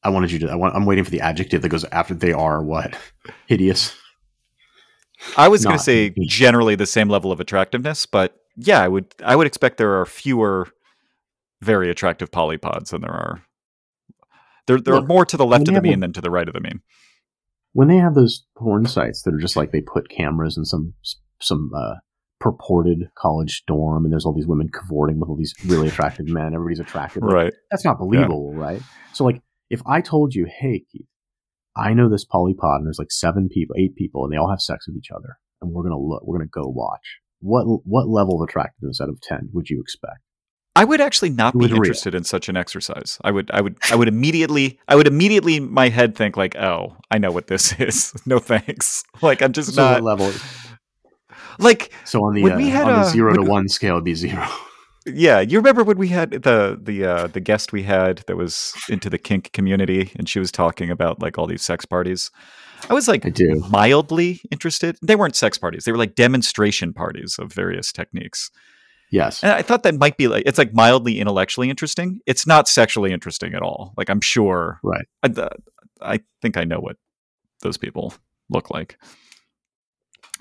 I 0.03 0.09
wanted 0.09 0.31
you 0.31 0.39
to. 0.39 0.49
I 0.49 0.55
want. 0.55 0.75
I'm 0.75 0.85
waiting 0.85 1.03
for 1.03 1.11
the 1.11 1.21
adjective 1.21 1.61
that 1.61 1.69
goes 1.69 1.85
after 1.85 2.13
they 2.13 2.33
are 2.33 2.63
what 2.63 2.95
hideous. 3.47 3.95
I 5.35 5.49
was 5.49 5.65
going 5.65 5.77
to 5.77 5.83
say 5.83 6.13
generally 6.21 6.75
the 6.75 6.85
same 6.85 7.09
level 7.09 7.31
of 7.31 7.41
attractiveness, 7.41 8.05
but 8.05 8.37
yeah, 8.55 8.81
I 8.81 8.87
would. 8.87 9.13
I 9.23 9.35
would 9.35 9.47
expect 9.47 9.77
there 9.77 9.99
are 9.99 10.05
fewer 10.05 10.67
very 11.61 11.89
attractive 11.89 12.31
polypods 12.31 12.91
than 12.91 13.01
there 13.01 13.11
are 13.11 13.43
they're 14.69 14.79
they're 14.79 14.95
Look, 14.95 15.07
more 15.07 15.25
to 15.25 15.35
the 15.35 15.45
left 15.45 15.67
of 15.67 15.73
the 15.73 15.81
mean 15.81 15.95
a, 15.95 16.01
than 16.01 16.13
to 16.13 16.21
the 16.21 16.29
right 16.29 16.47
of 16.47 16.53
the 16.53 16.61
mean. 16.61 16.81
When 17.73 17.87
they 17.87 17.97
have 17.97 18.13
those 18.13 18.45
porn 18.55 18.85
sites 18.85 19.23
that 19.23 19.33
are 19.33 19.39
just 19.39 19.55
like 19.55 19.71
they 19.71 19.81
put 19.81 20.09
cameras 20.09 20.57
in 20.57 20.65
some 20.65 20.93
some 21.41 21.71
uh, 21.75 21.95
purported 22.39 23.09
college 23.17 23.63
dorm, 23.65 24.05
and 24.05 24.13
there's 24.13 24.25
all 24.25 24.33
these 24.33 24.47
women 24.47 24.69
cavorting 24.69 25.19
with 25.19 25.27
all 25.27 25.35
these 25.35 25.55
really 25.65 25.87
attractive 25.93 26.27
men. 26.27 26.53
Everybody's 26.53 26.79
attractive, 26.79 27.23
right? 27.23 27.53
That's 27.71 27.83
not 27.83 27.97
believable, 27.97 28.53
yeah. 28.53 28.61
right? 28.61 28.81
So, 29.13 29.23
like, 29.23 29.41
if 29.71 29.81
I 29.87 30.01
told 30.01 30.35
you, 30.35 30.45
"Hey, 30.45 30.83
Keith, 30.91 31.07
I 31.75 31.93
know 31.93 32.09
this 32.09 32.25
polypod, 32.25 32.77
and 32.77 32.85
there's 32.85 32.99
like 32.99 33.11
seven 33.11 33.49
people, 33.49 33.75
eight 33.75 33.95
people, 33.95 34.23
and 34.23 34.31
they 34.31 34.37
all 34.37 34.51
have 34.51 34.61
sex 34.61 34.87
with 34.87 34.97
each 34.97 35.09
other, 35.11 35.37
and 35.61 35.71
we're 35.71 35.83
gonna 35.83 35.99
look, 35.99 36.21
we're 36.25 36.37
gonna 36.37 36.47
go 36.47 36.67
watch." 36.67 37.19
What 37.39 37.65
what 37.85 38.07
level 38.07 38.39
of 38.39 38.47
attractiveness 38.47 39.01
out 39.01 39.09
of 39.09 39.19
ten 39.19 39.49
would 39.51 39.69
you 39.69 39.81
expect? 39.81 40.19
I 40.75 40.85
would 40.85 41.01
actually 41.01 41.31
not 41.31 41.57
be 41.57 41.65
interested 41.65 42.15
in 42.15 42.23
such 42.23 42.47
an 42.47 42.55
exercise. 42.55 43.17
I 43.23 43.31
would, 43.31 43.49
I 43.51 43.59
would, 43.61 43.77
I 43.91 43.95
would 43.95 44.07
immediately, 44.07 44.79
I 44.87 44.95
would 44.95 45.07
immediately, 45.07 45.59
my 45.59 45.89
head 45.89 46.15
think 46.15 46.37
like, 46.37 46.55
oh, 46.55 46.95
I 47.11 47.17
know 47.17 47.31
what 47.31 47.47
this 47.47 47.73
is. 47.79 48.13
no 48.25 48.39
thanks. 48.39 49.03
Like 49.21 49.41
I'm 49.41 49.51
just 49.51 49.73
so 49.73 49.81
not 49.81 50.01
level. 50.01 50.31
Like 51.57 51.91
so 52.05 52.23
on 52.23 52.33
the 52.33 52.49
uh, 52.49 52.55
we 52.55 52.69
had 52.69 52.87
on 52.87 53.01
a, 53.01 53.03
the 53.03 53.09
zero 53.09 53.33
to 53.33 53.41
one 53.41 53.67
scale, 53.67 53.95
it'd 53.95 54.05
be 54.05 54.15
zero. 54.15 54.47
Yeah, 55.05 55.39
you 55.39 55.57
remember 55.57 55.83
when 55.83 55.97
we 55.97 56.09
had 56.09 56.31
the 56.31 56.79
the 56.81 57.05
uh, 57.05 57.27
the 57.27 57.39
guest 57.39 57.73
we 57.73 57.83
had 57.83 58.19
that 58.27 58.37
was 58.37 58.73
into 58.87 59.09
the 59.09 59.17
kink 59.17 59.51
community, 59.51 60.11
and 60.15 60.29
she 60.29 60.39
was 60.39 60.51
talking 60.51 60.89
about 60.89 61.21
like 61.21 61.37
all 61.37 61.47
these 61.47 61.61
sex 61.61 61.85
parties. 61.85 62.31
I 62.89 62.93
was 62.93 63.07
like 63.07 63.25
I 63.25 63.29
do. 63.29 63.61
mildly 63.69 64.41
interested. 64.51 64.97
They 65.01 65.15
weren't 65.15 65.35
sex 65.35 65.57
parties; 65.57 65.83
they 65.83 65.91
were 65.91 65.97
like 65.97 66.15
demonstration 66.15 66.93
parties 66.93 67.35
of 67.39 67.51
various 67.51 67.91
techniques. 67.91 68.51
Yes. 69.11 69.43
And 69.43 69.51
I 69.51 69.61
thought 69.61 69.83
that 69.83 69.95
might 69.95 70.17
be 70.17 70.27
like 70.27 70.43
it's 70.45 70.57
like 70.57 70.73
mildly 70.73 71.19
intellectually 71.19 71.69
interesting. 71.69 72.19
It's 72.25 72.45
not 72.45 72.67
sexually 72.67 73.11
interesting 73.11 73.53
at 73.53 73.61
all. 73.61 73.93
Like 73.97 74.09
I'm 74.09 74.21
sure. 74.21 74.79
Right. 74.83 75.05
I, 75.23 75.49
I 76.01 76.19
think 76.41 76.57
I 76.57 76.63
know 76.63 76.79
what 76.79 76.97
those 77.61 77.77
people 77.77 78.13
look 78.49 78.69
like. 78.69 78.97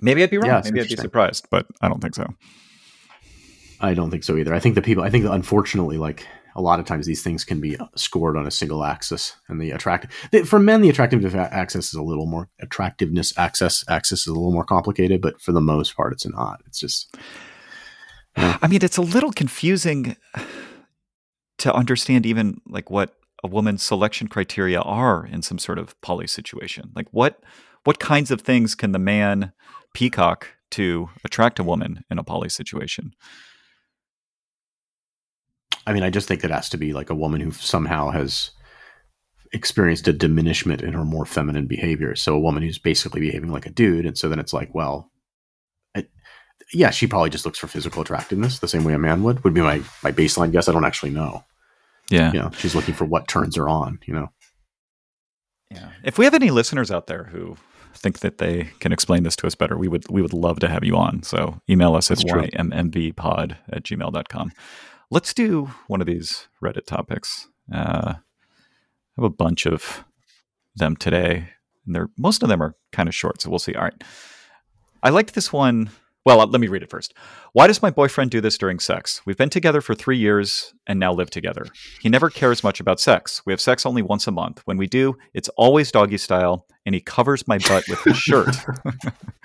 Maybe 0.01 0.23
I'd 0.23 0.31
be 0.31 0.39
wrong. 0.39 0.47
Yeah, 0.47 0.63
Maybe 0.65 0.81
I'd 0.81 0.89
be 0.89 0.97
surprised, 0.97 1.49
but 1.51 1.67
I 1.81 1.89
don't 1.89 2.01
think 2.01 2.15
so. 2.15 2.33
I 3.81 3.95
don't 3.95 4.11
think 4.11 4.25
so 4.25 4.37
either. 4.37 4.55
I 4.55 4.61
think 4.61 4.75
the 4.75 4.83
people. 4.83 5.03
I 5.03 5.11
think 5.11 5.25
unfortunately, 5.25 5.99
like 5.99 6.27
a 6.55 6.63
lot 6.63 6.81
of 6.81 6.87
times, 6.87 7.07
these 7.07 7.23
things 7.23 7.45
can 7.45 7.61
be 7.61 7.77
scored 7.95 8.37
on 8.37 8.47
a 8.47 8.51
single 8.51 8.85
axis, 8.85 9.37
and 9.49 9.61
the 9.61 9.71
attractive 9.71 10.11
for 10.47 10.59
men, 10.59 10.81
the 10.81 10.89
attractive 10.89 11.35
axis 11.35 11.89
is 11.89 11.95
a 11.95 12.03
little 12.03 12.27
more 12.27 12.49
attractiveness 12.61 13.37
access 13.39 13.85
axis 13.89 14.23
is 14.23 14.27
a 14.27 14.33
little 14.33 14.53
more 14.53 14.65
complicated, 14.65 15.21
but 15.21 15.41
for 15.41 15.53
the 15.53 15.61
most 15.61 15.97
part, 15.97 16.13
it's 16.13 16.27
not. 16.27 16.61
It's 16.67 16.81
just 16.81 17.17
I 18.39 18.69
mean, 18.69 18.81
it's 18.83 18.97
a 18.97 19.03
little 19.03 19.33
confusing 19.33 20.17
to 21.59 21.75
understand 21.75 22.27
even 22.27 22.61
like 22.69 22.91
what 22.91 23.15
a 23.45 23.49
woman's 23.49 23.83
selection 23.83 24.29
criteria 24.29 24.81
are 24.81 25.27
in 25.27 25.43
some 25.43 25.59
sort 25.59 25.79
of 25.79 26.01
poly 26.01 26.27
situation. 26.27 26.91
Like 26.95 27.09
what 27.11 27.43
what 27.85 27.99
kinds 27.99 28.31
of 28.31 28.41
things 28.41 28.75
can 28.75 28.93
the 28.93 28.99
man 28.99 29.53
peacock 29.95 30.49
to 30.73 31.09
attract 31.25 31.59
a 31.59 31.65
woman 31.65 32.05
in 32.11 32.19
a 32.19 32.25
poly 32.25 32.49
situation? 32.49 33.13
I 35.87 35.93
mean, 35.93 36.03
I 36.03 36.11
just 36.11 36.29
think 36.29 36.43
that 36.43 36.51
has 36.51 36.69
to 36.71 36.77
be 36.77 36.93
like 36.93 37.11
a 37.11 37.15
woman 37.15 37.41
who 37.41 37.51
somehow 37.51 38.11
has 38.11 38.51
experienced 39.53 40.07
a 40.09 40.13
diminishment 40.13 40.83
in 40.83 40.93
her 40.93 41.05
more 41.05 41.25
feminine 41.25 41.67
behavior. 41.67 42.15
So 42.15 42.35
a 42.35 42.41
woman 42.41 42.63
who's 42.63 42.79
basically 42.79 43.21
behaving 43.21 43.51
like 43.51 43.65
a 43.65 43.71
dude, 43.71 44.05
and 44.05 44.19
so 44.19 44.29
then 44.29 44.39
it's 44.39 44.53
like, 44.53 44.75
well, 44.75 45.11
yeah, 46.73 46.91
she 46.91 47.07
probably 47.07 47.31
just 47.31 47.45
looks 47.45 47.59
for 47.59 47.67
physical 47.67 48.03
attractiveness 48.03 48.59
the 48.59 48.69
same 48.69 48.85
way 48.85 48.93
a 48.93 48.99
man 48.99 49.23
would. 49.23 49.43
Would 49.45 49.55
be 49.55 49.61
my 49.61 49.83
my 50.03 50.13
baseline 50.13 50.53
guess. 50.53 50.69
I 50.69 50.73
don't 50.73 50.85
actually 50.85 51.11
know. 51.11 51.45
Yeah, 52.11 52.33
you 52.33 52.39
know, 52.39 52.51
she's 52.57 52.75
looking 52.75 52.95
for 52.95 53.05
what 53.05 53.29
turns 53.29 53.57
her 53.57 53.69
on. 53.69 54.01
You 54.07 54.15
know. 54.15 54.29
Yeah. 55.71 55.91
If 56.03 56.19
we 56.19 56.25
have 56.25 56.35
any 56.35 56.51
listeners 56.51 56.91
out 56.91 57.07
there 57.07 57.25
who 57.25 57.57
think 57.95 58.21
that 58.21 58.39
they 58.39 58.71
can 58.81 58.93
explain 58.93 59.23
this 59.23 59.37
to 59.37 59.47
us 59.47 59.55
better, 59.55 59.77
we 59.77 59.89
would 59.89 60.09
we 60.11 60.23
would 60.23 60.33
love 60.33 60.61
to 60.61 60.69
have 60.69 60.85
you 60.85 60.97
on. 60.97 61.23
So 61.23 61.61
email 61.69 61.95
us 61.95 62.11
at 62.11 62.19
ymmvpod 62.19 63.57
at 63.71 63.83
gmail.com. 63.83 64.53
Let's 65.11 65.33
do 65.33 65.71
one 65.87 66.01
of 66.01 66.07
these 66.07 66.49
Reddit 66.63 66.87
topics. 66.87 67.49
Uh, 67.73 68.15
I 68.15 69.21
have 69.21 69.25
a 69.25 69.31
bunch 69.31 69.67
of 69.67 70.05
them 70.77 70.97
today, 70.97 71.51
and 71.87 71.95
they're 71.95 72.11
most 72.17 72.43
of 72.43 72.49
them 72.49 72.63
are 72.63 72.75
kind 72.93 73.09
of 73.09 73.15
short, 73.15 73.43
so 73.43 73.51
we'll 73.51 73.59
see. 73.59 73.75
All 73.75 73.85
right. 73.85 74.05
I 75.03 75.11
liked 75.11 75.35
this 75.35 75.53
one 75.53 75.91
well, 76.25 76.39
let 76.39 76.61
me 76.61 76.67
read 76.67 76.83
it 76.83 76.91
first. 76.91 77.15
Why 77.53 77.67
does 77.67 77.81
my 77.81 77.91
boyfriend 77.91 78.31
do 78.31 78.41
this 78.41 78.59
during 78.59 78.81
sex? 78.81 79.23
We've 79.25 79.37
been 79.37 79.49
together 79.49 79.81
for 79.81 79.95
three 79.95 80.19
years 80.19 80.75
and 80.87 81.01
now 81.01 81.13
live 81.13 81.31
together. 81.31 81.67
He 82.01 82.09
never 82.09 82.29
cares 82.29 82.63
much 82.63 82.81
about 82.81 83.01
sex. 83.01 83.41
We 83.47 83.53
have 83.53 83.61
sex 83.61 83.87
only 83.87 84.03
once 84.03 84.27
a 84.27 84.31
month. 84.31 84.61
When 84.67 84.77
we 84.77 84.87
do, 84.87 85.17
it's 85.33 85.49
always 85.51 85.91
doggy 85.91 86.19
style, 86.19 86.67
and 86.85 86.95
he 86.95 87.01
covers 87.01 87.49
my 87.49 87.59
butt 87.59 87.85
with 87.89 88.03
his 88.05 88.19
shirt. 88.19 88.55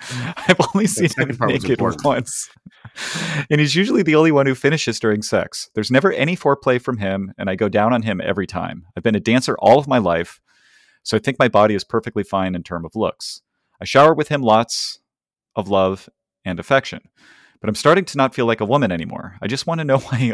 I've 0.36 0.60
only 0.74 0.86
seen 0.86 1.08
him 1.16 1.36
naked 1.40 1.80
once. 1.80 2.50
and 3.50 3.60
he's 3.60 3.74
usually 3.74 4.02
the 4.02 4.16
only 4.16 4.32
one 4.32 4.46
who 4.46 4.54
finishes 4.54 5.00
during 5.00 5.22
sex. 5.22 5.70
There's 5.74 5.90
never 5.90 6.12
any 6.12 6.36
foreplay 6.36 6.80
from 6.80 6.98
him, 6.98 7.32
and 7.38 7.48
I 7.48 7.54
go 7.54 7.68
down 7.68 7.92
on 7.92 8.02
him 8.02 8.20
every 8.20 8.46
time. 8.46 8.84
I've 8.96 9.02
been 9.02 9.14
a 9.14 9.20
dancer 9.20 9.56
all 9.60 9.78
of 9.78 9.88
my 9.88 9.98
life, 9.98 10.40
so 11.02 11.16
I 11.16 11.20
think 11.20 11.38
my 11.38 11.48
body 11.48 11.74
is 11.74 11.84
perfectly 11.84 12.24
fine 12.24 12.54
in 12.54 12.62
terms 12.62 12.84
of 12.84 12.92
looks. 12.94 13.42
I 13.80 13.84
shower 13.84 14.14
with 14.14 14.28
him 14.28 14.42
lots 14.42 15.00
of 15.56 15.68
love 15.68 16.08
and 16.44 16.60
affection. 16.60 17.00
But 17.60 17.68
I'm 17.68 17.74
starting 17.76 18.04
to 18.04 18.18
not 18.18 18.34
feel 18.34 18.44
like 18.44 18.60
a 18.60 18.66
woman 18.66 18.92
anymore. 18.92 19.38
I 19.40 19.46
just 19.46 19.66
want 19.66 19.78
to 19.78 19.84
know 19.84 19.98
why 20.10 20.18
he 20.18 20.32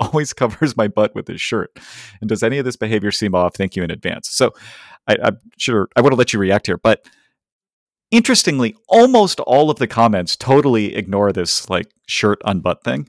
always 0.00 0.32
covers 0.32 0.76
my 0.76 0.88
butt 0.88 1.14
with 1.14 1.28
his 1.28 1.40
shirt. 1.40 1.78
And 2.20 2.28
does 2.28 2.42
any 2.42 2.58
of 2.58 2.64
this 2.64 2.76
behavior 2.76 3.12
seem 3.12 3.34
off? 3.34 3.54
Thank 3.54 3.76
you 3.76 3.84
in 3.84 3.90
advance. 3.90 4.28
So 4.30 4.52
I, 5.06 5.16
I'm 5.22 5.38
sure 5.56 5.88
I 5.96 6.00
want 6.00 6.12
to 6.12 6.16
let 6.16 6.32
you 6.32 6.38
react 6.38 6.66
here, 6.66 6.78
but 6.78 7.06
interestingly, 8.10 8.74
almost 8.88 9.40
all 9.40 9.70
of 9.70 9.78
the 9.78 9.86
comments 9.86 10.36
totally 10.36 10.94
ignore 10.96 11.32
this 11.32 11.68
like 11.70 11.86
shirt 12.06 12.42
unbutt 12.42 12.82
thing 12.82 13.08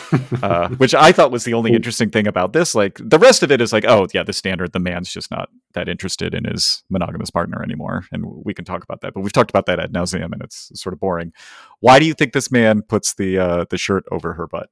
uh, 0.42 0.68
which 0.70 0.94
I 0.94 1.12
thought 1.12 1.30
was 1.30 1.44
the 1.44 1.54
only 1.54 1.72
interesting 1.72 2.10
thing 2.10 2.26
about 2.26 2.52
this. 2.52 2.74
Like 2.74 2.98
the 3.02 3.18
rest 3.18 3.42
of 3.42 3.50
it 3.50 3.60
is 3.60 3.72
like, 3.72 3.84
oh 3.86 4.06
yeah, 4.12 4.22
the 4.22 4.32
standard. 4.32 4.72
The 4.72 4.78
man's 4.78 5.12
just 5.12 5.30
not 5.30 5.48
that 5.74 5.88
interested 5.88 6.34
in 6.34 6.44
his 6.44 6.82
monogamous 6.90 7.30
partner 7.30 7.62
anymore, 7.62 8.06
and 8.12 8.24
we 8.44 8.54
can 8.54 8.64
talk 8.64 8.82
about 8.82 9.00
that. 9.02 9.14
But 9.14 9.20
we've 9.20 9.32
talked 9.32 9.50
about 9.50 9.66
that 9.66 9.80
ad 9.80 9.92
nauseum, 9.92 10.32
and 10.32 10.42
it's 10.42 10.70
sort 10.74 10.92
of 10.92 11.00
boring. 11.00 11.32
Why 11.80 11.98
do 11.98 12.06
you 12.06 12.14
think 12.14 12.32
this 12.32 12.50
man 12.50 12.82
puts 12.82 13.14
the 13.14 13.38
uh, 13.38 13.64
the 13.68 13.78
shirt 13.78 14.04
over 14.10 14.34
her 14.34 14.46
butt? 14.46 14.70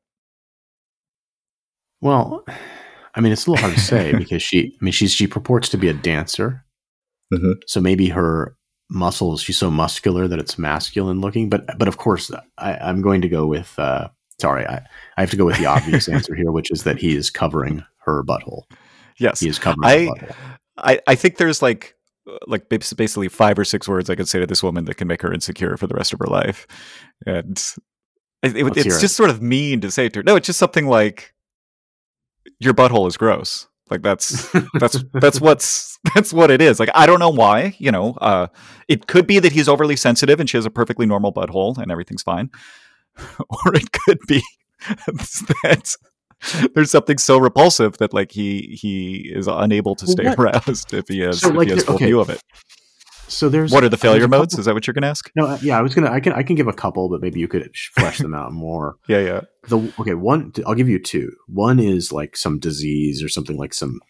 Well, 2.00 2.44
I 3.14 3.20
mean, 3.20 3.32
it's 3.32 3.46
a 3.46 3.50
little 3.50 3.62
hard 3.62 3.76
to 3.76 3.80
say 3.80 4.12
because 4.18 4.42
she, 4.42 4.76
I 4.80 4.84
mean, 4.84 4.92
she's 4.92 5.12
she 5.12 5.26
purports 5.26 5.68
to 5.70 5.78
be 5.78 5.88
a 5.88 5.94
dancer, 5.94 6.64
mm-hmm. 7.32 7.52
so 7.66 7.80
maybe 7.80 8.08
her 8.08 8.56
muscles 8.92 9.40
she's 9.40 9.56
so 9.56 9.70
muscular 9.70 10.26
that 10.26 10.40
it's 10.40 10.58
masculine 10.58 11.20
looking 11.20 11.48
but 11.48 11.64
but 11.78 11.86
of 11.86 11.96
course 11.96 12.28
I, 12.58 12.90
am 12.90 13.02
going 13.02 13.22
to 13.22 13.28
go 13.28 13.46
with 13.46 13.72
uh, 13.78 14.08
sorry, 14.40 14.66
I, 14.66 14.84
I 15.16 15.20
have 15.20 15.30
to 15.30 15.36
go 15.36 15.44
with 15.44 15.58
the 15.58 15.66
obvious 15.66 16.08
answer 16.16 16.34
here, 16.34 16.50
which 16.50 16.70
is 16.70 16.84
that 16.84 16.98
he 16.98 17.16
is 17.16 17.30
covering 17.30 17.84
her 18.04 18.22
butthole. 18.22 18.64
Yes, 19.18 19.40
he 19.40 19.48
is 19.48 19.58
covering. 19.58 19.84
I, 19.84 20.10
I, 20.76 21.00
I 21.06 21.14
think 21.14 21.36
there's 21.36 21.62
like 21.62 21.94
like 22.46 22.68
basically 22.68 23.28
five 23.28 23.58
or 23.58 23.64
six 23.64 23.88
words 23.88 24.08
I 24.08 24.14
could 24.14 24.28
say 24.28 24.38
to 24.38 24.46
this 24.46 24.62
woman 24.62 24.84
that 24.84 24.96
can 24.96 25.08
make 25.08 25.22
her 25.22 25.32
insecure 25.32 25.76
for 25.76 25.86
the 25.86 25.94
rest 25.94 26.12
of 26.12 26.18
her 26.20 26.26
life, 26.26 26.66
and 27.26 27.62
it, 28.42 28.56
it, 28.56 28.76
it's 28.76 29.00
just 29.00 29.16
sort 29.16 29.30
of 29.30 29.42
mean 29.42 29.80
to 29.82 29.90
say 29.90 30.08
to 30.08 30.20
her. 30.20 30.22
No, 30.22 30.36
it's 30.36 30.46
just 30.46 30.58
something 30.58 30.86
like 30.86 31.34
your 32.58 32.74
butthole 32.74 33.06
is 33.06 33.16
gross. 33.16 33.68
Like 33.90 34.02
that's 34.02 34.50
that's 34.74 35.02
that's 35.12 35.40
what's 35.40 35.98
that's 36.14 36.32
what 36.32 36.50
it 36.50 36.62
is. 36.62 36.78
Like 36.78 36.90
I 36.94 37.06
don't 37.06 37.18
know 37.18 37.30
why. 37.30 37.74
You 37.78 37.90
know, 37.90 38.14
uh, 38.20 38.46
it 38.88 39.08
could 39.08 39.26
be 39.26 39.40
that 39.40 39.52
he's 39.52 39.68
overly 39.68 39.96
sensitive 39.96 40.38
and 40.40 40.48
she 40.48 40.56
has 40.56 40.64
a 40.64 40.70
perfectly 40.70 41.06
normal 41.06 41.32
butthole 41.32 41.76
and 41.76 41.90
everything's 41.90 42.22
fine, 42.22 42.50
or 43.48 43.74
it 43.74 43.92
could 43.92 44.18
be 44.26 44.42
that 45.06 45.96
there's 46.74 46.90
something 46.90 47.18
so 47.18 47.38
repulsive 47.38 47.98
that 47.98 48.14
like 48.14 48.32
he 48.32 48.78
he 48.80 49.30
is 49.34 49.46
unable 49.46 49.94
to 49.96 50.06
stay 50.06 50.26
aroused 50.38 50.94
if 50.94 51.08
he 51.08 51.20
has, 51.20 51.40
So, 51.40 51.50
if 51.50 51.54
like, 51.54 51.68
he 51.68 51.74
has 51.74 51.84
full 51.84 51.96
okay. 51.96 52.06
view 52.06 52.20
of 52.20 52.30
it. 52.30 52.40
So 53.30 53.48
there's 53.48 53.70
What 53.70 53.84
are 53.84 53.88
the 53.88 53.96
failure 53.96 54.26
modes? 54.26 54.58
Is 54.58 54.64
that 54.64 54.74
what 54.74 54.86
you're 54.86 54.94
going 54.94 55.02
to 55.02 55.08
ask? 55.08 55.30
No, 55.36 55.46
uh, 55.46 55.58
yeah, 55.62 55.78
I 55.78 55.82
was 55.82 55.94
gonna. 55.94 56.10
I 56.10 56.18
can. 56.18 56.32
I 56.32 56.42
can 56.42 56.56
give 56.56 56.66
a 56.66 56.72
couple, 56.72 57.08
but 57.08 57.20
maybe 57.20 57.38
you 57.38 57.46
could 57.46 57.70
flesh 57.94 58.18
them 58.18 58.34
out 58.34 58.52
more. 58.52 58.96
Yeah, 59.06 59.20
yeah. 59.20 59.40
The 59.68 59.92
okay, 60.00 60.14
one. 60.14 60.52
I'll 60.66 60.74
give 60.74 60.88
you 60.88 60.98
two. 60.98 61.30
One 61.46 61.78
is 61.78 62.10
like 62.10 62.36
some 62.36 62.58
disease 62.58 63.22
or 63.22 63.28
something 63.28 63.56
like 63.56 63.72
some 63.72 64.00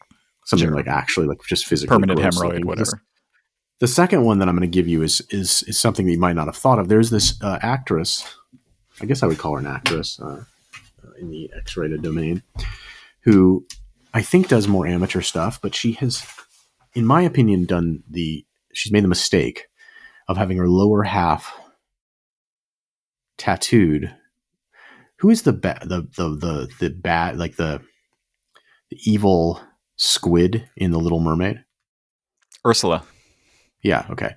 something 0.46 0.68
Sure. 0.68 0.74
like 0.74 0.88
actually 0.88 1.26
like 1.26 1.38
just 1.46 1.66
physically 1.66 1.94
Permanent 1.94 2.18
hemorrhoid, 2.18 2.64
whatever. 2.64 2.90
The, 2.90 3.00
the 3.80 3.88
second 3.88 4.24
one 4.24 4.38
that 4.38 4.48
I'm 4.48 4.56
going 4.56 4.68
to 4.68 4.74
give 4.74 4.88
you 4.88 5.02
is 5.02 5.20
is 5.28 5.64
is 5.64 5.78
something 5.78 6.06
that 6.06 6.12
you 6.12 6.18
might 6.18 6.36
not 6.36 6.46
have 6.46 6.56
thought 6.56 6.78
of. 6.78 6.88
There's 6.88 7.10
this 7.10 7.40
uh, 7.42 7.58
actress. 7.60 8.24
I 9.00 9.06
guess 9.06 9.22
I 9.22 9.26
would 9.26 9.38
call 9.38 9.54
her 9.54 9.58
an 9.58 9.66
actress 9.66 10.20
uh, 10.20 10.44
in 11.18 11.30
the 11.30 11.50
X-rated 11.56 12.02
domain, 12.02 12.42
who 13.22 13.66
I 14.12 14.22
think 14.22 14.48
does 14.48 14.68
more 14.68 14.86
amateur 14.86 15.20
stuff, 15.20 15.60
but 15.60 15.74
she 15.74 15.92
has, 15.92 16.26
in 16.94 17.06
my 17.06 17.22
opinion, 17.22 17.64
done 17.64 18.02
the. 18.08 18.44
She's 18.72 18.92
made 18.92 19.04
the 19.04 19.08
mistake 19.08 19.66
of 20.28 20.36
having 20.36 20.58
her 20.58 20.68
lower 20.68 21.02
half 21.02 21.52
tattooed. 23.36 24.14
Who 25.18 25.30
is 25.30 25.42
the 25.42 25.52
ba- 25.52 25.80
the 25.82 26.02
the 26.16 26.28
the 26.28 26.68
the 26.78 26.90
bad 26.90 27.38
like 27.38 27.56
the 27.56 27.80
the 28.90 28.98
evil 29.04 29.60
squid 29.96 30.68
in 30.76 30.92
the 30.92 31.00
Little 31.00 31.20
Mermaid? 31.20 31.64
Ursula. 32.64 33.04
Yeah, 33.82 34.06
okay. 34.10 34.34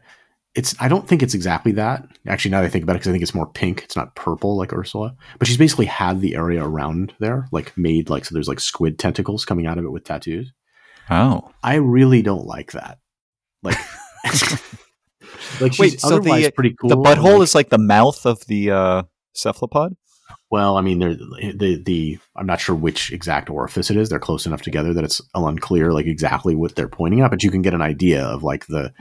It's 0.55 0.75
I 0.79 0.87
don't 0.87 1.07
think 1.07 1.23
it's 1.23 1.33
exactly 1.33 1.71
that. 1.73 2.05
Actually, 2.27 2.51
now 2.51 2.61
that 2.61 2.67
I 2.67 2.69
think 2.69 2.83
about 2.83 2.95
it, 2.95 2.99
because 2.99 3.09
I 3.09 3.11
think 3.11 3.23
it's 3.23 3.33
more 3.33 3.47
pink. 3.51 3.83
It's 3.83 3.95
not 3.95 4.15
purple 4.15 4.55
like 4.55 4.71
Ursula. 4.71 5.15
But 5.39 5.47
she's 5.47 5.57
basically 5.57 5.87
had 5.87 6.21
the 6.21 6.35
area 6.35 6.63
around 6.63 7.13
there, 7.19 7.47
like 7.51 7.75
made 7.77 8.09
like 8.09 8.25
so 8.25 8.33
there's 8.35 8.47
like 8.47 8.59
squid 8.59 8.99
tentacles 8.99 9.45
coming 9.45 9.65
out 9.65 9.77
of 9.79 9.85
it 9.85 9.91
with 9.91 10.03
tattoos. 10.03 10.53
Oh. 11.09 11.51
I 11.63 11.75
really 11.75 12.21
don't 12.21 12.45
like 12.45 12.73
that. 12.73 12.99
Like 13.63 13.77
like 15.59 15.73
she's 15.73 15.79
Wait, 15.79 15.99
so 16.01 16.09
the- 16.09 16.15
otherwise 16.15 16.51
pretty 16.51 16.75
cool. 16.79 16.89
the 16.89 16.97
butthole 16.97 17.33
like- 17.39 17.41
is 17.43 17.55
like 17.55 17.69
the 17.69 17.77
mouth 17.77 18.25
of 18.25 18.45
the 18.45 18.71
uh, 18.71 19.03
cephalopod? 19.33 19.95
Well, 20.49 20.77
I 20.77 20.81
mean, 20.81 20.99
they're 20.99 21.15
the 21.15 21.81
the 21.83 22.19
I'm 22.35 22.45
not 22.45 22.61
sure 22.61 22.75
which 22.75 23.11
exact 23.11 23.49
orifice 23.49 23.89
it 23.89 23.97
is. 23.97 24.09
They're 24.09 24.19
close 24.19 24.45
enough 24.45 24.61
together 24.61 24.93
that 24.93 25.03
it's 25.03 25.19
unclear, 25.33 25.91
like 25.91 26.05
exactly 26.05 26.53
what 26.55 26.75
they're 26.75 26.87
pointing 26.87 27.21
at, 27.21 27.31
but 27.31 27.43
you 27.43 27.49
can 27.51 27.61
get 27.63 27.73
an 27.73 27.81
idea 27.81 28.23
of 28.23 28.43
like 28.43 28.67
the 28.67 28.93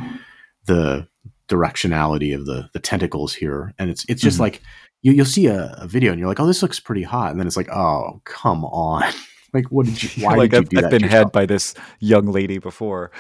the 0.67 1.07
directionality 1.55 2.35
of 2.35 2.47
the 2.47 2.69
the 2.73 2.81
tentacles 2.81 3.35
here, 3.35 3.75
and 3.79 3.91
it's 3.91 4.05
it's 4.09 4.23
just 4.23 4.39
Mhm. 4.39 4.41
like 4.41 4.63
you 5.03 5.13
you'll 5.13 5.27
see 5.27 5.47
a, 5.47 5.75
a 5.79 5.87
video 5.87 6.11
and 6.13 6.19
you're 6.19 6.29
like, 6.29 6.41
oh, 6.41 6.47
this 6.47 6.63
looks 6.63 6.81
pretty 6.81 7.03
hot, 7.03 7.31
and 7.31 7.41
then 7.41 7.47
it's 7.47 7.57
like, 7.57 7.71
oh, 7.71 8.21
come 8.25 8.65
on, 8.65 9.13
like 9.53 9.67
what 9.67 9.87
did 9.87 10.03
you? 10.03 10.09
Why 10.27 10.35
like 10.37 10.51
did 10.51 10.59
I've, 10.59 10.69
do 10.69 10.77
I've 10.79 10.83
that? 10.85 10.91
been 10.91 11.03
had 11.09 11.33
by 11.33 11.47
this 11.47 11.75
young 12.01 12.27
lady 12.27 12.59
before. 12.59 13.11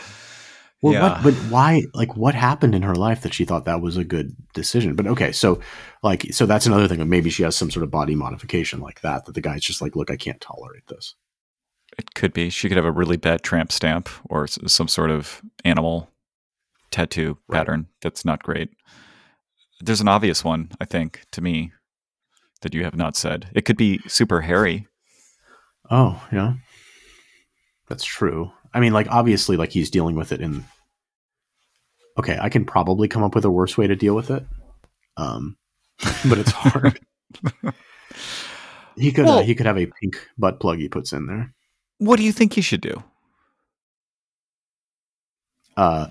Well, 0.80 0.94
yeah. 0.94 1.02
what, 1.02 1.22
but 1.22 1.34
why? 1.48 1.82
Like, 1.94 2.16
what 2.16 2.34
happened 2.34 2.74
in 2.74 2.82
her 2.82 2.96
life 2.96 3.20
that 3.22 3.32
she 3.32 3.44
thought 3.44 3.66
that 3.66 3.80
was 3.80 3.96
a 3.96 4.02
good 4.02 4.34
decision? 4.52 4.96
But 4.96 5.06
okay, 5.06 5.30
so 5.30 5.60
like, 6.02 6.26
so 6.32 6.44
that's 6.44 6.66
another 6.66 6.88
thing. 6.88 7.08
Maybe 7.08 7.30
she 7.30 7.44
has 7.44 7.54
some 7.54 7.70
sort 7.70 7.84
of 7.84 7.92
body 7.92 8.16
modification 8.16 8.80
like 8.80 9.00
that. 9.02 9.24
That 9.24 9.36
the 9.36 9.40
guy's 9.40 9.62
just 9.62 9.80
like, 9.80 9.94
look, 9.94 10.10
I 10.10 10.16
can't 10.16 10.40
tolerate 10.40 10.84
this. 10.88 11.14
It 11.98 12.14
could 12.14 12.32
be. 12.32 12.50
She 12.50 12.66
could 12.66 12.76
have 12.78 12.84
a 12.84 12.90
really 12.90 13.16
bad 13.16 13.44
tramp 13.44 13.70
stamp 13.70 14.08
or 14.28 14.48
some 14.48 14.88
sort 14.88 15.10
of 15.12 15.40
animal 15.64 16.08
tattoo 16.92 17.38
Right. 17.48 17.58
pattern 17.58 17.88
that's 18.00 18.24
not 18.24 18.42
great. 18.42 18.70
There's 19.80 20.00
an 20.00 20.08
obvious 20.08 20.44
one, 20.44 20.70
I 20.80 20.84
think, 20.84 21.24
to 21.32 21.40
me, 21.40 21.72
that 22.60 22.72
you 22.74 22.84
have 22.84 22.94
not 22.94 23.16
said. 23.16 23.48
It 23.52 23.64
could 23.64 23.76
be 23.76 23.98
super 24.06 24.42
hairy. 24.42 24.86
Oh, 25.90 26.24
yeah, 26.32 26.54
that's 27.88 28.04
true. 28.04 28.52
I 28.72 28.78
mean, 28.80 28.92
like, 28.92 29.08
obviously, 29.10 29.56
like 29.56 29.70
he's 29.72 29.90
dealing 29.90 30.14
with 30.14 30.30
it 30.30 30.40
in. 30.40 30.64
Okay, 32.18 32.38
I 32.40 32.48
can 32.48 32.64
probably 32.64 33.08
come 33.08 33.22
up 33.24 33.34
with 33.34 33.44
a 33.44 33.50
worse 33.50 33.76
way 33.76 33.86
to 33.86 33.96
deal 33.96 34.14
with 34.14 34.30
it, 34.30 34.46
um, 35.16 35.56
but 36.28 36.38
it's 36.38 36.52
hard. 36.52 37.00
he 38.96 39.10
could 39.10 39.26
uh, 39.26 39.42
he 39.42 39.54
could 39.54 39.66
have 39.66 39.78
a 39.78 39.86
pink 40.00 40.28
butt 40.38 40.60
plug 40.60 40.78
he 40.78 40.88
puts 40.88 41.12
in 41.12 41.26
there. 41.26 41.52
What 41.98 42.16
do 42.18 42.22
you 42.24 42.32
think 42.32 42.56
you 42.56 42.62
should 42.62 42.80
do? 42.82 43.02
Uh, 45.76 46.06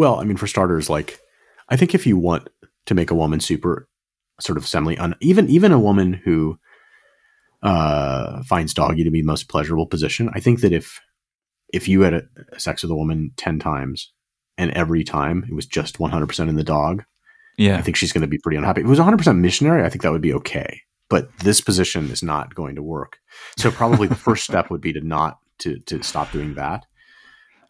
well, 0.00 0.18
I 0.18 0.24
mean, 0.24 0.38
for 0.38 0.46
starters, 0.46 0.88
like 0.88 1.20
I 1.68 1.76
think 1.76 1.94
if 1.94 2.06
you 2.06 2.16
want 2.16 2.48
to 2.86 2.94
make 2.94 3.10
a 3.10 3.14
woman 3.14 3.38
super 3.38 3.86
sort 4.40 4.56
of 4.56 4.66
semi 4.66 4.96
un, 4.96 5.14
even 5.20 5.48
even 5.50 5.72
a 5.72 5.78
woman 5.78 6.14
who 6.14 6.58
uh, 7.62 8.42
finds 8.44 8.72
doggy 8.72 9.04
to 9.04 9.10
be 9.10 9.20
the 9.20 9.26
most 9.26 9.50
pleasurable 9.50 9.86
position, 9.86 10.30
I 10.32 10.40
think 10.40 10.62
that 10.62 10.72
if 10.72 11.00
if 11.72 11.86
you 11.86 12.00
had 12.00 12.14
a, 12.14 12.22
sex 12.58 12.82
with 12.82 12.90
a 12.90 12.96
woman 12.96 13.32
ten 13.36 13.58
times 13.58 14.10
and 14.56 14.70
every 14.70 15.04
time 15.04 15.44
it 15.46 15.54
was 15.54 15.66
just 15.66 16.00
one 16.00 16.10
hundred 16.10 16.28
percent 16.28 16.48
in 16.48 16.56
the 16.56 16.64
dog, 16.64 17.04
yeah, 17.58 17.76
I 17.76 17.82
think 17.82 17.96
she's 17.96 18.12
going 18.12 18.22
to 18.22 18.26
be 18.26 18.38
pretty 18.38 18.56
unhappy. 18.56 18.80
If 18.80 18.86
it 18.86 18.90
was 18.90 18.98
one 18.98 19.04
hundred 19.04 19.18
percent 19.18 19.38
missionary, 19.38 19.84
I 19.84 19.90
think 19.90 20.00
that 20.00 20.12
would 20.12 20.22
be 20.22 20.32
okay. 20.32 20.80
But 21.10 21.28
this 21.40 21.60
position 21.60 22.10
is 22.10 22.22
not 22.22 22.54
going 22.54 22.74
to 22.76 22.82
work. 22.82 23.18
So 23.58 23.70
probably 23.70 24.08
the 24.08 24.14
first 24.14 24.44
step 24.50 24.70
would 24.70 24.80
be 24.80 24.94
to 24.94 25.02
not 25.02 25.40
to 25.58 25.78
to 25.80 26.02
stop 26.02 26.32
doing 26.32 26.54
that. 26.54 26.86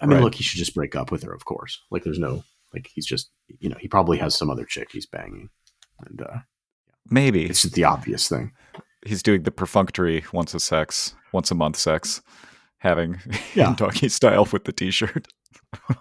I 0.01 0.07
mean, 0.07 0.17
Right. 0.17 0.25
look, 0.25 0.35
he 0.35 0.43
should 0.43 0.59
just 0.59 0.75
break 0.75 0.97
up 0.97 1.11
with 1.13 1.23
her, 1.25 1.33
of 1.33 1.45
course. 1.45 1.79
Like, 1.91 2.05
there's 2.05 2.19
no 2.19 2.43
like 2.73 2.89
he's 2.95 3.07
just 3.07 3.31
you 3.59 3.69
know 3.69 3.77
he 3.81 3.89
probably 3.89 4.19
has 4.19 4.35
some 4.37 4.49
other 4.51 4.65
chick 4.65 4.89
he's 4.93 5.07
banging, 5.07 5.51
and 6.07 6.23
uh, 6.23 6.39
Maybe. 7.11 7.45
it's 7.47 7.63
just 7.63 7.75
the 7.75 7.85
obvious 7.85 8.29
thing. 8.29 8.53
He's 9.05 9.23
doing 9.23 9.43
the 9.45 9.51
perfunctory 9.51 10.25
once 10.33 10.55
a 10.55 10.61
sex, 10.61 11.15
once 11.33 11.51
a 11.51 11.55
month 11.55 11.77
sex, 11.77 12.23
having 12.79 13.19
Yeah. 13.55 13.75
doggy 13.77 14.09
style 14.09 14.47
with 14.53 14.65
the 14.65 14.73
t 14.73 14.91
shirt. 14.91 15.27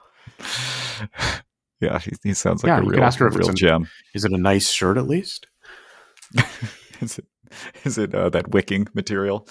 yeah, 1.81 1.99
he, 1.99 2.11
he 2.23 2.33
sounds 2.33 2.63
like 2.63 2.69
Yeah, 2.69 2.79
a 2.79 2.83
real, 2.83 3.03
ask 3.03 3.19
her 3.19 3.27
if 3.27 3.33
it's 3.35 3.39
real 3.39 3.49
an- 3.49 3.55
gem. 3.55 3.89
Is 4.13 4.25
it 4.25 4.31
a 4.31 4.37
nice 4.37 4.69
shirt 4.69 4.97
at 4.97 5.07
least? 5.07 5.47
is 7.01 7.17
it 7.19 7.25
is 7.83 7.97
it 7.97 8.13
uh, 8.13 8.29
that 8.29 8.49
wicking 8.51 8.87
material? 8.93 9.47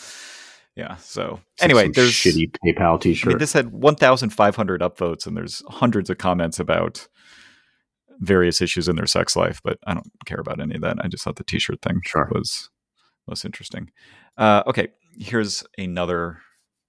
Yeah. 0.79 0.95
So 0.97 1.41
It's 1.55 1.65
anyway, 1.65 1.85
some 1.87 1.93
there's 1.93 2.13
shitty 2.13 2.53
PayPal 2.65 2.95
I 2.95 2.99
T-shirt. 2.99 3.29
mean, 3.29 3.39
this 3.39 3.53
had 3.53 3.73
1,500 3.73 4.81
upvotes, 4.81 5.27
and 5.27 5.37
there's 5.37 5.63
hundreds 5.69 6.09
of 6.09 6.19
comments 6.19 6.61
about 6.61 7.09
various 8.21 8.61
issues 8.61 8.87
in 8.89 8.95
their 8.97 9.07
sex 9.07 9.35
life. 9.35 9.61
But 9.65 9.79
I 9.89 9.95
don't 9.95 10.07
care 10.25 10.39
about 10.41 10.61
any 10.61 10.77
of 10.77 10.81
that. 10.83 10.97
I 11.01 11.09
just 11.09 11.25
thought 11.25 11.35
the 11.37 11.43
T-shirt 11.45 11.83
thing 11.83 12.01
Sure. 12.05 12.29
was 12.33 12.71
most 13.27 13.45
interesting. 13.45 13.91
Uh, 14.37 14.63
okay, 14.69 14.89
here's 15.19 15.65
another 15.77 16.39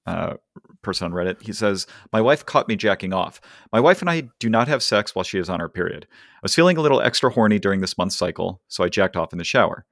uh, 0.05 0.35
person 0.83 1.05
on 1.05 1.11
Reddit. 1.11 1.41
He 1.41 1.51
says, 1.51 1.87
"My 2.13 2.21
wife 2.21 2.45
caught 2.45 2.67
me 2.67 2.75
jacking 2.75 3.11
off. 3.11 3.41
My 3.73 3.79
wife 3.79 4.01
and 4.01 4.09
I 4.09 4.29
do 4.39 4.49
not 4.49 4.67
have 4.67 4.83
sex 4.83 5.15
while 5.15 5.23
she 5.23 5.39
is 5.39 5.49
on 5.49 5.59
her 5.59 5.69
period. 5.69 6.07
I 6.11 6.39
was 6.43 6.53
feeling 6.55 6.77
a 6.77 6.81
little 6.81 7.01
extra 7.01 7.31
horny 7.31 7.57
during 7.59 7.81
this 7.81 7.97
month's 7.97 8.15
cycle, 8.17 8.61
so 8.67 8.83
I 8.83 8.89
jacked 8.89 9.17
off 9.17 9.31
in 9.33 9.39
the 9.39 9.43
shower." 9.43 9.85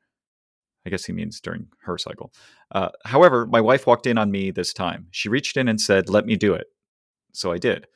I 0.87 0.89
guess 0.89 1.03
he 1.03 1.11
means 1.11 1.41
during 1.41 1.67
her 1.83 1.97
cycle. 1.97 2.31
Uh, 2.71 2.89
however, 3.03 3.45
my 3.45 3.59
wife 3.59 3.85
walked 3.85 4.07
in 4.07 4.17
on 4.17 4.31
me 4.31 4.51
this 4.51 4.71
time. 4.71 5.07
She 5.11 5.27
reached 5.27 5.57
in 5.57 5.67
and 5.67 5.81
said, 5.81 6.09
Let 6.09 6.25
me 6.25 6.37
do 6.37 6.53
it. 6.53 6.67
So 7.33 7.51
I 7.51 7.57
did. 7.57 7.87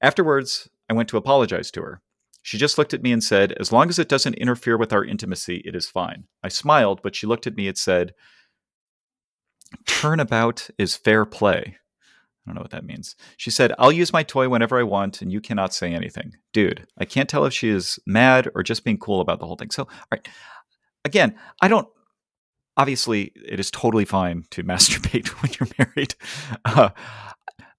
Afterwards, 0.00 0.70
I 0.88 0.94
went 0.94 1.10
to 1.10 1.18
apologize 1.18 1.70
to 1.72 1.82
her. 1.82 2.00
She 2.40 2.56
just 2.56 2.78
looked 2.78 2.94
at 2.94 3.02
me 3.02 3.12
and 3.12 3.22
said, 3.22 3.52
As 3.60 3.72
long 3.72 3.90
as 3.90 3.98
it 3.98 4.08
doesn't 4.08 4.36
interfere 4.36 4.78
with 4.78 4.94
our 4.94 5.04
intimacy, 5.04 5.62
it 5.66 5.76
is 5.76 5.86
fine. 5.86 6.24
I 6.42 6.48
smiled, 6.48 7.02
but 7.02 7.14
she 7.14 7.26
looked 7.26 7.46
at 7.46 7.56
me 7.56 7.68
and 7.68 7.76
said, 7.76 8.14
Turnabout 9.86 10.70
is 10.78 10.96
fair 10.96 11.26
play. 11.26 11.76
I 11.76 12.50
don't 12.50 12.54
know 12.54 12.62
what 12.62 12.70
that 12.70 12.86
means. 12.86 13.16
She 13.36 13.50
said, 13.50 13.74
I'll 13.78 13.92
use 13.92 14.14
my 14.14 14.22
toy 14.22 14.48
whenever 14.48 14.80
I 14.80 14.82
want, 14.82 15.20
and 15.20 15.30
you 15.30 15.42
cannot 15.42 15.74
say 15.74 15.92
anything. 15.92 16.32
Dude, 16.54 16.86
I 16.96 17.04
can't 17.04 17.28
tell 17.28 17.44
if 17.44 17.52
she 17.52 17.68
is 17.68 17.98
mad 18.06 18.48
or 18.54 18.62
just 18.62 18.82
being 18.82 18.96
cool 18.96 19.20
about 19.20 19.40
the 19.40 19.46
whole 19.46 19.56
thing. 19.56 19.70
So, 19.70 19.82
all 19.82 20.08
right. 20.10 20.26
Again, 21.04 21.38
I 21.60 21.68
don't 21.68 21.86
obviously 22.80 23.30
it 23.46 23.60
is 23.60 23.70
totally 23.70 24.06
fine 24.06 24.44
to 24.50 24.64
masturbate 24.72 25.28
when 25.42 25.52
you're 25.58 25.68
married. 25.78 26.14
Uh, 26.64 26.90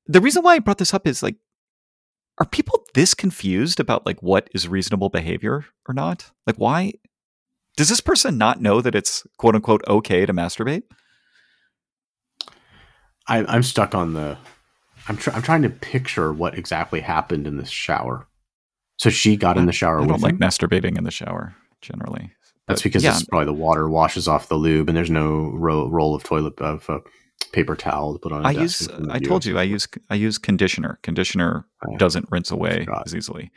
the 0.05 0.21
reason 0.21 0.43
why 0.43 0.55
I 0.55 0.59
brought 0.59 0.78
this 0.78 0.93
up 0.93 1.07
is 1.07 1.23
like, 1.23 1.38
are 2.38 2.45
people 2.45 2.86
this 2.93 3.13
confused 3.13 3.80
about 3.80 4.05
like 4.05 4.21
what 4.21 4.49
is 4.53 4.67
reasonable 4.67 5.09
behavior 5.09 5.65
or 5.88 5.93
not? 5.93 6.32
Like, 6.47 6.57
why 6.57 6.93
does 7.78 7.89
this 7.89 8.01
person 8.01 8.38
not 8.38 8.61
know 8.61 8.82
that 8.82 8.95
it's 8.95 9.25
quote 9.38 9.55
unquote 9.55 9.82
okay 9.88 10.25
to 10.25 10.34
masturbate? 10.34 10.84
I, 13.28 13.45
I'm 13.45 13.63
stuck 13.63 13.93
on 13.95 14.13
the. 14.13 14.38
I'm 15.07 15.17
tr- 15.17 15.32
I'm 15.32 15.41
trying 15.41 15.61
to 15.63 15.69
picture 15.69 16.32
what 16.32 16.57
exactly 16.57 17.01
happened 17.01 17.47
in 17.47 17.57
this 17.57 17.69
shower. 17.69 18.28
So 18.97 19.09
she 19.09 19.36
got 19.36 19.57
in 19.57 19.65
the 19.65 19.71
shower 19.71 19.97
I 19.97 20.01
with 20.01 20.09
don't 20.09 20.21
like 20.21 20.34
him. 20.34 20.39
masturbating 20.39 20.97
in 20.97 21.03
the 21.03 21.11
shower 21.11 21.55
generally. 21.82 22.32
That's 22.72 22.82
because 22.82 23.03
yeah, 23.03 23.15
is 23.15 23.24
probably 23.26 23.45
the 23.45 23.53
water 23.53 23.89
washes 23.89 24.28
off 24.28 24.47
the 24.49 24.55
lube, 24.55 24.89
and 24.89 24.97
there's 24.97 25.09
no 25.11 25.51
ro- 25.53 25.88
roll 25.89 26.15
of 26.15 26.24
toilet 26.24 26.59
of 26.59 26.89
uh, 26.89 26.99
paper 27.51 27.76
towel 27.76 28.13
to 28.13 28.19
put 28.19 28.32
on. 28.32 28.45
I 28.45 28.51
use. 28.51 28.88
I 29.09 29.19
told 29.19 29.45
you 29.45 29.57
I 29.59 29.63
use. 29.63 29.88
I 30.09 30.15
use 30.15 30.38
conditioner. 30.38 30.99
Conditioner 31.03 31.65
Oh, 31.88 31.97
doesn't 31.97 32.28
rinse 32.32 32.51
away 32.51 32.88
as 33.05 33.15
easily. 33.15 33.51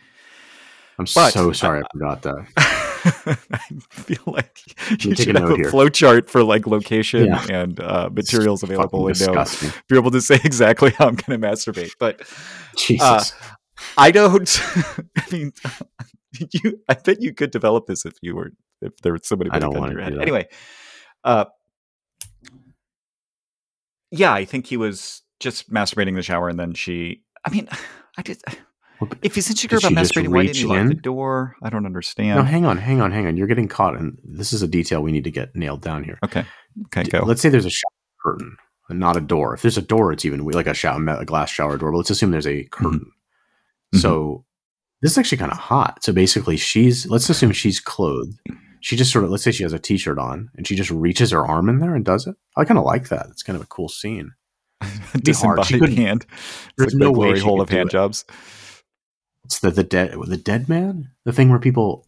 I'm 0.99 1.07
but- 1.15 1.31
so 1.33 1.53
sorry 1.53 1.83
I 1.83 1.87
forgot 1.93 2.23
that. 2.23 2.47
I 3.53 3.59
feel 3.91 4.23
like 4.27 4.59
you 4.91 4.97
take 4.97 5.19
a 5.19 5.23
should 5.25 5.37
have 5.37 5.51
a 5.51 5.57
here. 5.57 5.71
flow 5.71 5.89
chart 5.89 6.31
for 6.31 6.43
like 6.43 6.67
location 6.67 7.27
Yeah. 7.27 7.45
and 7.51 7.79
uh, 7.81 8.09
materials 8.13 8.63
It's 8.63 8.71
available 8.71 9.09
and 9.09 9.21
know, 9.21 9.45
be 9.89 9.97
able 9.97 10.11
to 10.13 10.21
say 10.23 10.37
exactly 10.43 10.91
how 10.91 11.09
I'm 11.09 11.15
going 11.17 11.39
to 11.41 11.47
masturbate. 11.47 11.91
But 11.99 12.23
Jesus. 12.79 13.35
I 13.99 14.11
don't. 14.11 14.61
I 15.17 15.25
mean, 15.33 15.53
you. 16.53 16.81
I 16.89 16.95
bet 16.95 17.21
you 17.21 17.35
could 17.35 17.51
develop 17.51 17.87
this 17.87 18.07
if 18.07 18.15
you 18.23 18.35
were 18.37 18.53
if 18.85 18.97
there 19.03 19.13
was 19.13 19.27
somebody. 19.27 19.51
I 19.51 19.59
don't 19.59 19.77
wanna 19.77 19.93
your 19.93 20.11
do. 20.11 20.21
Anyway, 20.21 20.47
uh, 21.25 21.47
yeah, 24.11 24.33
I 24.33 24.45
think 24.45 24.67
he 24.67 24.77
was 24.77 25.23
just 25.41 25.71
masturbating 25.73 26.09
in 26.09 26.15
the 26.15 26.23
shower, 26.23 26.49
and 26.49 26.59
then 26.59 26.75
she. 26.75 27.23
I 27.45 27.51
mean, 27.51 27.69
I 28.19 28.23
just. 28.23 28.45
If 29.23 29.35
he's 29.35 29.51
insecure 29.51 29.79
about 29.79 29.93
masturbating, 29.93 30.29
why 30.29 30.43
didn't 30.47 30.57
he 30.57 30.65
lock 30.65 30.87
the 30.87 30.95
door? 30.95 31.57
I 31.63 31.69
don't 31.69 31.85
understand. 31.85 32.39
no, 32.39 32.45
hang 32.45 32.65
on, 32.65 32.79
hang 32.79 33.01
on, 33.01 33.11
hang 33.11 33.27
on. 33.27 33.37
You're 33.37 33.49
getting 33.49 33.69
caught, 33.69 33.97
and 33.97 34.17
this 34.23 34.53
is 34.53 34.63
a 34.63 34.69
detail 34.69 35.03
we 35.03 35.13
need 35.13 35.25
to 35.25 35.31
get 35.33 35.55
nailed 35.55 35.83
down 35.83 36.05
here. 36.05 36.19
okay, 36.25 36.45
okay, 36.87 37.03
D- 37.03 37.11
go. 37.11 37.25
Let's 37.25 37.43
say 37.43 37.49
there's 37.49 37.67
a 37.67 37.71
shower 37.71 37.91
curtain, 38.23 38.57
and 38.89 39.01
not 39.01 39.17
a 39.17 39.21
door. 39.21 39.53
If 39.53 39.63
there's 39.63 39.77
a 39.77 39.83
door, 39.83 40.13
it's 40.13 40.25
even 40.25 40.45
like 40.45 40.69
a 40.69 40.75
shower, 40.75 41.05
a 41.09 41.25
glass 41.25 41.51
shower 41.51 41.77
door. 41.77 41.91
But 41.91 41.99
let's 41.99 42.11
assume 42.11 42.31
there's 42.31 42.47
a 42.47 42.65
curtain. 42.65 43.11
Mhm. 43.95 44.01
So 44.01 44.45
this 45.03 45.11
is 45.11 45.19
actually 45.19 45.39
kind 45.39 45.53
of 45.53 45.59
hot. 45.59 46.03
So 46.05 46.13
basically, 46.13 46.57
she's 46.57 47.07
let's 47.09 47.29
assume 47.29 47.51
she's 47.53 47.81
clothed. 47.81 48.39
She 48.85 48.97
just 48.97 49.11
sort 49.11 49.25
of 49.25 49.31
let's 49.31 49.43
say 49.43 49.51
she 49.51 49.63
has 49.63 49.73
a 49.73 49.79
t-shirt 49.79 50.19
on, 50.19 50.51
and 50.57 50.67
she 50.67 50.77
just 50.77 50.91
reaches 50.91 51.31
her 51.31 51.43
arm 51.47 51.71
in 51.71 51.79
there 51.79 51.95
and 51.95 52.05
does 52.05 52.27
it. 52.27 52.37
I 52.55 52.67
kind 52.67 52.77
of 52.77 52.85
like 52.85 53.09
that. 53.09 53.29
It's 53.31 53.43
kind 53.43 53.57
of 53.57 53.63
a 53.63 53.67
cool 53.67 53.89
scene. 53.89 54.33
be 54.81 55.33
hard. 55.33 55.65
She 55.65 55.79
Disembodied 55.79 55.97
hand. 55.99 56.27
There's 56.77 56.93
like 56.93 57.01
no 57.01 57.07
the 57.07 57.19
way 57.19 57.27
glory 57.29 57.41
hole 57.41 57.61
of 57.63 57.71
hand 57.71 57.89
it. 57.89 57.93
jobs. 57.93 58.27
It's 59.47 59.61
the 59.61 59.71
the 59.71 59.85
dead 59.85 60.15
the 60.27 60.37
dead 60.37 60.69
man, 60.69 61.09
the 61.25 61.33
thing 61.33 61.49
where 61.49 61.59
people 61.59 62.07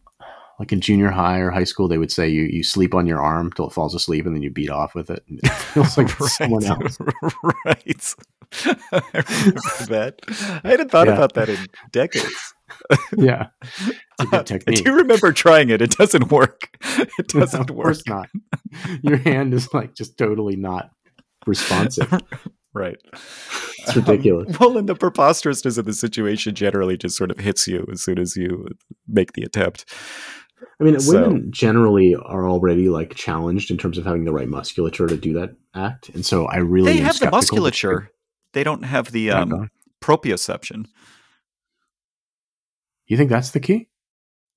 like 0.59 0.71
in 0.71 0.79
junior 0.81 1.09
high 1.09 1.39
or 1.39 1.49
high 1.49 1.63
school 1.63 1.87
they 1.87 1.97
would 1.97 2.11
say 2.11 2.29
you 2.29 2.43
you 2.43 2.63
sleep 2.63 2.93
on 2.93 3.07
your 3.07 3.21
arm 3.21 3.51
till 3.53 3.65
it 3.67 3.73
falls 3.73 3.95
asleep 3.95 4.27
and 4.27 4.35
then 4.35 4.43
you 4.43 4.51
beat 4.51 4.69
off 4.69 4.93
with 4.93 5.09
it. 5.09 5.23
And 5.27 5.39
it 5.43 5.49
feels 5.73 5.97
like 5.97 6.09
it's 6.11 6.37
someone 6.37 6.63
else. 6.63 6.99
right. 7.65 8.15
I 8.91 9.85
that. 9.89 10.19
I 10.63 10.69
hadn't 10.69 10.91
thought 10.91 11.07
Yeah. 11.07 11.13
about 11.15 11.33
that 11.33 11.49
in 11.49 11.57
decades. 11.91 12.53
Yeah, 13.17 13.47
it's 13.61 13.89
a 14.19 14.25
good 14.25 14.39
I 14.39 14.43
technique. 14.43 14.83
do 14.85 14.93
remember 14.95 15.31
trying 15.31 15.69
it. 15.69 15.81
It 15.81 15.91
doesn't 15.91 16.31
work. 16.31 16.69
It 17.19 17.27
doesn't 17.29 17.69
of 17.69 17.75
work. 17.75 17.85
course 17.85 18.03
not. 18.07 18.29
Your 19.01 19.17
hand 19.17 19.53
is 19.53 19.73
like 19.73 19.93
just 19.95 20.17
totally 20.17 20.55
not 20.55 20.89
responsive. 21.45 22.11
Right. 22.73 22.97
It's 23.11 23.95
ridiculous. 23.95 24.49
Um, 24.49 24.57
well, 24.59 24.77
and 24.77 24.87
the 24.87 24.93
preposterousness 24.93 25.79
of 25.79 25.85
the 25.85 25.93
situation 25.93 26.53
generally 26.53 26.95
just 26.95 27.17
sort 27.17 27.31
of 27.31 27.39
hits 27.39 27.67
you 27.67 27.87
as 27.91 28.03
soon 28.03 28.19
as 28.19 28.35
you 28.35 28.67
make 29.07 29.33
the 29.33 29.41
attempt. 29.41 29.85
I 30.79 30.83
mean, 30.83 30.99
So- 30.99 31.23
women 31.23 31.51
generally 31.51 32.13
are 32.13 32.47
already 32.47 32.89
like 32.89 33.15
challenged 33.15 33.71
in 33.71 33.77
terms 33.79 33.97
of 33.97 34.05
having 34.05 34.25
the 34.25 34.31
right 34.33 34.47
musculature 34.47 35.07
to 35.07 35.17
do 35.17 35.33
that 35.33 35.55
act, 35.73 36.09
and 36.09 36.23
so 36.23 36.45
I 36.45 36.57
really 36.57 36.91
They 36.91 36.97
have 36.99 37.13
the 37.13 37.29
skeptical 37.29 37.31
that- 37.31 37.35
musculature. 37.37 38.11
They 38.53 38.63
don't 38.63 38.83
have 38.83 39.11
the 39.11 39.31
um, 39.31 39.71
proprioception. 39.99 40.85
You 43.07 43.17
think 43.17 43.29
that's 43.29 43.51
the 43.51 43.59
key? 43.59 43.89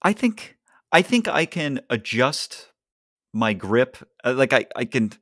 I 0.02 0.12
think 0.12 0.56
I 0.92 1.02
think 1.02 1.28
I 1.28 1.46
can 1.46 1.80
adjust 1.88 2.72
my 3.32 3.52
grip. 3.52 3.96
Uh, 4.24 4.34
like 4.34 4.52
I, 4.52 4.66
I 4.76 4.84
can. 4.84 5.12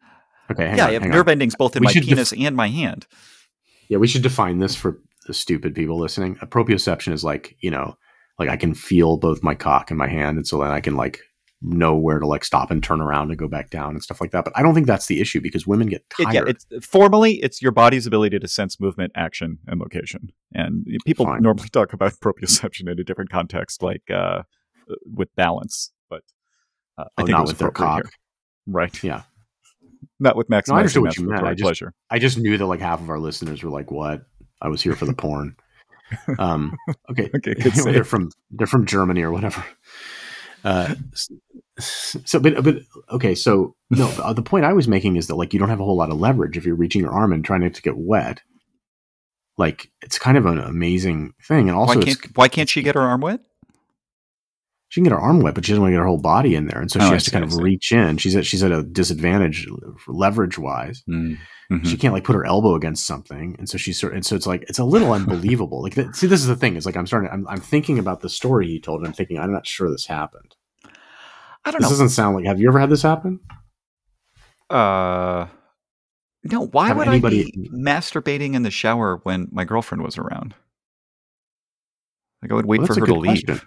Okay, 0.50 0.66
hang 0.66 0.78
yeah, 0.78 0.84
on, 0.84 0.90
I 0.90 0.92
have 0.94 1.02
nerve 1.04 1.28
on. 1.28 1.32
endings 1.32 1.54
both 1.54 1.76
in 1.76 1.80
We 1.80 1.86
my 1.86 1.92
should 1.92 2.00
def- 2.04 2.08
penis 2.08 2.32
and 2.32 2.56
my 2.56 2.68
hand. 2.68 3.06
Yeah, 3.88 3.98
we 3.98 4.06
should 4.06 4.22
define 4.22 4.58
this 4.58 4.74
for 4.74 4.98
the 5.26 5.34
stupid 5.34 5.74
people 5.74 5.98
listening. 5.98 6.38
A 6.40 6.46
proprioception 6.46 7.12
is 7.12 7.22
like 7.22 7.56
you 7.60 7.70
know, 7.70 7.96
like 8.38 8.48
I 8.48 8.56
can 8.56 8.74
feel 8.74 9.18
both 9.18 9.42
my 9.42 9.54
cock 9.54 9.90
and 9.90 9.98
my 9.98 10.08
hand, 10.08 10.38
and 10.38 10.46
so 10.46 10.58
then 10.62 10.70
I 10.70 10.80
can 10.80 10.96
like 10.96 11.20
know 11.60 11.96
where 11.96 12.18
to 12.20 12.26
like 12.26 12.44
stop 12.44 12.70
and 12.70 12.82
turn 12.84 13.00
around 13.00 13.30
and 13.30 13.38
go 13.38 13.48
back 13.48 13.68
down 13.70 13.90
and 13.90 14.02
stuff 14.02 14.20
like 14.20 14.30
that. 14.30 14.44
But 14.44 14.52
I 14.56 14.62
don't 14.62 14.74
think 14.74 14.86
that's 14.86 15.06
the 15.06 15.20
issue 15.20 15.40
because 15.40 15.66
women 15.66 15.88
get 15.88 16.04
It, 16.18 16.24
tired. 16.24 16.34
yeah, 16.34 16.42
it's 16.46 16.86
formally 16.86 17.34
it's 17.42 17.60
your 17.60 17.72
body's 17.72 18.06
ability 18.06 18.38
to 18.38 18.46
sense 18.48 18.78
movement, 18.78 19.12
action, 19.16 19.58
and 19.66 19.80
location. 19.80 20.30
And 20.54 20.86
people 21.04 21.26
Fine. 21.26 21.42
normally 21.42 21.68
talk 21.72 21.92
about 21.92 22.12
proprioception 22.22 22.82
in 22.90 22.98
a 23.00 23.04
different 23.04 23.30
context, 23.30 23.82
like 23.82 24.02
uh, 24.08 24.42
with 25.04 25.34
balance. 25.34 25.92
But 26.08 26.22
uh, 26.96 27.04
I 27.16 27.22
Oh, 27.22 27.26
think 27.26 27.28
it 27.30 27.32
not 27.32 27.46
with 27.48 27.58
their 27.58 27.70
cock. 27.70 28.04
here. 28.04 28.10
right? 28.66 29.02
Yeah. 29.04 29.22
not 30.20 30.36
with 30.36 30.48
maximizing 30.48 30.68
No, 30.68 30.74
I 30.74 30.78
understood 30.78 31.02
what 31.02 31.16
you 31.18 31.28
meant. 31.28 31.42
I 31.44 31.54
just- 31.54 31.62
pleasure. 31.64 31.92
I 32.10 32.18
just 32.20 32.38
knew 32.38 32.56
that 32.56 32.66
like 32.66 32.80
half 32.80 33.00
of 33.00 33.10
our 33.10 33.18
listeners 33.18 33.64
were 33.64 33.70
like, 33.70 33.90
"What? 33.90 34.22
I 34.62 34.68
was 34.68 34.80
here 34.80 34.94
for 34.94 35.06
the 35.06 35.14
porn." 35.14 35.56
Um, 36.38 36.74
okay, 37.10 37.30
Okay, 37.36 37.54
they're 37.84 38.04
from 38.04 38.30
they're 38.50 38.66
from 38.68 38.86
Germany 38.86 39.22
or 39.22 39.30
whatever. 39.32 39.62
Uh, 40.64 40.94
so, 41.78 42.40
but 42.40 42.62
but 42.62 42.76
okay, 43.10 43.34
so 43.34 43.74
no, 43.90 44.08
uh, 44.22 44.32
the 44.32 44.42
point 44.42 44.64
I 44.64 44.72
was 44.72 44.88
making 44.88 45.16
is 45.16 45.26
that 45.28 45.36
like 45.36 45.52
you 45.52 45.58
don't 45.58 45.68
have 45.68 45.80
a 45.80 45.84
whole 45.84 45.96
lot 45.96 46.10
of 46.10 46.18
leverage 46.18 46.56
if 46.56 46.64
you're 46.64 46.74
reaching 46.74 47.02
your 47.02 47.12
arm 47.12 47.32
and 47.32 47.44
trying 47.44 47.62
not 47.62 47.74
to 47.74 47.82
get 47.82 47.96
wet. 47.96 48.42
Like 49.56 49.90
it's 50.02 50.18
kind 50.18 50.38
of 50.38 50.46
an 50.46 50.58
amazing 50.58 51.34
thing, 51.42 51.68
and 51.68 51.76
also 51.76 51.98
why 51.98 52.04
can't 52.04 52.36
why 52.36 52.48
can't 52.48 52.68
she 52.68 52.82
get 52.82 52.94
her 52.94 53.00
arm 53.00 53.20
wet? 53.20 53.40
She 54.88 55.00
can 55.00 55.04
get 55.04 55.12
her 55.12 55.20
arm 55.20 55.40
wet, 55.40 55.54
but 55.54 55.64
she 55.66 55.72
doesn't 55.72 55.82
want 55.82 55.90
to 55.92 55.96
get 55.96 56.00
her 56.00 56.06
whole 56.06 56.20
body 56.20 56.54
in 56.54 56.66
there, 56.66 56.80
and 56.80 56.90
so 56.90 56.98
Oh, 57.00 57.06
she 57.06 57.12
has 57.12 57.24
to 57.24 57.30
kind 57.30 57.44
of 57.44 57.54
reach 57.56 57.92
in. 57.92 58.16
She's 58.16 58.34
at 58.36 58.46
she's 58.46 58.62
at 58.62 58.72
a 58.72 58.82
disadvantage 58.82 59.66
leverage 60.06 60.58
wise. 60.58 61.02
Mhm. 61.08 61.38
she 61.84 61.98
can't 61.98 62.14
like 62.14 62.24
put 62.24 62.34
her 62.34 62.46
elbow 62.46 62.74
against 62.74 63.04
something 63.06 63.54
and 63.58 63.68
so 63.68 63.76
she's 63.76 64.00
sort 64.00 64.14
and 64.14 64.24
so 64.24 64.34
it's 64.34 64.46
like 64.46 64.62
it's 64.70 64.78
a 64.78 64.84
little 64.84 65.12
unbelievable 65.18 65.82
like 65.82 65.92
see 66.14 66.26
this 66.26 66.40
is 66.40 66.46
the 66.46 66.56
thing 66.56 66.76
It's 66.76 66.86
like 66.86 66.96
i'm 66.96 67.06
starting 67.06 67.28
I'm, 67.30 67.46
I'm 67.46 67.60
thinking 67.60 67.98
about 67.98 68.20
the 68.22 68.30
story 68.30 68.66
he 68.68 68.80
told 68.80 69.00
and 69.00 69.06
i'm 69.06 69.12
thinking 69.12 69.38
i'm 69.38 69.52
not 69.52 69.66
sure 69.66 69.90
this 69.90 70.06
happened 70.06 70.54
I 71.66 71.70
don't 71.70 71.82
know. 71.82 71.88
this 71.88 71.98
know. 71.98 72.04
doesn't 72.04 72.08
sound 72.08 72.36
like 72.36 72.46
have 72.46 72.58
you 72.58 72.68
ever 72.68 72.78
had 72.78 72.88
this 72.88 73.02
happen 73.02 73.40
Uh, 74.70 75.46
no. 76.44 76.66
Why 76.68 76.88
Have 76.88 76.96
would 76.96 77.08
anybody- 77.08 77.42
I 77.42 77.44
be 77.54 77.70
masturbating 77.70 78.54
in 78.54 78.62
the 78.62 78.70
shower 78.70 79.20
when 79.24 79.48
my 79.52 79.64
girlfriend 79.64 80.02
was 80.02 80.16
around? 80.16 80.54
Like 82.42 82.50
I 82.50 82.54
would 82.54 82.64
wait 82.66 82.78
Well, 82.78 82.86
for 82.86 82.98
her 83.00 83.06
to 83.06 83.14
leave. 83.14 83.44
question. 83.44 83.60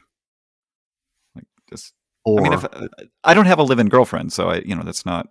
Just, 1.71 1.93
or 2.25 2.39
I 2.39 2.43
mean, 2.43 2.53
if 2.53 2.63
uh, 2.65 2.87
I 3.23 3.33
don't 3.33 3.45
have 3.45 3.59
a 3.59 3.63
live-in 3.63 3.89
girlfriend, 3.89 4.31
so 4.33 4.49
I, 4.49 4.57
you 4.65 4.75
know, 4.75 4.83
that's 4.83 5.05
not. 5.05 5.27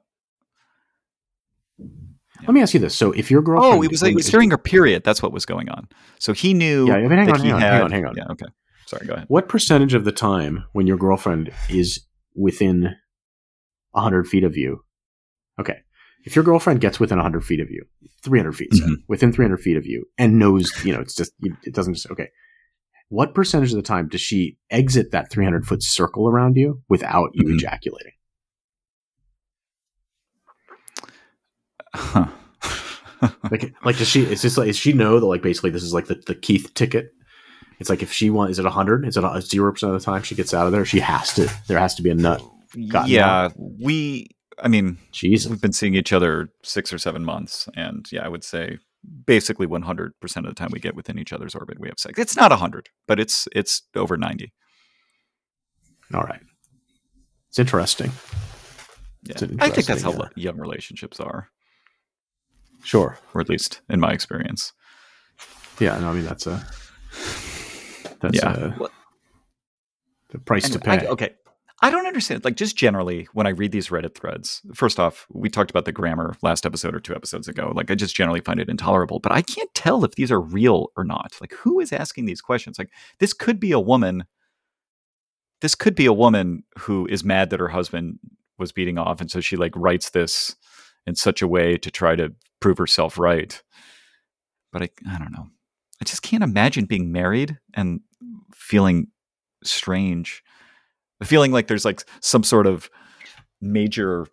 let 2.43 2.55
me 2.55 2.63
ask 2.63 2.73
you 2.75 2.81
this 2.81 2.95
so 2.95 3.13
if 3.13 3.31
your 3.31 3.43
girlfriend 3.43 3.75
Oh, 3.75 3.83
it 3.83 3.91
was, 3.91 4.03
it 4.03 4.15
was 4.15 4.29
during 4.31 4.51
her 4.51 4.59
period. 4.59 5.05
That's 5.05 5.23
what 5.23 5.33
was 5.33 5.45
going 5.45 5.69
on. 5.69 5.89
So 6.19 6.33
he 6.33 6.55
knew 6.55 6.87
yeah 6.89 6.95
I 6.95 7.01
mean, 7.03 7.11
hang 7.11 7.31
on 7.31 7.41
hang 7.41 7.53
on, 7.53 7.61
had. 7.61 7.73
hang 7.73 7.83
on 7.83 7.91
hang 7.93 8.07
on 8.07 8.15
Yeah. 8.17 8.25
Okay. 8.31 8.47
Sorry. 8.87 9.07
Go 9.07 9.15
ahead. 9.15 9.27
what 9.29 9.49
percentage 9.49 9.95
of 9.95 10.05
the 10.05 10.13
time 10.13 10.65
when 10.73 10.87
your 10.87 10.97
girlfriend 10.97 11.53
is 11.69 12.01
within 12.35 12.97
100 13.93 14.27
feet 14.27 14.45
of 14.45 14.57
you 14.57 14.85
okay 15.59 15.79
if 16.25 16.35
your 16.37 16.45
girlfriend 16.45 16.81
gets 16.81 16.99
within 17.01 17.19
100 17.19 17.45
feet 17.45 17.61
of 17.61 17.71
you 17.71 17.85
300 18.23 18.53
feet 18.57 18.73
say, 18.75 18.85
Mhm. 18.85 18.95
within 19.09 19.33
300 19.33 19.59
feet 19.61 19.77
of 19.77 19.87
you 19.87 20.07
and 20.19 20.39
knows 20.39 20.73
you 20.85 20.93
know 20.93 21.01
it's 21.01 21.15
just 21.15 21.33
it 21.41 21.75
doesn't 21.75 21.95
just 21.95 22.11
okay 22.11 22.29
what 23.11 23.35
percentage 23.35 23.71
of 23.71 23.77
the 23.77 23.83
time 23.83 24.09
does 24.09 24.21
she 24.23 24.57
exit 24.71 25.11
that 25.11 25.31
300 25.31 25.67
foot 25.67 25.83
circle 25.83 26.27
around 26.29 26.57
you 26.57 26.81
without 26.89 27.31
you 27.35 27.45
Mhm. 27.45 27.55
ejaculating 27.57 28.13
Huh. 31.95 32.27
like 33.51 33.75
like 33.85 33.99
does 33.99 34.09
she 34.09 34.23
is 34.23 34.41
this 34.43 34.57
like 34.57 34.69
is 34.69 34.77
she 34.79 34.93
know 34.93 35.19
that 35.21 35.27
like 35.27 35.43
basically 35.43 35.71
this 35.71 35.83
is 35.83 35.93
like 35.93 36.07
the, 36.07 36.15
the 36.27 36.35
keith 36.35 36.73
ticket 36.75 37.13
it's 37.79 37.91
like 37.91 38.03
if 38.03 38.13
she 38.13 38.31
wants 38.31 38.53
is 38.53 38.59
it 38.59 38.65
100 38.65 39.07
is 39.07 39.17
it 39.17 39.25
a 39.25 39.43
zero 39.43 39.73
percent 39.73 39.93
of 39.93 40.01
the 40.01 40.05
time 40.05 40.23
she 40.23 40.35
gets 40.35 40.55
out 40.55 40.67
of 40.67 40.73
there 40.73 40.85
she 40.87 41.01
has 41.01 41.35
to 41.35 41.51
there 41.67 41.79
has 41.79 41.95
to 41.97 42.03
be 42.03 42.11
a 42.11 42.15
nut 42.15 42.41
gotten 42.89 43.11
yeah. 43.11 43.49
We. 43.57 44.29
I 44.63 44.69
mean, 44.69 44.99
jesus 45.11 45.51
we've 45.51 45.61
been 45.61 45.73
seeing 45.73 45.95
each 45.95 46.13
other 46.13 46.51
six 46.63 46.93
or 46.93 46.99
seven 46.99 47.25
months, 47.25 47.67
and 47.75 48.07
yeah, 48.13 48.25
I 48.25 48.29
would 48.29 48.45
say 48.45 48.79
basically 49.27 49.67
100 49.67 50.13
percent 50.21 50.47
of 50.47 50.51
the 50.55 50.59
time 50.59 50.71
we 50.73 50.81
get 50.81 50.95
within 50.95 51.19
each 51.19 51.33
other's 51.33 51.55
orbit, 51.55 51.79
we 51.81 51.89
have 51.89 51.99
sex. 51.99 52.19
It's 52.19 52.37
not 52.37 52.51
100, 52.51 52.89
but 53.09 53.19
it's 53.21 53.49
it's 53.53 53.83
over 53.97 54.17
90. 54.17 54.53
all 56.15 56.23
right 56.23 56.41
it's 57.49 57.59
interesting 57.59 58.11
Yeah, 59.25 59.33
It's 59.33 59.43
an 59.43 59.57
I 59.61 59.71
think 59.71 59.87
that's 59.87 60.03
how 60.03 60.11
interesting, 60.13 60.33
uh, 60.39 60.41
young 60.47 60.59
relationships 60.59 61.19
are, 61.21 61.49
sure 62.85 63.19
or 63.35 63.41
at 63.41 63.49
least 63.49 63.81
in 63.89 64.01
my 64.01 64.13
experience. 64.13 64.73
Yeah, 65.81 65.99
no, 65.99 66.11
I 66.11 66.13
mean 66.13 66.25
that's 66.25 66.47
a 66.47 66.65
that's 68.21 68.37
yeah. 68.37 68.53
a, 68.53 68.79
Well, 68.79 68.91
the 70.31 70.39
price 70.39 70.67
anyway, 70.67 70.81
to 70.83 70.91
I- 70.91 70.99
pay. 70.99 71.07
okay. 71.09 71.31
I 71.83 71.91
don't 71.91 72.07
understand. 72.07 72.45
Like, 72.45 72.57
just 72.57 72.77
generally, 72.77 73.27
when 73.33 73.47
I 73.47 73.51
read 73.51 73.73
these 73.73 73.89
Reddit 73.89 74.15
threads, 74.15 74.61
first 74.75 75.01
off, 75.01 75.27
we 75.31 75.49
talked 75.49 75.71
about 75.71 75.87
the 75.87 75.93
grammar 75.93 76.37
last 76.43 76.67
episode 76.67 76.95
or 76.95 77.01
two 77.01 77.15
episodes 77.15 77.49
ago. 77.49 77.73
Like, 77.75 77.91
I 77.91 77.95
just 77.95 78.15
generally 78.15 78.41
find 78.41 78.61
it 78.61 78.69
intolerable, 78.69 79.19
but 79.19 79.33
I 79.33 79.41
can't 79.41 79.73
tell 79.75 80.05
if 80.05 80.15
these 80.15 80.31
are 80.31 80.41
real 80.41 80.89
or 80.97 81.05
not. 81.05 81.37
Like, 81.41 81.55
who 81.55 81.81
is 81.81 81.93
asking 81.93 82.27
these 82.27 82.43
questions? 82.43 82.79
Like, 82.79 82.91
this 83.19 83.33
could 83.33 83.59
be 83.59 83.73
a 83.73 83.81
woman. 83.81 84.25
This 85.63 85.75
could 85.75 85.95
be 85.95 86.07
a 86.07 86.13
woman 86.13 86.65
who 86.79 87.07
is 87.07 87.25
mad 87.25 87.49
that 87.51 87.61
her 87.61 87.69
husband 87.69 88.19
was 88.59 88.73
beating 88.73 88.99
off. 88.99 89.23
And 89.23 89.31
so 89.31 89.41
she, 89.41 89.57
like, 89.57 89.73
writes 89.75 90.11
this 90.11 90.57
in 91.07 91.15
such 91.15 91.41
a 91.41 91.49
way 91.49 91.79
to 91.79 91.91
try 91.91 92.15
to 92.15 92.35
prove 92.61 92.77
herself 92.77 93.19
right. 93.19 93.63
But 94.71 94.83
I, 94.83 94.91
I 95.09 95.19
don't 95.19 95.33
know. 95.33 95.49
I 96.01 96.05
just 96.05 96.23
can't 96.23 96.45
imagine 96.45 96.85
being 96.85 97.11
married 97.11 97.59
and 97.75 98.01
feeling 98.55 99.09
strange, 99.65 100.43
feeling 101.27 101.53
like 101.53 101.69
there's 101.69 101.85
like 101.85 102.05
some 102.21 102.43
sort 102.43 102.67
of 102.67 102.91
major 103.61 104.27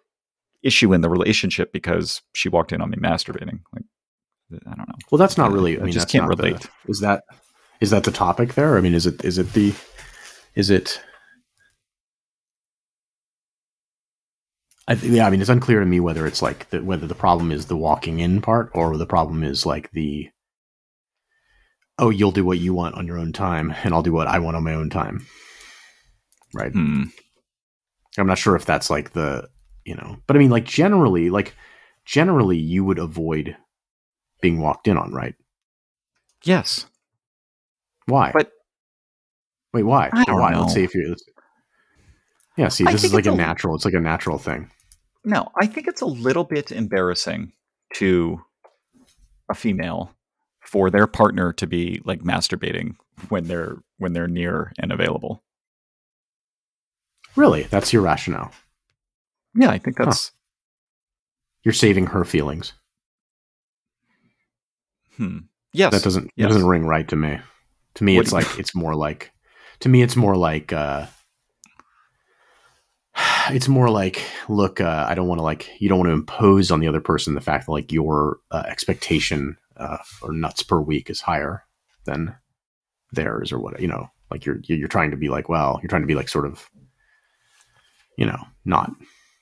issue 0.64 0.94
in 0.94 1.02
the 1.02 1.10
relationship 1.10 1.72
because 1.72 2.22
she 2.34 2.50
walked 2.50 2.72
in 2.72 2.82
on 2.82 2.90
me 2.90 2.98
masturbating. 2.98 3.60
Like, 3.74 3.84
I 4.66 4.76
don't 4.76 4.88
know. 4.88 4.96
Well, 5.12 5.20
that's 5.20 5.38
not 5.38 5.52
really. 5.52 5.80
I, 5.80 5.84
mean, 5.84 5.94
just 5.94 6.10
can't 6.10 6.28
relate. 6.28 6.62
The, 6.62 6.70
is 6.88 7.00
that 7.02 7.24
is 7.82 7.90
that 7.92 8.04
the 8.04 8.12
topic 8.12 8.54
there? 8.54 8.78
I 8.78 8.82
mean, 8.82 8.94
is 8.94 9.06
it 9.06 9.24
is 9.24 9.38
it 9.38 9.54
the 9.54 9.74
is 10.56 10.70
it? 10.70 11.02
I 14.88 14.96
th- 14.96 15.12
yeah, 15.12 15.28
I 15.28 15.30
mean, 15.30 15.42
it's 15.42 15.50
unclear 15.50 15.82
to 15.82 15.86
me 15.86 16.00
whether 16.00 16.26
it's 16.26 16.42
like 16.42 16.70
the, 16.70 16.82
whether 16.82 17.06
the 17.08 17.16
problem 17.16 17.52
is 17.52 17.66
the 17.66 17.76
walking 17.76 18.20
in 18.20 18.42
part 18.42 18.72
or 18.74 18.96
the 18.96 19.06
problem 19.06 19.44
is 19.44 19.66
like 19.66 19.92
the 19.92 20.30
oh, 22.00 22.10
you'll 22.10 22.32
do 22.32 22.46
what 22.46 22.60
you 22.60 22.74
want 22.74 22.96
on 22.96 23.08
your 23.08 23.18
own 23.18 23.34
time, 23.34 23.74
and 23.84 23.94
I'll 23.94 24.04
do 24.04 24.14
what 24.14 24.28
I 24.28 24.40
want 24.40 24.56
on 24.56 24.64
my 24.64 24.74
own 24.74 24.90
time. 24.90 25.26
Right. 26.54 26.72
Hmm. 26.72 27.04
I'm 28.18 28.28
not 28.28 28.38
sure 28.38 28.56
if 28.56 28.66
that's 28.66 28.90
like 28.90 29.14
the 29.14 29.48
you 29.86 29.96
know, 29.96 30.18
but 30.28 30.36
I 30.36 30.40
mean, 30.40 30.50
like 30.50 30.66
generally, 30.66 31.30
like 31.30 31.56
generally, 32.06 32.58
you 32.58 32.84
would 32.84 33.00
avoid 33.00 33.56
being 34.42 34.60
walked 34.60 34.88
in 34.88 34.98
on, 34.98 35.14
right? 35.14 35.36
Yes. 36.44 36.86
Why? 38.06 38.32
But 38.34 38.52
wait, 39.74 39.84
why? 39.84 40.10
I 40.14 40.24
don't 40.26 40.40
why? 40.40 40.52
know. 40.52 40.62
Let's 40.62 40.74
see 40.74 40.84
if 40.84 40.94
you. 40.94 41.10
Let's, 41.10 41.24
yeah, 42.58 42.70
see, 42.70 42.86
this 42.86 43.04
is 43.04 43.14
like 43.14 43.28
a 43.28 43.32
a- 43.32 43.36
natural. 43.36 43.76
It's 43.76 43.86
like 43.86 43.94
a 43.94 44.00
natural 44.00 44.38
thing. 44.38 44.72
No, 45.24 45.50
I 45.62 45.68
think 45.68 45.88
it's 45.88 46.02
a 46.02 46.06
little 46.06 46.44
bit 46.44 46.72
embarrassing 46.72 47.52
to 47.96 48.42
a 49.50 49.54
female 49.54 50.12
for 50.62 50.90
their 50.90 51.08
partner 51.08 51.54
to 51.54 51.68
be 51.68 52.02
like 52.06 52.22
masturbating 52.22 52.96
when 53.30 53.48
they're 53.48 53.78
when 53.98 54.14
they're 54.14 54.28
near 54.28 54.74
and 54.80 54.92
available. 54.92 55.44
Really, 57.38 57.64
that's 57.64 57.94
your 57.94 58.02
rationale. 58.02 58.52
Yeah, 59.56 59.70
I 59.70 59.78
think 59.78 59.96
that's 59.98 60.32
You're 61.64 61.74
saving 61.74 62.08
her 62.08 62.26
feelings. 62.26 62.74
hmm. 65.16 65.38
Yes. 65.74 65.92
That 65.94 66.04
doesn't 66.04 66.32
yes. 66.36 66.48
that 66.48 66.54
doesn't 66.54 66.68
ring 66.68 66.86
right 66.86 67.08
to 67.08 67.16
me. 67.16 67.40
To 67.96 68.04
me, 68.04 68.16
What 68.18 68.26
it's 68.26 68.34
like 68.34 68.60
it's 68.60 68.76
more 68.76 68.96
like. 68.96 69.32
To 69.82 69.90
me, 69.90 70.02
it's 70.02 70.16
more 70.16 70.36
like. 70.36 70.74
uh 70.74 71.06
it's 73.50 73.68
more 73.68 73.90
like 73.90 74.22
look 74.48 74.80
uh, 74.80 75.06
i 75.10 75.16
don't 75.16 75.28
want 75.28 75.40
to 75.40 75.44
like 75.44 75.70
you 75.80 75.90
don't 75.90 75.98
want 75.98 76.08
to 76.10 76.14
impose 76.14 76.70
on 76.70 76.80
the 76.80 76.88
other 76.88 77.02
person 77.02 77.34
the 77.34 77.42
fact 77.42 77.66
that 77.66 77.72
like 77.72 77.92
your 77.92 78.38
uh, 78.52 78.64
expectation 78.68 79.58
uh, 79.78 79.98
or 80.22 80.32
nuts 80.32 80.62
per 80.64 80.80
week 80.80 81.10
is 81.10 81.22
higher 81.22 81.64
than 82.06 82.36
theirs 83.12 83.52
or 83.52 83.58
what 83.60 83.80
you 83.80 83.88
know 83.88 84.08
like 84.30 84.46
you're 84.46 84.60
you're 84.66 84.88
trying 84.88 85.10
to 85.12 85.18
be 85.18 85.30
like 85.30 85.50
well 85.50 85.80
you're 85.82 85.90
trying 85.90 86.04
to 86.04 86.08
be 86.08 86.14
like 86.16 86.30
sort 86.30 86.46
of 86.46 86.70
you 88.18 88.26
know 88.26 88.40
not 88.66 88.92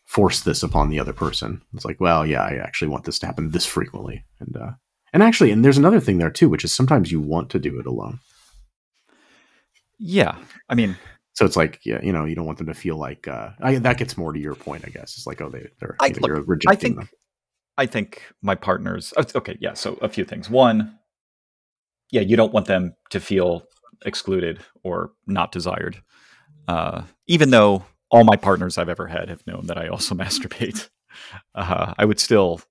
force 0.06 0.42
this 0.42 0.62
upon 0.62 0.90
the 0.90 1.00
other 1.00 1.14
person 1.14 1.62
it's 1.74 1.86
like 1.86 2.00
well 2.00 2.26
yeah 2.26 2.44
i 2.44 2.56
actually 2.56 2.88
want 2.88 3.04
this 3.06 3.18
to 3.20 3.26
happen 3.26 3.50
this 3.52 3.66
frequently 3.66 4.24
and 4.40 4.56
uh 4.56 4.72
and 5.14 5.24
actually 5.24 5.50
and 5.52 5.66
there's 5.66 5.78
another 5.80 6.00
thing 6.00 6.18
there 6.20 6.30
too 6.30 6.48
which 6.50 6.64
is 6.64 6.74
sometimes 6.76 7.12
you 7.12 7.20
want 7.20 7.50
to 7.50 7.58
do 7.60 7.80
it 7.80 7.86
alone 7.88 8.20
Yeah. 10.00 10.36
I 10.70 10.76
mean, 10.76 10.96
so 11.34 11.46
it's 11.46 11.56
like 11.58 11.80
yeah 11.86 12.00
you 12.04 12.12
know 12.14 12.26
you 12.26 12.36
don't 12.36 12.46
want 12.46 12.58
them 12.58 12.68
to 12.68 12.74
feel 12.74 12.98
like 12.98 13.28
uh 13.28 13.50
I, 13.62 13.76
that 13.80 13.98
gets 13.98 14.18
more 14.18 14.32
to 14.34 14.40
your 14.40 14.56
point 14.56 14.84
i 14.86 14.90
guess 14.90 15.18
it's 15.18 15.28
like 15.28 15.42
oh 15.42 15.50
they 15.50 15.68
they're 15.80 15.96
I- 16.00 16.08
look, 16.10 16.28
you're 16.28 16.42
rejecting 16.44 16.96
think- 16.96 16.96
them 16.98 17.10
I 17.78 17.86
think 17.88 18.22
my 18.42 18.56
partners. 18.56 19.14
oh, 19.18 19.26
Okay, 19.36 19.58
yeah. 19.60 19.74
So 19.74 19.96
a 20.02 20.08
few 20.08 20.24
things. 20.24 20.50
One, 20.50 20.98
yeah, 22.10 22.22
you 22.22 22.38
don't 22.38 22.54
want 22.54 22.68
them 22.68 22.94
to 23.10 23.20
feel 23.20 23.64
excluded 24.06 24.62
or 24.84 25.12
not 25.28 25.52
desired. 25.52 26.02
Uh, 26.70 27.02
even 27.28 27.50
though 27.50 27.84
all 28.12 28.24
my 28.24 28.36
partners 28.36 28.78
I've 28.78 28.90
ever 28.90 29.08
had 29.08 29.30
have 29.30 29.46
known 29.48 29.68
that 29.68 29.78
I 29.78 29.88
also 29.88 30.16
masturbate, 30.24 30.90
uh, 31.56 31.94
I 31.98 32.06
would 32.06 32.20
still 32.20 32.62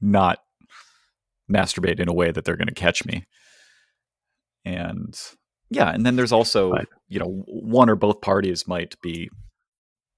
not 0.00 0.38
masturbate 1.50 2.00
in 2.00 2.08
a 2.08 2.12
way 2.14 2.30
that 2.30 2.44
they're 2.44 2.56
going 2.56 2.68
to 2.68 2.74
catch 2.74 3.04
me. 3.04 3.24
And 4.64 5.18
yeah, 5.70 5.90
and 5.90 6.04
then 6.06 6.16
there's 6.16 6.32
also 6.32 6.70
Right. 6.72 6.88
you 7.08 7.18
know 7.18 7.44
one 7.46 7.90
or 7.90 7.96
both 7.96 8.20
parties 8.20 8.66
might 8.66 9.00
be 9.02 9.28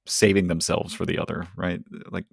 saving 0.06 0.46
themselves 0.46 0.94
for 0.94 1.04
the 1.04 1.18
other, 1.18 1.48
right? 1.56 1.80
Like 2.10 2.26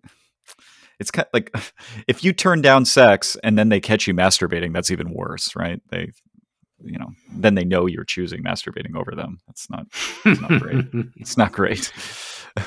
it's 0.99 1.09
kind 1.11 1.27
like 1.33 1.51
if 2.07 2.23
you 2.23 2.33
turn 2.33 2.61
down 2.61 2.85
sex 2.85 3.35
and 3.43 3.57
then 3.57 3.69
they 3.69 3.79
catch 3.79 4.07
you 4.07 4.13
masturbating, 4.13 4.73
that's 4.73 4.91
even 4.91 5.11
worse, 5.11 5.55
right? 5.55 5.81
They, 5.89 6.11
you 6.83 6.97
know, 6.99 7.11
then 7.31 7.55
they 7.55 7.63
know 7.65 7.85
you're 7.85 8.03
choosing 8.03 8.43
masturbating 8.43 8.95
over 8.95 9.11
them. 9.15 9.39
That's 9.47 9.69
not, 9.69 9.87
it's 10.25 10.41
not 10.41 10.61
great. 10.61 10.85
it's 11.17 11.37
not 11.37 11.51
great. 11.51 11.91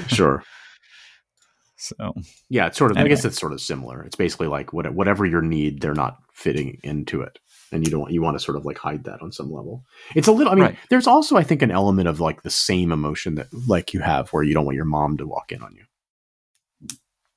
sure 0.09 0.43
so 1.77 2.15
Yeah, 2.49 2.67
it's 2.67 2.79
sort 2.79 2.91
of. 2.91 2.97
I 2.97 3.07
guess 3.09 3.25
it's 3.25 3.39
sort 3.39 3.53
of 3.53 3.61
similar. 3.61 4.03
It's 4.03 4.17
basically 4.17 4.47
like 4.49 4.73
what, 4.73 4.93
whatever 4.95 5.27
your 5.27 5.43
need, 5.43 5.81
they're 5.81 5.95
not 5.95 6.17
fitting 6.33 6.79
into 6.83 7.21
it, 7.23 7.39
and 7.71 7.85
you 7.87 7.91
don't. 7.91 8.11
You 8.11 8.23
want 8.23 8.37
to 8.39 8.43
sort 8.43 8.57
of 8.57 8.65
like 8.65 8.79
hide 8.79 9.05
that 9.05 9.21
on 9.23 9.31
some 9.33 9.53
level. 9.53 9.85
It's 10.15 10.27
a 10.29 10.33
little. 10.33 10.53
I 10.53 10.57
mean, 10.57 10.65
Right. 10.65 10.79
there's 10.91 11.07
also 11.07 11.37
I 11.37 11.43
think 11.43 11.63
an 11.63 11.71
element 11.71 12.09
of 12.09 12.19
like 12.21 12.43
the 12.43 12.51
same 12.51 12.93
emotion 12.93 13.35
that 13.37 13.49
like 13.69 13.93
you 13.93 14.01
have 14.01 14.31
where 14.31 14.43
you 14.43 14.55
don't 14.55 14.65
want 14.65 14.77
your 14.77 14.85
mom 14.87 15.17
to 15.19 15.27
walk 15.27 15.53
in 15.53 15.63
on 15.63 15.75
you. 15.77 15.85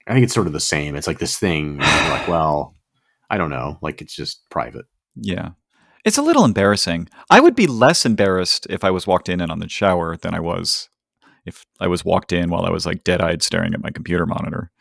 I 0.07 0.13
think 0.13 0.23
it's 0.23 0.33
sort 0.33 0.47
of 0.47 0.53
the 0.53 0.59
same. 0.59 0.95
It's 0.95 1.05
like 1.07 1.19
this 1.19 1.37
thing. 1.37 1.73
you're 1.73 2.09
like, 2.09 2.27
well, 2.27 2.73
I 3.29 3.37
don't 3.37 3.51
know. 3.51 3.77
Like 3.81 4.01
it's 4.01 4.15
just 4.15 4.41
private. 4.49 4.85
yeah, 5.15 5.49
it's 6.05 6.17
a 6.17 6.21
little 6.21 6.45
embarrassing. 6.45 7.09
I 7.29 7.39
would 7.39 7.55
be 7.55 7.67
less 7.67 8.05
embarrassed 8.05 8.67
if 8.69 8.83
I 8.83 8.91
was 8.91 9.07
walked 9.07 9.29
in 9.29 9.41
and 9.41 9.51
on 9.51 9.59
the 9.59 9.69
shower 9.69 10.17
than 10.17 10.33
I 10.33 10.39
was 10.39 10.89
if 11.45 11.65
I 11.79 11.87
was 11.87 12.05
walked 12.05 12.31
in 12.31 12.49
while 12.49 12.65
I 12.65 12.69
was 12.69 12.85
like 12.85 13.03
dead 13.03 13.21
eyed 13.21 13.41
staring 13.41 13.73
at 13.73 13.83
my 13.83 13.91
computer 13.91 14.25
monitor. 14.25 14.71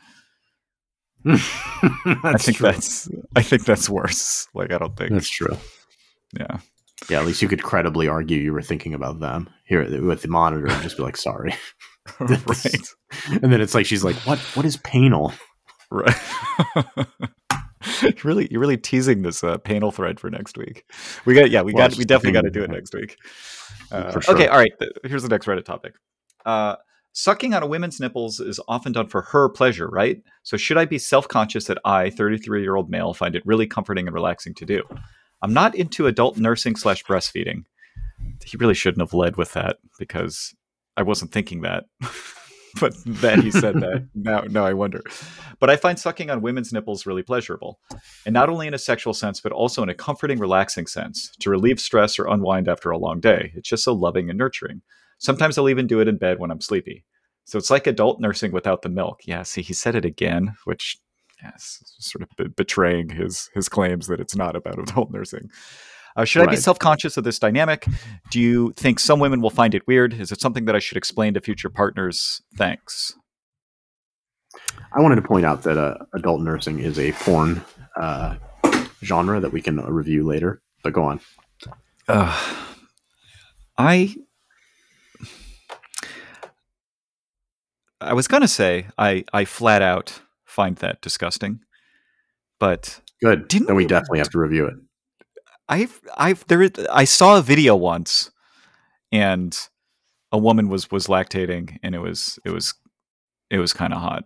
I 1.27 2.35
think 2.39 2.59
true. 2.59 2.71
that's 2.71 3.09
I 3.35 3.43
think 3.43 3.65
that's 3.65 3.89
worse. 3.89 4.47
Like 4.55 4.73
I 4.73 4.79
don't 4.79 4.97
think 4.97 5.13
that's 5.13 5.29
true. 5.31 5.57
yeah. 6.39 6.59
Yeah, 7.09 7.21
at 7.21 7.27
least 7.27 7.43
you 7.43 7.49
could 7.49 7.63
credibly 7.63 8.09
argue 8.09 8.39
you 8.39 8.53
were 8.53 8.61
thinking 8.63 8.93
about 8.93 9.21
them 9.21 9.49
here 9.65 10.03
with 10.05 10.23
the 10.23 10.29
monitor 10.29 10.67
and 10.67 10.83
just 10.83 10.97
be 10.97 11.05
like, 11.05 11.17
sorry. 11.17 11.55
right. 12.21 12.89
And 13.31 13.53
then 13.53 13.61
it's 13.61 13.75
like 13.75 13.87
she's 13.87 14.05
like, 14.05 14.17
what? 14.27 14.39
What 14.55 14.67
is 14.67 14.77
panel? 14.79 15.33
Right. 15.91 16.15
You're 18.03 18.13
really, 18.25 18.49
you're 18.51 18.61
really 18.61 18.77
teasing 18.77 19.23
this 19.23 19.43
uh, 19.45 19.59
panel 19.59 19.91
thread 19.91 20.19
for 20.21 20.31
next 20.31 20.57
week. 20.57 20.85
We 21.25 21.35
got, 21.35 21.51
yeah, 21.51 21.63
we 21.63 21.73
Well, 21.73 21.89
got, 21.89 21.99
we 21.99 22.05
definitely 22.05 22.33
got 22.33 22.43
to 22.43 22.51
do 22.51 22.63
it 22.63 22.71
next 22.71 22.95
week. 22.95 23.17
Uh, 23.91 24.21
sure. 24.21 24.35
Okay, 24.35 24.47
all 24.49 24.59
right. 24.59 24.73
Here's 25.05 25.23
the 25.23 25.31
next 25.31 25.47
Reddit 25.47 25.65
topic. 25.65 25.95
Uh, 26.45 26.77
sucking 27.13 27.55
on 27.55 27.63
a 27.63 27.67
woman's 27.67 27.99
nipples 28.01 28.39
is 28.39 28.61
often 28.69 28.93
done 28.93 29.07
for 29.07 29.23
her 29.23 29.49
pleasure, 29.49 29.89
right? 29.89 30.23
So 30.43 30.59
should 30.59 30.77
I 30.77 30.85
be 30.85 30.99
self-conscious 30.99 31.65
that 31.69 31.79
I, 31.87 32.11
33 32.11 32.61
year 32.61 32.77
old 32.77 32.91
male, 32.91 33.15
find 33.15 33.35
it 33.35 33.43
really 33.47 33.67
comforting 33.67 34.07
and 34.07 34.13
relaxing 34.13 34.53
to 34.55 34.67
do? 34.67 34.83
I'm 35.41 35.55
not 35.55 35.75
into 35.75 36.07
adult 36.07 36.37
nursing 36.37 36.77
slash 36.77 37.03
breastfeeding. 37.03 37.65
He 38.45 38.59
really 38.59 38.75
shouldn't 38.75 39.01
have 39.01 39.15
led 39.15 39.37
with 39.37 39.55
that 39.55 39.79
because 39.99 40.55
I 40.99 41.03
wasn't 41.03 41.33
thinking 41.33 41.63
that. 41.63 41.85
but 42.81 42.95
then 43.05 43.43
he 43.43 43.51
said 43.51 43.75
that. 43.77 44.09
Now, 44.15 44.41
no, 44.41 44.65
I 44.65 44.73
wonder. 44.73 45.03
But 45.61 45.71
I 45.71 45.77
find 45.77 45.99
sucking 45.99 46.29
on 46.29 46.43
women's 46.43 46.73
nipples 46.73 47.07
really 47.07 47.23
pleasurable. 47.23 47.79
And 48.27 48.33
not 48.33 48.49
only 48.49 48.67
in 48.67 48.75
a 48.75 48.79
sexual 48.79 49.15
sense, 49.15 49.41
but 49.41 49.53
also 49.53 49.83
in 49.83 49.89
a 49.89 49.95
comforting, 49.95 50.39
relaxing 50.39 50.87
sense 50.87 51.31
to 51.41 51.51
relieve 51.51 51.81
stress 51.81 52.19
or 52.19 52.27
unwind 52.27 52.69
after 52.69 52.91
a 52.91 52.99
long 52.99 53.21
day. 53.21 53.53
It's 53.55 53.69
just 53.69 53.85
so 53.85 53.93
loving 53.93 54.29
and 54.29 54.39
nurturing. 54.39 54.83
Sometimes 55.19 55.57
I'll 55.57 55.69
even 55.69 55.87
do 55.87 56.01
it 56.01 56.09
in 56.09 56.19
bed 56.19 56.39
when 56.39 56.51
I'm 56.51 56.61
sleepy. 56.61 57.05
So 57.45 57.59
it's 57.59 57.71
like 57.71 57.87
adult 57.87 58.21
nursing 58.21 58.53
without 58.53 58.83
the 58.83 58.89
milk. 58.89 59.21
Yeah, 59.25 59.43
see, 59.43 59.63
he 59.63 59.73
said 59.73 59.95
it 59.95 60.05
again, 60.05 60.55
which 60.65 60.99
yes, 61.43 61.83
sort 61.99 62.23
of 62.23 62.29
be- 62.37 62.49
betraying 62.49 63.11
his 63.11 63.49
his 63.55 63.69
claims 63.69 64.07
that 64.09 64.21
it's 64.21 64.37
not 64.37 64.57
about 64.57 64.79
adult 64.79 65.11
nursing. 65.11 65.49
Uh, 66.19 66.25
should 66.25 66.43
I 66.43 66.51
be 66.51 66.57
self 66.57 66.81
conscious 66.81 67.17
of 67.17 67.23
this 67.23 67.39
dynamic? 67.39 67.87
Do 68.31 68.41
you 68.41 68.73
think 68.73 68.99
some 68.99 69.21
women 69.21 69.41
will 69.41 69.51
find 69.51 69.73
it 69.73 69.87
weird? 69.87 70.13
Is 70.13 70.33
it 70.33 70.41
something 70.41 70.65
that 70.65 70.75
I 70.75 70.81
should 70.81 70.97
explain 70.97 71.33
to 71.35 71.41
future 71.41 71.71
partners? 71.71 72.43
Thanks. 72.57 73.15
I 74.93 75.01
wanted 75.01 75.15
to 75.17 75.23
point 75.23 75.47
out 75.47 75.63
that 75.63 75.79
uh, 75.79 75.95
adult 76.15 76.41
nursing 76.41 76.81
is 76.81 76.99
a 76.99 77.13
porn 77.13 77.63
uh, 77.97 78.35
genre 79.05 79.39
that 79.39 79.53
we 79.53 79.63
can 79.63 79.79
uh, 79.79 79.89
review 79.89 80.27
later. 80.27 80.61
But 80.83 80.93
go 80.93 81.05
on. 81.05 81.21
Uh, 82.09 82.37
I 83.77 84.17
I 88.01 88.13
was 88.13 88.27
gonna 88.27 88.49
say 88.49 88.89
I 88.99 89.25
I 89.33 89.45
flat 89.45 89.83
out 89.83 90.21
find 90.47 90.77
that 90.79 91.01
disgusting, 91.01 91.61
but 92.59 93.01
Good. 93.23 93.47
Didn't 93.47 93.69
then 93.69 93.77
we 93.77 93.85
we- 93.85 93.89
definitely 93.89 94.19
have 94.19 94.31
to 94.31 94.39
review 94.41 94.67
it. 94.67 94.75
I've 95.69 96.01
I've 96.17 96.47
there 96.49 96.63
is- 96.63 96.73
I 96.91 97.05
saw 97.05 97.39
a 97.39 97.43
video 97.43 97.77
once, 97.77 98.31
and 99.13 99.57
a 100.33 100.39
woman 100.39 100.69
was 100.69 100.91
was 100.91 101.07
lactating, 101.07 101.79
and 101.83 101.95
it 101.95 101.99
was 102.01 102.39
it 102.45 102.51
was 102.51 102.75
it 103.51 103.59
was 103.59 103.73
kind 103.73 103.93
of 103.93 104.01
hot. 104.01 104.25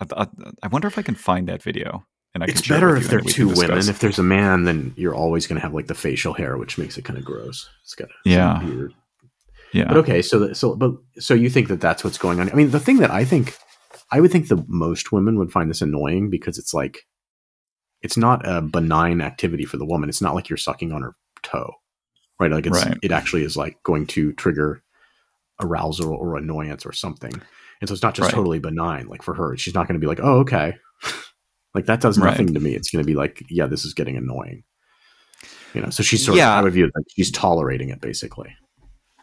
I, 0.00 0.06
I, 0.22 0.26
I 0.62 0.66
wonder 0.68 0.88
if 0.88 0.98
I 0.98 1.02
can 1.02 1.14
find 1.14 1.48
that 1.48 1.62
video. 1.62 2.04
and 2.34 2.42
I 2.42 2.46
it's 2.46 2.66
better 2.66 2.96
if 2.96 3.08
they're 3.08 3.20
two 3.20 3.48
women. 3.48 3.88
If 3.88 3.98
there's 3.98 4.18
a 4.18 4.22
man, 4.22 4.64
then 4.64 4.94
you're 4.96 5.14
always 5.14 5.46
going 5.46 5.56
to 5.56 5.62
have 5.62 5.74
like 5.74 5.88
the 5.88 5.94
facial 5.94 6.32
hair, 6.32 6.56
which 6.56 6.78
makes 6.78 6.96
it 6.96 7.04
kind 7.04 7.18
of 7.18 7.24
gross. 7.24 7.68
It's 7.82 7.94
got 7.94 8.08
a 8.08 8.12
Yeah. 8.24 8.64
weird. 8.64 8.94
yeah, 9.72 9.84
But 9.88 9.96
okay, 9.98 10.22
so 10.22 10.38
that, 10.40 10.56
so 10.56 10.74
but 10.76 10.92
so 11.18 11.34
you 11.34 11.50
think 11.50 11.68
that 11.68 11.80
that's 11.80 12.02
what's 12.04 12.18
going 12.18 12.40
on? 12.40 12.50
I 12.50 12.54
mean, 12.54 12.70
the 12.70 12.80
thing 12.80 12.98
that 12.98 13.10
I 13.10 13.24
think 13.24 13.56
I 14.12 14.20
would 14.20 14.30
think 14.32 14.48
the 14.48 14.64
most 14.68 15.12
women 15.12 15.38
would 15.38 15.52
find 15.52 15.68
this 15.70 15.82
annoying 15.82 16.30
because 16.30 16.56
it's 16.58 16.72
like 16.74 17.06
it's 18.02 18.16
not 18.16 18.46
a 18.46 18.62
benign 18.62 19.20
activity 19.20 19.64
for 19.64 19.76
the 19.76 19.84
woman. 19.84 20.08
It's 20.08 20.20
not 20.22 20.34
like 20.34 20.48
you're 20.48 20.56
sucking 20.56 20.92
on 20.92 21.02
her 21.02 21.14
toe, 21.42 21.72
right? 22.38 22.50
Like 22.50 22.66
it's 22.66 22.84
Right. 22.84 22.96
it 23.02 23.12
actually 23.12 23.44
is 23.44 23.56
like 23.56 23.82
going 23.82 24.06
to 24.08 24.32
trigger 24.34 24.82
arousal 25.60 26.12
or 26.14 26.36
annoyance 26.36 26.86
or 26.86 26.92
something. 26.92 27.32
And 27.80 27.88
so 27.88 27.92
it's 27.92 28.02
not 28.02 28.14
just 28.14 28.26
Right. 28.26 28.34
totally 28.34 28.58
benign. 28.58 29.06
Like 29.08 29.22
for 29.22 29.34
her, 29.34 29.56
she's 29.56 29.74
not 29.74 29.86
going 29.88 29.98
to 29.98 30.04
be 30.04 30.06
like, 30.06 30.20
"Oh, 30.22 30.38
okay." 30.40 30.76
like 31.74 31.86
that 31.86 32.00
does 32.00 32.18
Right. 32.18 32.30
nothing 32.30 32.54
to 32.54 32.60
me. 32.60 32.74
It's 32.74 32.90
going 32.90 33.02
to 33.02 33.06
be 33.06 33.14
like, 33.14 33.42
"Yeah, 33.50 33.66
this 33.66 33.84
is 33.84 33.94
getting 33.94 34.16
annoying." 34.16 34.64
You 35.74 35.80
know, 35.82 35.90
so 35.90 36.02
she's 36.02 36.24
sort 36.24 36.36
Yeah. 36.38 36.52
of 36.54 36.60
I 36.60 36.62
would 36.62 36.72
view 36.72 36.86
it 36.86 36.92
like 36.94 37.04
she's 37.16 37.30
tolerating 37.30 37.88
it 37.90 38.00
basically. 38.00 38.54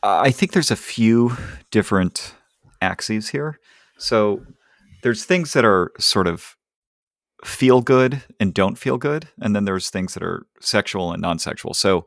I 0.04 0.32
think 0.32 0.52
there's 0.54 0.72
a 0.72 0.76
few 0.76 1.36
different 1.72 2.34
axes 2.82 3.30
here. 3.30 3.60
So 3.98 4.46
there's 5.04 5.26
things 5.26 5.54
that 5.54 5.66
are 5.66 5.92
sort 6.00 6.28
of 6.28 6.56
feel 7.46 7.82
good 7.82 8.24
and 8.40 8.54
don't 8.54 8.78
feel 8.78 8.98
good, 8.98 9.28
and 9.42 9.56
then 9.56 9.66
there's 9.66 9.90
things 9.90 10.14
that 10.14 10.24
are 10.24 10.46
sexual 10.60 11.12
and 11.12 11.22
non-sexual. 11.22 11.74
So 11.74 12.06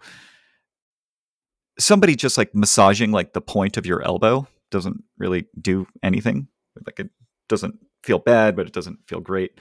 somebody 1.78 2.16
just 2.16 2.36
like 2.36 2.54
massaging 2.54 3.12
like 3.12 3.32
the 3.32 3.40
point 3.40 3.76
of 3.76 3.86
your 3.86 4.02
elbow 4.02 4.46
doesn't 4.70 5.02
really 5.18 5.46
do 5.60 5.86
anything. 6.02 6.48
Like 6.86 7.00
it 7.00 7.10
doesn't 7.48 7.76
feel 8.02 8.18
bad, 8.18 8.56
but 8.56 8.66
it 8.66 8.72
doesn't 8.72 8.98
feel 9.06 9.20
great. 9.20 9.60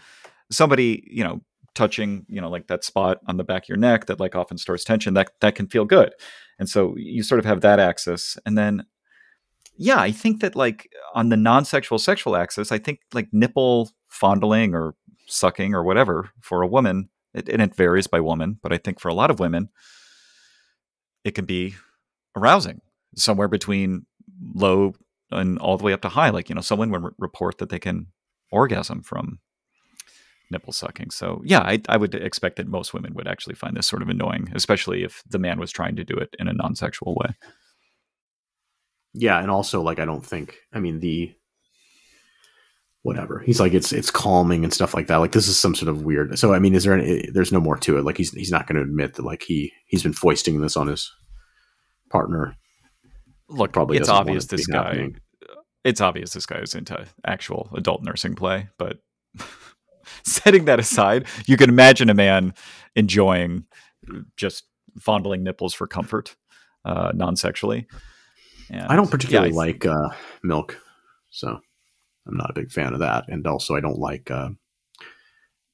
Somebody, 0.52 1.08
you 1.10 1.24
know, 1.24 1.42
touching, 1.76 2.26
you 2.28 2.42
know, 2.42 2.50
like 2.50 2.68
that 2.68 2.84
spot 2.84 3.20
on 3.28 3.38
the 3.38 3.44
back 3.44 3.64
of 3.64 3.70
your 3.70 3.78
neck 3.78 4.08
that 4.08 4.20
like 4.20 4.36
often 4.36 4.58
stores 4.58 4.84
tension, 4.84 5.14
that 5.14 5.32
that 5.42 5.56
can 5.56 5.68
feel 5.68 5.86
good. 5.86 6.14
And 6.58 6.68
so 6.68 6.96
you 6.98 7.24
sort 7.24 7.40
of 7.40 7.46
have 7.46 7.62
that 7.62 7.80
axis. 7.80 8.38
And 8.46 8.58
then 8.58 8.86
yeah, 9.78 10.00
I 10.00 10.12
think 10.12 10.42
that 10.42 10.56
like 10.56 10.92
on 11.16 11.30
the 11.30 11.38
non-sexual 11.38 12.00
sexual 12.00 12.36
axis, 12.36 12.72
I 12.72 12.80
think 12.80 13.00
like 13.14 13.30
nipple 13.32 13.92
fondling 14.10 14.74
or 14.76 14.94
sucking 15.30 15.74
or 15.74 15.84
whatever 15.84 16.32
for 16.42 16.62
a 16.62 16.68
woman, 16.68 17.10
it, 17.34 17.50
and 17.50 17.62
it 17.62 17.76
varies 17.76 18.08
by 18.08 18.20
woman, 18.20 18.60
but 18.62 18.74
I 18.74 18.78
think 18.78 19.00
for 19.00 19.10
a 19.10 19.14
lot 19.14 19.32
of 19.32 19.40
women, 19.40 19.70
it 21.24 21.32
can 21.32 21.46
be 21.46 21.76
arousing 22.36 22.82
somewhere 23.16 23.48
between 23.48 24.06
low 24.54 24.94
and 25.32 25.60
all 25.60 25.78
the 25.78 25.84
way 25.84 25.94
up 25.94 26.02
to 26.02 26.10
high. 26.10 26.30
Like, 26.30 26.50
you 26.50 26.56
know, 26.56 26.62
some 26.62 26.80
women 26.80 27.04
re- 27.04 27.12
report 27.18 27.58
that 27.60 27.70
they 27.70 27.80
can 27.80 28.08
orgasm 28.52 29.04
from 29.04 29.40
nipple 30.52 30.74
sucking. 30.74 31.12
So, 31.12 31.42
yeah, 31.46 31.60
I, 31.60 31.82
I 31.88 31.98
would 31.98 32.16
expect 32.16 32.56
that 32.58 32.68
most 32.68 32.94
women 32.94 33.14
would 33.14 33.28
actually 33.28 33.56
find 33.56 33.78
this 33.78 33.88
sort 33.88 34.02
of 34.02 34.10
annoying, 34.10 34.52
especially 34.56 35.04
if 35.04 35.24
the 35.30 35.40
man 35.40 35.60
was 35.60 35.72
trying 35.72 35.96
to 35.98 36.04
do 36.04 36.16
it 36.16 36.36
in 36.40 36.48
a 36.48 36.54
non 36.54 36.76
sexual 36.76 37.16
way. 37.16 37.36
Yeah, 39.14 39.40
and 39.40 39.50
also 39.50 39.82
like 39.82 40.00
I 40.00 40.06
don't 40.06 40.26
think 40.26 40.58
I 40.72 40.80
mean 40.80 41.00
the 41.00 41.34
whatever. 43.04 43.40
He's 43.40 43.60
like 43.60 43.74
it's 43.74 43.92
it's 43.92 44.12
calming 44.12 44.64
and 44.64 44.74
stuff 44.74 44.94
like 44.94 45.08
that. 45.08 45.18
Like 45.18 45.32
this 45.32 45.48
is 45.48 45.60
some 45.60 45.76
sort 45.76 45.90
of 45.90 46.04
weird. 46.04 46.38
So 46.38 46.54
I 46.54 46.60
mean, 46.60 46.76
is 46.76 46.84
there 46.84 46.98
any, 46.98 47.30
there's 47.32 47.52
no 47.52 47.60
more 47.60 47.78
to 47.78 47.98
it. 47.98 48.04
Like 48.04 48.18
he's 48.18 48.32
he's 48.32 48.52
not 48.52 48.68
going 48.68 48.76
to 48.76 48.82
admit 48.82 49.16
that 49.16 49.26
like 49.26 49.44
he 49.44 49.72
he's 49.86 50.04
been 50.04 50.14
foisting 50.14 50.62
this 50.62 50.76
on 50.78 50.88
his 50.88 51.12
partner. 52.10 52.56
Look, 53.48 53.72
Probably 53.74 53.98
it's 53.98 54.10
obvious 54.10 54.46
this 54.46 54.68
guy. 54.68 54.84
happening. 54.84 55.20
It's 55.84 56.02
obvious 56.02 56.34
this 56.34 56.46
guy 56.46 56.58
is 56.60 56.76
into 56.76 57.06
actual 57.26 57.70
adult 57.74 58.04
nursing 58.04 58.36
play, 58.36 58.68
but 58.78 58.98
setting 60.24 60.66
that 60.66 60.80
aside, 60.80 61.26
you 61.46 61.58
can 61.58 61.70
imagine 61.70 62.10
a 62.10 62.14
man 62.14 62.54
enjoying 62.96 63.66
just 64.36 64.66
fondling 65.00 65.42
nipples 65.44 65.74
for 65.74 65.88
comfort, 65.88 66.36
uh, 66.84 67.12
non-sexually. 67.16 67.88
And, 68.70 68.84
I 68.84 68.96
don't 68.96 69.10
particularly 69.10 69.50
yeah, 69.50 69.56
I- 69.56 69.66
like 69.66 69.86
uh, 69.86 70.10
milk, 70.44 70.78
so 71.30 71.60
I'm 72.28 72.38
not 72.38 72.50
a 72.50 72.54
big 72.54 72.72
fan 72.72 72.94
of 72.94 73.00
that. 73.00 73.26
And 73.28 73.46
also, 73.48 73.76
I 73.76 73.80
don't 73.80 74.00
like 74.00 74.30
uh, 74.30 74.50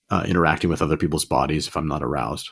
uh, 0.09 0.23
interacting 0.27 0.69
with 0.69 0.81
other 0.81 0.97
people's 0.97 1.25
bodies 1.25 1.67
if 1.67 1.75
I'm 1.75 1.87
not 1.87 2.03
aroused. 2.03 2.49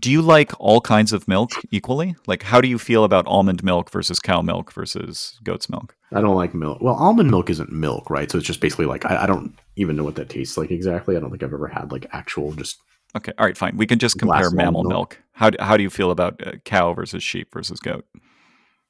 Do 0.00 0.10
you 0.10 0.22
like 0.22 0.52
all 0.58 0.80
kinds 0.80 1.12
of 1.12 1.28
milk 1.28 1.50
equally? 1.70 2.16
Like, 2.26 2.42
how 2.42 2.60
do 2.60 2.68
you 2.68 2.78
feel 2.78 3.04
about 3.04 3.26
almond 3.26 3.62
milk 3.62 3.90
versus 3.90 4.18
cow 4.18 4.42
milk 4.42 4.72
versus 4.72 5.38
goat's 5.44 5.70
milk? 5.70 5.94
I 6.12 6.20
don't 6.20 6.34
like 6.34 6.52
milk. 6.52 6.82
Well, 6.82 6.96
almond 6.96 7.30
milk 7.30 7.48
isn't 7.48 7.70
milk, 7.70 8.10
right? 8.10 8.30
So 8.30 8.38
it's 8.38 8.46
just 8.46 8.60
basically 8.60 8.86
like 8.86 9.04
I, 9.06 9.22
I 9.22 9.26
don't 9.26 9.56
even 9.76 9.94
know 9.94 10.04
what 10.04 10.16
that 10.16 10.28
tastes 10.28 10.56
like 10.56 10.70
exactly. 10.70 11.16
I 11.16 11.20
don't 11.20 11.30
think 11.30 11.42
I've 11.42 11.54
ever 11.54 11.68
had 11.68 11.92
like 11.92 12.06
actual 12.12 12.52
just 12.52 12.80
Okay, 13.16 13.32
all 13.38 13.46
right, 13.46 13.56
fine. 13.56 13.76
We 13.76 13.86
can 13.86 13.98
just 13.98 14.18
compare 14.18 14.50
mammal 14.50 14.82
milk. 14.82 14.92
milk. 14.92 15.22
How 15.32 15.50
do, 15.50 15.56
how 15.60 15.76
do 15.76 15.82
you 15.82 15.90
feel 15.90 16.10
about 16.10 16.46
uh, 16.46 16.52
cow 16.64 16.92
versus 16.92 17.22
sheep 17.22 17.52
versus 17.52 17.80
goat? 17.80 18.04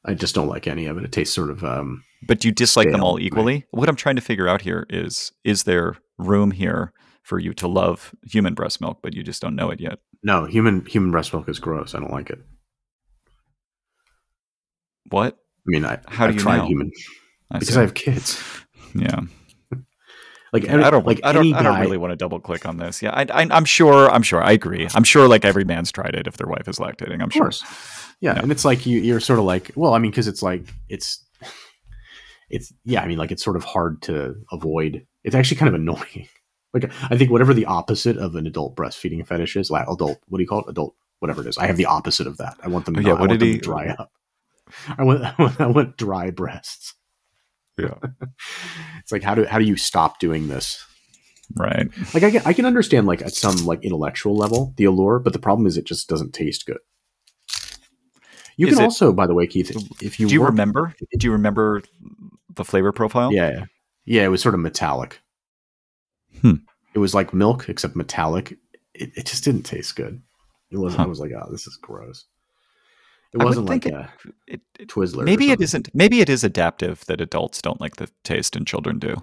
I 0.05 0.15
just 0.15 0.35
don't 0.35 0.49
like 0.49 0.67
any 0.67 0.87
of 0.87 0.99
it. 0.99 1.05
It 1.05 1.13
tastes 1.13 1.35
sort 1.35 1.51
of 1.51 1.63
um 1.65 2.05
But 2.27 2.41
do 2.41 2.49
you 2.49 2.53
dislike 2.53 2.91
them 2.91 3.01
all 3.03 3.11
all 3.11 3.17
right. 3.17 3.25
equally? 3.25 3.65
What 3.71 3.89
I'm 3.89 3.97
trying 3.97 4.17
to 4.17 4.23
figure 4.23 4.49
out 4.49 4.63
here 4.63 4.87
is 4.91 5.33
is 5.45 5.63
there 5.65 5.97
room 6.19 6.51
here 6.51 6.93
for 7.23 7.39
you 7.39 7.53
to 7.55 7.69
love 7.69 8.15
human 8.25 8.55
breast 8.55 8.81
milk, 8.81 8.99
but 9.03 9.15
you 9.15 9.23
just 9.23 9.41
don't 9.43 9.55
know 9.57 9.71
it 9.71 9.81
yet? 9.81 9.99
no 10.25 10.45
human 10.47 10.85
human 10.87 11.13
breast 11.13 11.33
milk 11.33 11.49
is 11.49 11.61
gross. 11.61 11.95
I 11.95 12.01
don't 12.01 12.11
like 12.11 12.29
it. 12.31 12.41
What? 15.11 15.35
I 15.35 15.67
mean, 15.67 15.85
I 15.85 15.99
How 16.09 16.27
do 16.27 16.31
I've 16.31 16.35
you 16.35 16.41
tried 16.41 16.57
know? 16.59 16.67
human 16.67 16.91
I 17.51 17.59
because 17.59 17.75
see. 17.75 17.79
I 17.81 17.83
have 17.83 17.95
kids. 17.95 18.43
yeah. 18.95 19.21
Like 20.51 20.65
every, 20.65 20.83
I 20.83 20.89
don't 20.89 21.07
like 21.07 21.21
I 21.25 21.33
don't 21.33 21.43
any 21.45 21.53
I 21.53 21.63
don't 21.63 21.79
really 21.79 21.99
want 21.99 22.11
to 22.13 22.17
double 22.17 22.41
click 22.41 22.65
on 22.65 22.79
this. 22.79 23.03
Yeah, 23.03 23.11
I, 23.13 23.27
I'm 23.51 23.67
sure 23.67 24.09
I'm 24.11 24.23
sure 24.23 24.43
I 24.43 24.53
agree. 24.53 24.89
I'm 24.95 25.05
sure 25.05 25.29
like 25.29 25.45
every 25.45 25.65
man's 25.65 25.93
tried 25.93 26.15
it 26.15 26.27
if 26.27 26.39
their 26.39 26.47
wife 26.47 26.67
is 26.67 26.79
lactating. 26.79 27.17
I'm 27.21 27.25
Of 27.29 27.33
sure. 27.35 27.43
course. 27.43 27.63
Yeah, 28.23 28.33
Yeah. 28.35 28.41
and 28.45 28.51
it's 28.51 28.65
like 28.65 28.87
you, 28.87 28.99
you're 28.99 29.21
sort 29.21 29.39
of 29.39 29.45
like, 29.45 29.73
well, 29.77 29.93
I 29.93 29.99
mean, 29.99 30.11
because 30.11 30.27
it's 30.27 30.43
like 30.43 30.73
it's, 30.89 31.23
it's 32.51 32.73
yeah, 32.85 33.03
I 33.03 33.07
mean, 33.07 33.19
like 33.19 33.31
it's 33.31 33.45
sort 33.45 33.57
of 33.57 33.65
hard 33.65 34.03
to 34.03 34.35
avoid. 34.53 35.07
It's 35.25 35.35
actually 35.35 35.57
kind 35.59 35.69
of 35.69 35.75
annoying. 35.75 36.29
Like 36.75 36.93
I 37.11 37.17
think 37.17 37.31
whatever 37.31 37.55
the 37.55 37.65
opposite 37.65 38.19
of 38.19 38.35
an 38.35 38.47
adult 38.47 38.77
breastfeeding 38.77 39.27
fetish 39.27 39.57
is, 39.57 39.71
like 39.71 39.89
adult, 39.89 40.19
what 40.29 40.37
do 40.37 40.43
you 40.43 40.47
call 40.49 40.61
it? 40.61 40.67
Adult, 40.69 40.95
whatever 41.19 41.41
it 41.41 41.47
is. 41.49 41.57
I 41.57 41.67
have 41.67 41.79
the 41.79 41.87
opposite 41.87 42.27
of 42.27 42.37
that. 42.37 42.59
I 42.63 42.69
want 42.69 42.85
them. 42.85 42.95
To 42.97 43.01
Oh, 43.01 43.07
yeah, 43.07 43.13
what 43.15 43.31
did 43.31 43.41
he- 43.41 43.57
dry 43.57 43.89
up. 43.89 44.13
I 44.99 45.03
want, 45.03 45.25
I 45.25 45.35
want, 45.39 45.61
I 45.63 45.67
want 45.67 45.97
dry 45.97 46.31
breasts. 46.31 46.93
Yeah. 47.79 47.95
It's 49.01 49.11
like 49.11 49.23
how 49.23 49.35
do 49.35 49.47
how 49.47 49.59
do 49.59 49.65
you 49.65 49.77
stop 49.79 50.19
doing 50.21 50.49
this? 50.49 50.85
Right. 51.57 51.89
Like 52.13 52.23
I 52.23 52.31
can, 52.31 52.43
I 52.45 52.53
can 52.53 52.67
understand 52.67 53.07
like 53.07 53.23
at 53.23 53.33
some 53.33 53.65
like 53.65 53.83
intellectual 53.83 54.37
level 54.37 54.75
the 54.77 54.85
allure, 54.85 55.19
but 55.21 55.33
the 55.33 55.39
problem 55.39 55.67
is 55.67 55.79
it 55.79 55.87
just 55.87 56.07
doesn't 56.07 56.35
taste 56.35 56.67
good. 56.67 56.81
You 58.59 58.67
Is 58.67 58.75
can 58.75 58.83
it- 58.83 58.87
also, 58.87 59.13
by 59.15 59.27
the 59.27 59.35
way, 59.35 59.47
Keith, 59.47 59.71
if 60.03 60.21
you 60.21 60.27
do 60.29 60.35
you 60.35 60.41
work- 60.43 60.51
remember? 60.51 60.95
Do 61.17 61.27
you 61.27 61.33
remember 61.33 61.83
the 62.59 62.65
flavor 62.65 62.93
profile? 62.93 63.33
Yeah, 63.33 63.51
yeah, 63.51 63.65
yeah. 64.05 64.25
It 64.25 64.29
was 64.29 64.43
sort 64.43 64.55
of 64.55 64.61
metallic. 64.61 65.21
Hmm. 66.43 66.57
It 66.95 66.99
was 66.99 67.15
like 67.15 67.33
milk 67.33 67.69
except 67.71 67.97
metallic. 67.97 68.53
It, 68.95 69.11
it 69.17 69.27
just 69.27 69.45
didn't 69.45 69.63
taste 69.63 69.97
good. 69.97 70.21
It 70.71 70.77
wasn't. 70.77 70.99
Huh. 70.99 71.05
I 71.05 71.09
was 71.09 71.21
like, 71.21 71.33
oh, 71.33 71.49
this 71.51 71.67
is 71.67 71.77
gross. 71.81 72.27
It 73.33 73.39
wasn't 73.43 73.67
like 73.67 73.85
a 73.87 74.11
It, 74.47 74.61
it, 74.79 74.89
Twizzler. 74.89 75.25
maybe 75.25 75.51
it 75.51 75.61
isn't. 75.61 75.89
Maybe 75.95 76.21
it 76.21 76.29
is 76.29 76.45
adaptive 76.45 77.05
that 77.07 77.21
adults 77.21 77.61
don't 77.61 77.81
like 77.81 77.97
the 77.97 78.09
taste 78.25 78.57
and 78.57 78.67
children 78.67 78.99
do. 78.99 79.17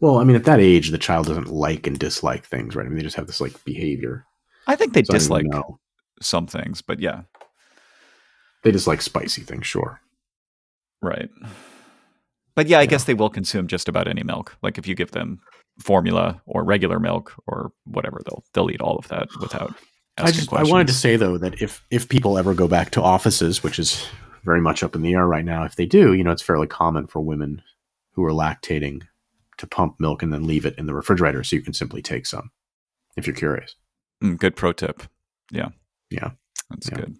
Well, 0.00 0.18
I 0.18 0.24
mean, 0.24 0.36
at 0.36 0.44
that 0.44 0.58
age, 0.60 0.90
the 0.90 0.98
child 0.98 1.26
doesn't 1.26 1.48
like 1.48 1.86
and 1.86 1.98
dislike 1.98 2.44
things, 2.44 2.74
right? 2.74 2.84
I 2.84 2.88
mean, 2.88 2.96
they 2.98 3.04
just 3.04 3.16
have 3.16 3.26
this 3.28 3.40
like 3.40 3.64
behavior. 3.64 4.26
I 4.66 4.74
think 4.76 4.92
they 4.94 5.04
So 5.04 5.12
dislike 5.12 5.46
some 6.20 6.46
things, 6.46 6.82
but 6.82 6.98
yeah, 7.00 7.22
They 8.62 8.72
dislike 8.72 9.00
spicy 9.02 9.42
things, 9.42 9.66
sure. 9.66 10.00
Right. 11.02 11.28
But 12.56 12.68
yeah, 12.68 12.78
I 12.78 12.82
Yeah. 12.82 12.86
guess 12.86 13.04
they 13.04 13.14
will 13.14 13.30
consume 13.30 13.66
just 13.66 13.88
about 13.88 14.06
any 14.08 14.22
milk. 14.22 14.56
Like 14.62 14.78
if 14.78 14.86
you 14.86 14.94
give 14.94 15.10
them 15.10 15.40
formula 15.80 16.40
or 16.46 16.62
regular 16.64 17.00
milk 17.00 17.32
or 17.46 17.72
whatever, 17.84 18.20
they'll 18.24 18.44
they'll 18.52 18.70
eat 18.70 18.80
all 18.80 18.96
of 18.96 19.08
that 19.08 19.28
without 19.40 19.74
I 20.18 20.30
just 20.30 20.48
questions. 20.48 20.70
I 20.70 20.72
wanted 20.72 20.86
to 20.88 20.92
say 20.94 21.16
though 21.16 21.36
that 21.38 21.60
if 21.60 21.84
if 21.90 22.08
people 22.08 22.38
ever 22.38 22.54
go 22.54 22.68
back 22.68 22.90
to 22.92 23.02
offices, 23.02 23.62
which 23.62 23.78
is 23.78 24.06
very 24.44 24.60
much 24.60 24.82
up 24.82 24.94
in 24.94 25.02
the 25.02 25.14
air 25.14 25.26
right 25.26 25.44
now, 25.44 25.64
if 25.64 25.74
they 25.76 25.86
do, 25.86 26.12
you 26.12 26.22
know, 26.22 26.30
it's 26.30 26.42
fairly 26.42 26.66
common 26.66 27.06
for 27.06 27.20
women 27.20 27.62
who 28.12 28.22
are 28.24 28.30
lactating 28.30 29.02
to 29.56 29.66
pump 29.66 29.98
milk 29.98 30.22
and 30.22 30.32
then 30.32 30.46
leave 30.46 30.66
it 30.66 30.76
in 30.78 30.86
the 30.86 30.94
refrigerator 30.94 31.42
so 31.42 31.56
you 31.56 31.62
can 31.62 31.72
simply 31.74 32.02
take 32.02 32.26
some 32.26 32.50
if 33.16 33.26
you're 33.26 33.34
curious. 33.34 33.74
Mm, 34.22 34.38
good 34.38 34.54
pro 34.54 34.72
tip. 34.72 35.02
Yeah. 35.50 35.68
Yeah. 36.10 36.30
That's 36.70 36.88
Yeah. 36.90 36.96
good. 36.96 37.16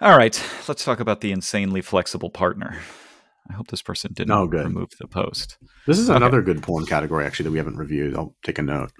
All 0.00 0.16
right, 0.16 0.42
let's 0.68 0.84
talk 0.84 1.00
about 1.00 1.20
the 1.20 1.32
insanely 1.32 1.80
flexible 1.80 2.30
partner. 2.30 2.76
I 3.48 3.52
hope 3.52 3.68
this 3.68 3.82
person 3.82 4.12
didn't 4.12 4.32
Oh, 4.32 4.46
good. 4.46 4.64
remove 4.64 4.90
the 4.98 5.06
post. 5.06 5.56
This 5.86 5.98
is 5.98 6.10
Okay. 6.10 6.16
another 6.16 6.42
good 6.42 6.62
porn 6.62 6.84
category 6.86 7.24
actually 7.24 7.44
that 7.44 7.50
we 7.52 7.58
haven't 7.58 7.76
reviewed. 7.76 8.14
I'll 8.16 8.34
take 8.44 8.58
a 8.58 8.62
note. 8.62 8.90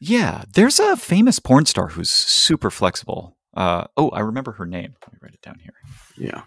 Yeah, 0.00 0.44
there's 0.52 0.78
a 0.78 0.96
famous 0.96 1.38
porn 1.38 1.64
star 1.66 1.88
who's 1.88 2.10
super 2.10 2.70
flexible. 2.70 3.36
Uh, 3.54 3.84
oh, 3.96 4.10
I 4.10 4.20
remember 4.20 4.52
her 4.52 4.66
name. 4.66 4.94
Let 5.02 5.12
me 5.12 5.18
write 5.22 5.34
it 5.34 5.42
down 5.42 5.58
here. 5.60 5.72
Yeah. 6.16 6.42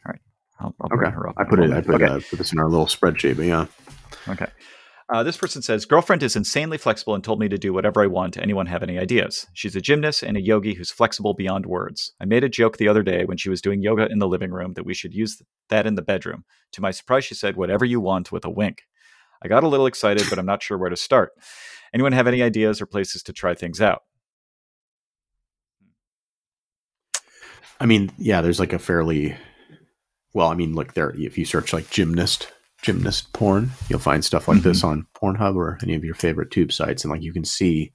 I'll, 0.59 0.75
I'll 0.79 0.89
bring 0.89 1.01
Okay. 1.07 1.11
her 1.15 1.27
up. 1.29 1.35
I 1.37 1.43
put 1.43 1.59
it 1.59 1.71
I 1.71 1.81
put, 1.81 1.95
okay. 1.95 2.05
uh, 2.05 2.19
put 2.29 2.37
this 2.37 2.53
in 2.53 2.59
our 2.59 2.69
little 2.69 2.85
spreadsheet, 2.85 3.35
but 3.37 3.45
yeah. 3.45 3.65
Okay. 4.29 4.47
Uh, 5.11 5.23
this 5.23 5.35
person 5.35 5.61
says, 5.61 5.83
Girlfriend 5.83 6.23
is 6.23 6.37
insanely 6.37 6.77
flexible 6.77 7.13
and 7.13 7.21
told 7.21 7.37
me 7.37 7.49
to 7.49 7.57
do 7.57 7.73
whatever 7.73 8.01
I 8.01 8.07
want. 8.07 8.37
Anyone 8.37 8.67
have 8.67 8.81
any 8.81 8.97
ideas? 8.97 9.45
She's 9.53 9.75
a 9.75 9.81
gymnast 9.81 10.23
and 10.23 10.37
a 10.37 10.41
yogi 10.41 10.73
who's 10.73 10.89
flexible 10.89 11.33
beyond 11.33 11.65
words. 11.65 12.13
I 12.21 12.25
made 12.25 12.45
a 12.45 12.49
joke 12.49 12.77
the 12.77 12.87
other 12.87 13.03
day 13.03 13.25
when 13.25 13.35
she 13.35 13.49
was 13.49 13.61
doing 13.61 13.81
yoga 13.81 14.07
in 14.09 14.19
the 14.19 14.27
living 14.27 14.51
room 14.51 14.73
that 14.75 14.85
we 14.85 14.93
should 14.93 15.13
use 15.13 15.41
that 15.67 15.85
in 15.85 15.95
the 15.95 16.01
bedroom. 16.01 16.45
To 16.71 16.81
my 16.81 16.91
surprise, 16.91 17.25
she 17.25 17.35
said, 17.35 17.57
Whatever 17.57 17.83
you 17.83 17.99
want 17.99 18.31
with 18.31 18.45
a 18.45 18.49
wink. 18.49 18.83
I 19.43 19.49
got 19.49 19.65
a 19.65 19.67
little 19.67 19.85
excited, 19.85 20.27
but 20.29 20.39
I'm 20.39 20.45
not 20.45 20.63
sure 20.63 20.77
where 20.77 20.89
to 20.89 20.95
start. 20.95 21.33
Anyone 21.93 22.13
have 22.13 22.27
any 22.27 22.41
ideas 22.41 22.79
or 22.79 22.85
places 22.85 23.21
to 23.23 23.33
try 23.33 23.53
things 23.53 23.81
out? 23.81 24.03
I 27.81 27.85
mean, 27.85 28.13
yeah, 28.17 28.39
there's 28.39 28.61
like 28.61 28.71
a 28.71 28.79
fairly 28.79 29.35
well, 30.33 30.47
I 30.47 30.55
mean, 30.55 30.73
look 30.73 30.93
there 30.93 31.13
if 31.17 31.37
you 31.37 31.43
search 31.43 31.73
like 31.73 31.89
gymnast 31.89 32.49
gymnast 32.81 33.31
porn, 33.33 33.71
you'll 33.89 33.99
find 33.99 34.25
stuff 34.25 34.47
like 34.47 34.59
mm-hmm. 34.59 34.69
this 34.69 34.83
on 34.83 35.07
Pornhub 35.15 35.55
or 35.55 35.77
any 35.83 35.95
of 35.95 36.03
your 36.03 36.15
favorite 36.15 36.51
tube 36.51 36.71
sites, 36.71 37.03
and 37.03 37.11
like 37.11 37.21
you 37.21 37.33
can 37.33 37.45
see 37.45 37.93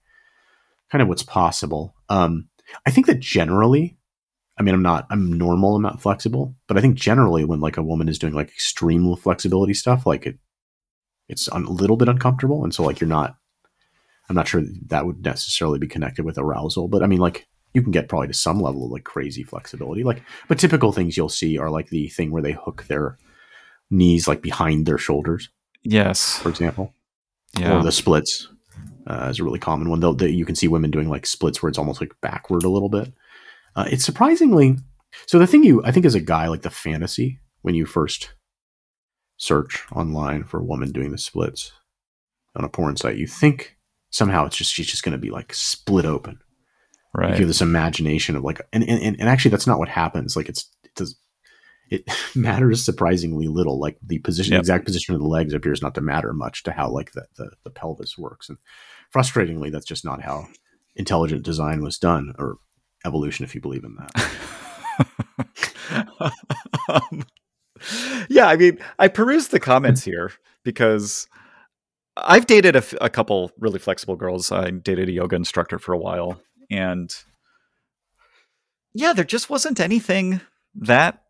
kind 0.91 1.03
of 1.03 1.09
what's 1.09 1.23
possible. 1.23 1.95
Um, 2.09 2.49
I 2.87 2.91
think 2.91 3.07
that 3.07 3.21
generally, 3.21 3.97
I 4.59 4.63
mean, 4.63 4.75
I'm 4.75 4.83
not, 4.83 5.07
I'm 5.11 5.33
normal, 5.33 5.77
I'm 5.77 5.83
not 5.83 6.01
flexible, 6.01 6.55
but 6.69 6.77
I 6.77 6.81
think 6.81 6.97
generally 6.97 7.45
when 7.45 7.61
like 7.61 7.77
a 7.77 7.83
woman 7.83 8.09
is 8.09 8.19
doing 8.19 8.35
like 8.35 8.49
extreme 8.49 9.15
flexibility 9.17 9.75
stuff, 9.75 10.07
like 10.07 10.27
it, 10.27 10.39
it's 11.29 11.49
a 11.49 11.59
little 11.59 11.97
bit 11.97 12.09
uncomfortable, 12.09 12.63
and 12.63 12.75
so 12.75 12.85
like 12.85 13.01
you're 13.01 13.09
not, 13.09 13.37
I'm 14.29 14.37
not 14.37 14.49
sure 14.49 14.63
that 14.87 15.07
would 15.07 15.25
necessarily 15.25 15.79
be 15.79 15.89
connected 15.89 16.25
with 16.25 16.39
arousal, 16.39 16.89
but 16.89 17.03
I 17.03 17.07
mean, 17.07 17.21
like 17.21 17.47
you 17.75 17.83
can 17.83 17.93
get 17.93 18.09
probably 18.09 18.29
to 18.29 18.35
some 18.35 18.61
level 18.61 18.87
of 18.87 18.91
like 18.91 19.05
crazy 19.05 19.43
flexibility, 19.43 20.03
like, 20.03 20.23
but 20.49 20.59
typical 20.59 20.93
things 20.93 21.17
you'll 21.17 21.29
see 21.29 21.59
are 21.59 21.71
like 21.71 21.89
the 21.91 22.09
thing 22.09 22.31
where 22.31 22.43
they 22.43 22.53
hook 22.53 22.85
their 22.89 23.19
knees 23.91 24.27
like 24.29 24.43
behind 24.43 24.87
their 24.87 24.99
shoulders. 24.99 25.51
Yes, 25.83 26.39
for 26.39 26.49
example. 26.49 26.93
Yeah, 27.59 27.79
or 27.79 27.83
the 27.83 27.93
splits 27.93 28.49
uh, 29.07 29.29
is 29.31 29.41
a 29.41 29.45
really 29.45 29.59
common 29.59 29.89
one. 29.89 30.01
Though 30.01 30.17
you 30.25 30.45
can 30.45 30.57
see 30.57 30.69
women 30.69 30.91
doing 30.91 31.09
like 31.09 31.27
splits 31.27 31.63
where 31.63 31.69
it's 31.69 31.79
almost 31.79 32.01
like 32.01 32.13
backward 32.21 32.65
a 32.65 32.69
little 32.69 32.89
bit. 32.89 33.13
Uh, 33.75 33.87
it's 33.91 34.05
surprisingly 34.05 34.77
so. 35.27 35.39
The 35.39 35.47
thing 35.47 35.65
you 35.65 35.83
I 35.85 35.93
think 35.93 36.07
as 36.07 36.15
a 36.15 36.21
guy 36.21 36.49
like 36.49 36.63
the 36.63 36.71
fantasy 36.71 37.41
when 37.63 37.75
you 37.75 37.87
first 37.87 38.35
search 39.37 39.85
online 39.93 40.45
for 40.45 40.61
a 40.61 40.65
woman 40.65 40.93
doing 40.93 41.13
the 41.13 41.19
splits 41.19 41.73
on 42.55 42.65
a 42.65 42.69
porn 42.69 42.97
site, 42.97 43.19
you 43.19 43.27
think 43.27 43.77
somehow 44.11 44.47
it's 44.47 44.57
just 44.57 44.73
she's 44.73 44.87
just 44.87 45.03
going 45.03 45.13
to 45.13 45.19
be 45.19 45.31
like 45.31 45.53
split 45.55 46.05
open. 46.05 46.41
Right. 47.15 47.31
You 47.31 47.41
have 47.41 47.49
this 47.49 47.63
imagination 47.63 48.37
of 48.37 48.45
like, 48.45 48.61
and, 48.73 48.85
and 48.85 49.17
and 49.19 49.29
actually 49.29 49.51
that's 49.51 49.67
not 49.67 49.79
what 49.79 49.89
happens. 49.89 50.37
Like 50.37 50.49
it's 50.49 50.71
it 50.85 50.95
does 50.95 51.17
it 51.91 52.05
matters 52.35 52.85
surprisingly 52.85 53.49
little. 53.49 53.79
Like 53.79 53.99
the 54.03 54.19
position, 54.19 54.53
yep. 54.53 54.61
exact 54.61 54.85
position 54.85 55.15
of 55.15 55.21
the 55.21 55.27
legs 55.27 55.55
appears 55.55 55.83
not 55.83 55.95
to 55.95 56.01
matter 56.01 56.33
much 56.33 56.63
to 56.65 56.73
how 56.73 56.89
like 56.91 57.13
the, 57.13 57.27
the, 57.37 57.51
the 57.65 57.71
pelvis 57.71 58.19
works. 58.19 58.49
And 58.49 58.59
frustratingly, 59.15 59.71
that's 59.71 59.87
just 59.87 60.05
not 60.05 60.23
how 60.23 60.47
intelligent 60.95 61.43
design 61.43 61.83
was 61.83 61.99
done, 61.99 62.35
or 62.39 62.57
evolution, 63.05 63.45
if 63.45 63.55
you 63.55 63.61
believe 63.61 63.85
in 63.85 63.97
that. 63.97 64.27
um, 66.89 67.25
yeah, 68.29 68.47
I 68.47 68.57
mean, 68.57 68.79
I 68.99 69.09
perused 69.09 69.51
the 69.51 69.61
comments 69.61 70.03
here 70.03 70.33
because 70.65 71.29
I've 72.17 72.47
dated 72.47 72.75
a, 72.75 72.79
f- 72.79 72.95
a 73.01 73.11
couple 73.11 73.53
really 73.59 73.79
flexible 73.79 74.17
girls. 74.17 74.51
I 74.51 74.71
dated 74.71 75.09
a 75.09 75.13
yoga 75.13 75.37
instructor 75.37 75.79
for 75.79 75.93
a 75.93 75.99
while, 75.99 76.41
and 76.71 77.15
yeah, 78.95 79.13
there 79.13 79.25
just 79.25 79.51
wasn't 79.51 79.79
anything 79.79 80.41
that 80.75 81.23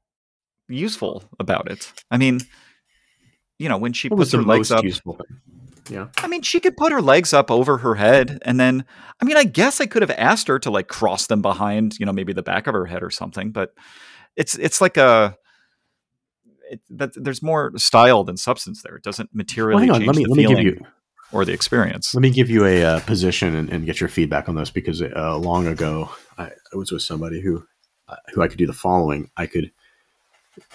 useful 0.68 1.24
about 1.38 1.70
it. 1.70 1.92
I 2.10 2.18
mean, 2.18 2.40
you 3.58 3.68
know, 3.68 3.78
when 3.78 3.92
she 3.92 4.08
what 4.08 4.18
puts 4.18 4.32
her 4.32 4.42
legs 4.42 4.70
up. 4.70 4.84
Yeah. 5.88 6.08
I 6.18 6.26
mean, 6.26 6.42
she 6.42 6.58
could 6.58 6.76
put 6.76 6.90
her 6.90 7.00
legs 7.00 7.32
up 7.32 7.48
over 7.48 7.78
her 7.78 7.94
head 7.94 8.40
and 8.42 8.58
then 8.58 8.84
I 9.20 9.24
mean, 9.24 9.36
I 9.36 9.44
guess 9.44 9.80
I 9.80 9.86
could 9.86 10.02
have 10.02 10.10
asked 10.10 10.48
her 10.48 10.58
to 10.58 10.70
like 10.70 10.88
cross 10.88 11.28
them 11.28 11.42
behind, 11.42 11.96
you 12.00 12.06
know, 12.06 12.12
maybe 12.12 12.32
the 12.32 12.42
back 12.42 12.66
of 12.66 12.74
her 12.74 12.86
head 12.86 13.02
or 13.02 13.10
something, 13.10 13.52
but 13.52 13.72
it's 14.34 14.56
it's 14.56 14.80
like 14.80 14.96
a 14.96 15.36
it, 16.70 16.80
that 16.90 17.12
there's 17.14 17.42
more 17.42 17.72
style 17.76 18.24
than 18.24 18.36
substance 18.36 18.82
there. 18.82 18.96
It 18.96 19.02
doesn't 19.02 19.30
materially 19.32 19.88
well, 19.88 19.98
change 19.98 20.06
let 20.06 20.16
me, 20.16 20.24
the 20.24 20.30
let 20.30 20.36
me 20.36 20.42
feeling 20.44 20.64
give 20.64 20.74
you, 20.74 20.86
or 21.32 21.44
the 21.44 21.52
experience. 21.52 22.14
Let 22.14 22.22
me 22.22 22.30
give 22.30 22.50
you 22.50 22.64
a 22.66 22.82
uh, 22.82 23.00
position 23.00 23.54
and, 23.54 23.70
and, 23.70 23.86
get 23.86 24.00
your 24.00 24.08
feedback 24.08 24.48
on 24.48 24.54
this 24.54 24.70
because 24.70 25.02
uh, 25.02 25.38
long 25.38 25.66
ago 25.66 26.10
I, 26.38 26.46
I, 26.46 26.76
was 26.76 26.92
with 26.92 27.02
somebody 27.02 27.40
who 27.40 27.64
uh, 28.08 28.16
who 28.34 28.42
I 28.42 28.48
could 28.48 28.58
do 28.58 28.66
the 28.66 28.72
following. 28.72 29.30
I 29.36 29.46
could 29.46 29.70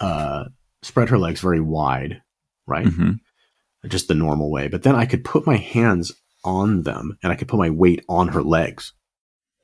uh, 0.00 0.44
spread 0.82 1.08
her 1.08 1.18
legs 1.18 1.40
very 1.40 1.60
wide, 1.60 2.22
right? 2.66 2.86
Mm-hmm. 2.86 3.88
Just 3.88 4.08
the 4.08 4.14
normal 4.14 4.50
way. 4.50 4.68
But 4.68 4.82
then 4.82 4.94
I 4.94 5.06
could 5.06 5.24
put 5.24 5.46
my 5.46 5.56
hands 5.56 6.12
on 6.44 6.82
them 6.82 7.18
and 7.22 7.32
I 7.32 7.36
could 7.36 7.48
put 7.48 7.58
my 7.58 7.70
weight 7.70 8.04
on 8.08 8.28
her 8.28 8.42
legs 8.42 8.92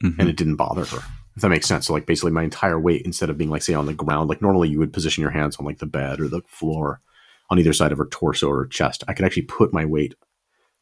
mm-hmm. 0.03 0.21
and 0.21 0.29
it 0.29 0.37
didn't 0.37 0.57
bother 0.57 0.85
her. 0.85 1.01
If 1.37 1.43
that 1.43 1.51
makes 1.51 1.67
sense. 1.67 1.87
So 1.87 1.93
like 1.93 2.07
basically 2.07 2.33
my 2.33 2.43
entire 2.43 2.81
weight 2.81 3.03
instead 3.05 3.31
of 3.31 3.39
being 3.39 3.51
like 3.51 3.63
say 3.63 3.75
on 3.75 3.87
the 3.87 3.95
ground, 3.95 4.29
like 4.29 4.43
normally 4.43 4.69
you 4.69 4.81
would 4.81 4.93
position 4.93 5.23
your 5.23 5.31
hands 5.31 5.57
on 5.57 5.67
like 5.67 5.79
the 5.79 5.87
bed 5.87 6.21
or 6.21 6.29
the 6.29 6.43
floor 6.49 7.01
on 7.49 7.59
either 7.59 7.73
side 7.73 7.93
of 7.93 7.99
her 7.99 8.07
torso 8.07 8.49
or 8.49 8.59
her 8.59 8.67
chest. 8.67 9.05
I 9.07 9.15
could 9.15 9.25
actually 9.25 9.43
put 9.43 9.73
my 9.73 9.85
weight, 9.85 10.15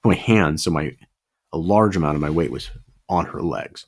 my 0.02 0.14
hands, 0.14 0.64
so 0.64 0.70
my 0.70 0.96
a 1.52 1.58
large 1.58 1.96
amount 1.96 2.16
of 2.16 2.22
my 2.22 2.30
weight 2.30 2.50
was 2.50 2.70
on 3.08 3.26
her 3.26 3.42
legs. 3.42 3.86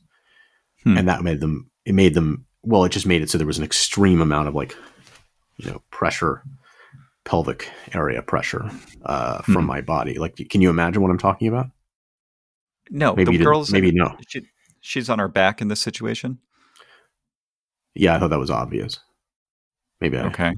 Hmm. 0.85 0.99
And 0.99 1.09
that 1.09 1.23
made 1.23 1.41
them 1.41 1.71
it 1.87 1.95
made 1.95 2.15
them 2.15 2.47
well, 2.63 2.85
it 2.85 2.93
just 2.93 3.07
made 3.07 3.23
it 3.23 3.31
so 3.31 3.39
there 3.39 3.47
was 3.47 3.59
an 3.59 3.65
extreme 3.65 4.21
amount 4.21 4.49
of 4.49 4.55
like 4.55 4.77
you 5.59 5.71
know 5.71 5.83
pressure 5.91 6.43
pelvic 7.25 7.71
area 7.93 8.23
pressure 8.23 8.71
uh, 9.05 9.43
from 9.43 9.55
mm-hmm. 9.55 9.67
my 9.67 9.81
body. 9.81 10.15
Like 10.19 10.37
can 10.49 10.63
you 10.63 10.71
imagine 10.71 11.03
what 11.03 11.11
i'm 11.11 11.19
talking 11.19 11.49
about? 11.49 11.67
No 12.91 13.15
maybe 13.15 13.37
the 13.37 13.45
girls 13.45 13.71
maybe 13.71 13.93
no. 13.93 14.17
she, 14.27 14.47
she's 14.81 15.11
on 15.11 15.19
her 15.19 15.29
back 15.29 15.61
in 15.61 15.69
this 15.69 15.81
situation? 15.81 16.39
Yeah 17.95 18.17
i 18.17 18.19
thought 18.19 18.31
that 18.31 18.39
was 18.39 18.51
obvious. 18.51 18.99
Maybe 20.01 20.17
I, 20.17 20.27
okay. 20.27 20.55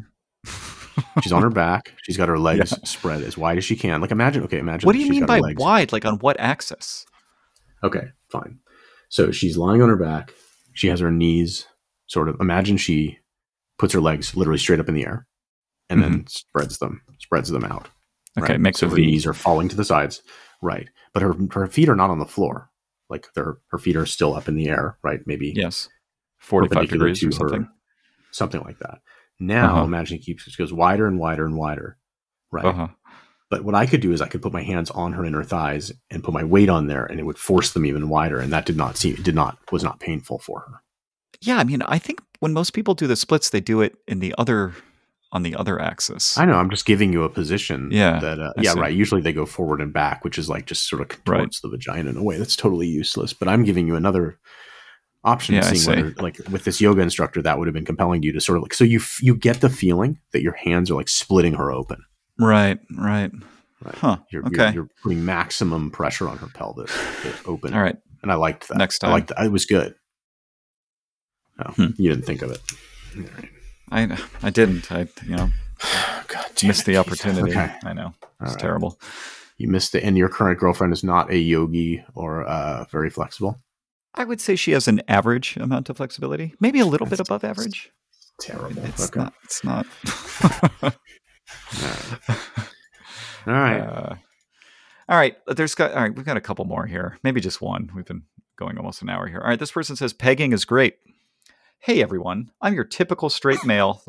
She's 1.23 1.33
on 1.33 1.43
her 1.43 1.51
back. 1.67 1.95
She's 2.03 2.19
got 2.19 2.29
her 2.29 2.39
legs 2.39 2.73
yeah. 2.73 2.85
spread 2.85 3.23
as 3.23 3.37
wide 3.37 3.57
as 3.57 3.65
she 3.65 3.75
can. 3.75 4.01
Like 4.01 4.13
imagine 4.13 4.45
okay 4.45 4.59
imagine 4.59 4.87
what 4.87 4.93
do 4.93 5.01
you 5.01 5.11
mean 5.11 5.27
by 5.27 5.41
wide? 5.57 5.93
Like 5.93 6.05
on 6.05 6.19
what 6.19 6.39
axis? 6.39 7.05
Okay 7.83 8.09
fine. 8.31 8.61
So 9.09 9.33
she's 9.33 9.57
lying 9.57 9.83
on 9.83 9.89
her 9.89 9.97
back. 9.97 10.35
She 10.75 10.87
has 10.87 11.01
her 11.01 11.11
knees 11.11 11.67
sort 12.07 12.29
of 12.29 12.37
imagine 12.41 12.77
she 12.77 13.20
puts 13.81 13.95
her 13.95 14.01
legs 14.01 14.37
literally 14.37 14.59
straight 14.59 14.79
up 14.79 14.91
in 14.91 14.95
the 14.95 15.07
air 15.07 15.27
and 15.89 16.03
mm-hmm. 16.03 16.13
then 16.13 16.27
spreads 16.27 16.79
them 16.79 17.01
spreads 17.19 17.49
them 17.49 17.65
out. 17.65 17.89
Okay, 18.39 18.53
right? 18.53 18.61
makes 18.61 18.81
so 18.81 18.89
her 18.89 18.95
v. 18.95 19.07
knees 19.07 19.27
are 19.27 19.33
falling 19.33 19.71
to 19.71 19.77
the 19.77 19.87
sides, 19.87 20.23
right? 20.61 20.89
But 21.15 21.23
her 21.23 21.35
her 21.53 21.67
feet 21.67 21.89
are 21.89 21.97
not 21.97 22.11
on 22.11 22.19
the 22.19 22.27
floor. 22.27 22.69
Like 23.09 23.27
her 23.37 23.59
her 23.71 23.79
feet 23.79 23.97
are 23.97 24.05
still 24.05 24.35
up 24.35 24.49
in 24.49 24.55
the 24.55 24.69
air, 24.69 24.99
right? 25.03 25.21
Maybe 25.25 25.55
yes, 25.57 25.89
forty 26.39 26.69
five 26.69 26.91
degrees 26.91 27.25
or 27.25 27.33
something, 27.33 27.63
her, 27.63 27.73
something 28.33 28.61
like 28.61 28.79
that. 28.81 29.01
Now 29.41 29.77
uh-huh. 29.77 29.85
imagine 29.85 30.19
it 30.19 30.25
keeps 30.25 30.47
it 30.47 30.55
goes 30.59 30.75
wider 30.75 31.07
and 31.07 31.19
wider 31.19 31.47
and 31.47 31.57
wider, 31.57 31.97
right? 32.53 32.67
Uh-huh. 32.67 32.89
But 33.49 33.65
what 33.65 33.75
I 33.75 33.87
could 33.87 34.03
do 34.03 34.13
is 34.13 34.21
I 34.21 34.29
could 34.29 34.43
put 34.43 34.53
my 34.53 34.63
hands 34.63 34.91
on 34.91 35.15
her 35.15 35.25
inner 35.25 35.43
thighs 35.43 35.91
and 36.11 36.23
put 36.23 36.35
my 36.35 36.45
weight 36.45 36.69
on 36.69 36.87
there, 36.87 37.07
and 37.07 37.19
it 37.19 37.25
would 37.25 37.39
force 37.39 37.73
them 37.73 37.87
even 37.87 38.11
wider, 38.11 38.41
and 38.41 38.53
that 38.53 38.67
did 38.67 38.77
not 38.77 38.99
seem 38.99 39.15
did 39.15 39.35
not 39.35 39.57
was 39.73 39.83
not 39.83 40.01
painful 40.01 40.39
for 40.39 40.61
her. 40.61 40.83
Yeah, 41.43 41.59
I 41.59 41.65
mean, 41.65 41.83
I 41.83 41.99
think 41.99 42.21
when 42.41 42.53
most 42.53 42.73
people 42.73 42.95
do 42.95 43.07
the 43.07 43.17
splits, 43.17 43.51
they 43.51 43.61
do 43.61 43.81
it 43.81 43.97
in 44.07 44.21
the 44.21 44.35
other 44.39 44.75
on 45.33 45.43
the 45.43 45.55
other 45.55 45.81
axis. 45.81 46.37
I 46.37 46.45
know. 46.45 46.55
I'm 46.55 46.71
just 46.71 46.87
giving 46.87 47.13
you 47.13 47.23
a 47.23 47.29
position. 47.29 47.91
Yeah. 47.93 48.19
That 48.19 48.41
uh, 48.41 48.53
yeah, 48.59 48.73
see. 48.73 48.81
right. 48.81 48.95
Usually 48.95 49.21
they 49.21 49.33
go 49.33 49.47
forward 49.47 49.81
and 49.81 49.93
back, 49.93 50.25
which 50.25 50.39
is 50.39 50.49
like 50.49 50.67
just 50.67 50.89
sort 50.89 51.03
of 51.03 51.09
contorts 51.09 51.61
right. 51.63 51.71
the 51.71 51.77
vagina 51.77 52.11
in 52.11 52.17
a 52.17 52.23
way 52.23 52.37
that's 52.37 52.57
totally 52.57 52.89
useless. 52.89 53.33
But 53.33 53.49
I'm 53.49 53.65
giving 53.65 53.87
you 53.87 53.95
another 53.95 54.39
option. 55.25 55.55
Yeah, 55.55 55.63
seeing 55.63 56.05
whether, 56.05 56.23
like 56.23 56.39
with 56.51 56.65
this 56.65 56.81
yoga 56.81 57.01
instructor, 57.01 57.43
that 57.43 57.59
would 57.59 57.69
have 57.69 57.75
been 57.75 57.85
compelling 57.85 58.23
to 58.23 58.27
you 58.27 58.33
to 58.33 58.41
sort 58.41 58.57
of 58.59 58.63
like 58.63 58.75
so 58.75 58.85
you 58.85 59.01
you 59.21 59.37
get 59.37 59.61
the 59.61 59.71
feeling 59.71 60.19
that 60.33 60.43
your 60.43 60.55
hands 60.55 60.91
are 60.91 60.95
like 60.95 61.09
splitting 61.09 61.55
her 61.55 61.71
open. 61.71 62.05
Right. 62.39 62.79
Right. 62.97 63.31
Right. 63.83 63.95
Huh. 63.95 64.19
You're, 64.31 64.47
okay. 64.47 64.65
You're, 64.65 64.73
you're, 64.73 64.89
putting 65.03 65.25
maximum 65.25 65.91
pressure 65.91 66.29
on 66.29 66.37
her 66.39 66.49
pelvis 66.49 66.93
to 67.23 67.33
open. 67.47 67.73
All 67.73 67.81
right. 67.81 67.97
And 68.23 68.31
I 68.31 68.35
liked 68.35 68.69
that. 68.69 68.77
Next 68.77 68.99
time. 68.99 69.11
I 69.11 69.13
liked 69.15 69.29
that. 69.29 69.43
It 69.43 69.53
was 69.53 69.65
good. 69.65 69.95
Oh, 71.67 71.73
hmm. 71.73 71.89
you 71.97 72.11
didn't 72.11 72.25
think 72.25 72.43
of 72.43 72.51
it. 72.51 72.61
I 73.91 74.19
I 74.43 74.51
didn't. 74.51 74.91
I 74.91 75.09
you 75.27 75.37
know 75.37 75.51
God 76.29 76.63
missed 76.63 76.87
the 76.87 76.97
opportunity. 76.97 77.51
Okay. 77.51 77.73
I 77.85 77.93
know 77.93 78.15
it's 78.41 78.53
right. 78.53 78.59
terrible. 78.59 79.01
You 79.59 79.69
missed 79.69 79.95
it, 79.95 80.05
and 80.05 80.17
your 80.17 80.29
current 80.29 80.59
girlfriend 80.59 80.93
is 80.93 81.05
not 81.05 81.31
a 81.31 81.37
yogi 81.37 82.03
or 82.15 82.45
uh, 82.45 82.85
very 82.91 83.11
flexible. 83.11 83.59
I 84.15 84.25
would 84.25 84.41
say 84.41 84.57
she 84.57 84.73
has 84.73 84.89
an 84.89 85.03
average 85.07 85.57
amount 85.57 85.91
of 85.91 85.97
flexibility, 85.99 86.55
maybe 86.61 86.81
a 86.81 86.87
little 86.87 87.07
That's 87.07 87.21
bit 87.21 87.29
above 87.29 87.45
average. 87.45 87.93
Terrible. 88.41 88.83
It's 88.87 89.09
okay. 89.09 89.21
not. 89.21 89.35
It's 89.45 89.63
not. 89.63 89.87
all 90.83 90.91
right. 90.91 90.97
All 93.47 93.55
right. 93.55 93.81
Uh, 93.81 94.15
all 95.09 95.17
right. 95.17 95.37
There's 95.47 95.75
got. 95.75 95.93
All 95.93 96.03
right. 96.03 96.15
We've 96.15 96.27
got 96.27 96.37
a 96.37 96.43
couple 96.43 96.65
more 96.67 96.87
here. 96.87 97.19
Maybe 97.23 97.41
just 97.41 97.61
one. 97.61 97.91
We've 97.95 98.05
been 98.05 98.23
going 98.57 98.77
almost 98.77 99.03
an 99.03 99.09
hour 99.09 99.27
here. 99.27 99.41
All 99.41 99.49
right. 99.49 99.59
This 99.59 99.73
person 99.73 99.97
says 99.97 100.13
pegging 100.13 100.53
is 100.53 100.65
great. 100.65 100.97
Hey 101.83 102.03
everyone, 102.03 102.51
I'm 102.61 102.75
your 102.75 102.85
typical 102.85 103.31
straight 103.31 103.65
male. 103.65 104.03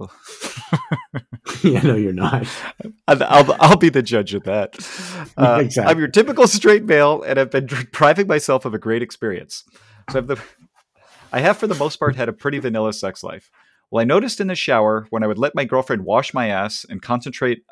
yeah, 1.63 1.81
no, 1.81 1.95
you're 1.95 2.11
not. 2.11 2.45
I'll, 3.07 3.23
I'll, 3.23 3.55
I'll 3.61 3.77
be 3.77 3.87
the 3.87 4.01
judge 4.01 4.33
of 4.33 4.43
that. 4.43 4.77
Uh, 5.37 5.59
exactly. 5.61 5.89
I'm 5.89 5.99
your 5.99 6.09
typical 6.09 6.45
straight 6.47 6.83
male, 6.83 7.21
and 7.23 7.39
I've 7.39 7.51
been 7.51 7.65
depriving 7.65 8.27
myself 8.27 8.65
of 8.65 8.73
a 8.73 8.79
great 8.79 9.01
experience. 9.01 9.63
So 10.11 10.17
I've 10.17 10.27
the, 10.27 10.41
I 11.31 11.39
have, 11.39 11.57
for 11.57 11.67
the 11.67 11.75
most 11.75 11.97
part, 11.97 12.15
had 12.15 12.27
a 12.27 12.33
pretty 12.33 12.59
vanilla 12.59 12.91
sex 12.91 13.23
life. 13.23 13.49
Well, 13.89 14.01
I 14.01 14.03
noticed 14.03 14.41
in 14.41 14.47
the 14.47 14.55
shower 14.55 15.07
when 15.09 15.23
I 15.23 15.27
would 15.27 15.37
let 15.37 15.55
my 15.55 15.63
girlfriend 15.63 16.03
wash 16.03 16.33
my 16.33 16.49
ass 16.49 16.85
and 16.89 17.01
concentrate 17.01 17.63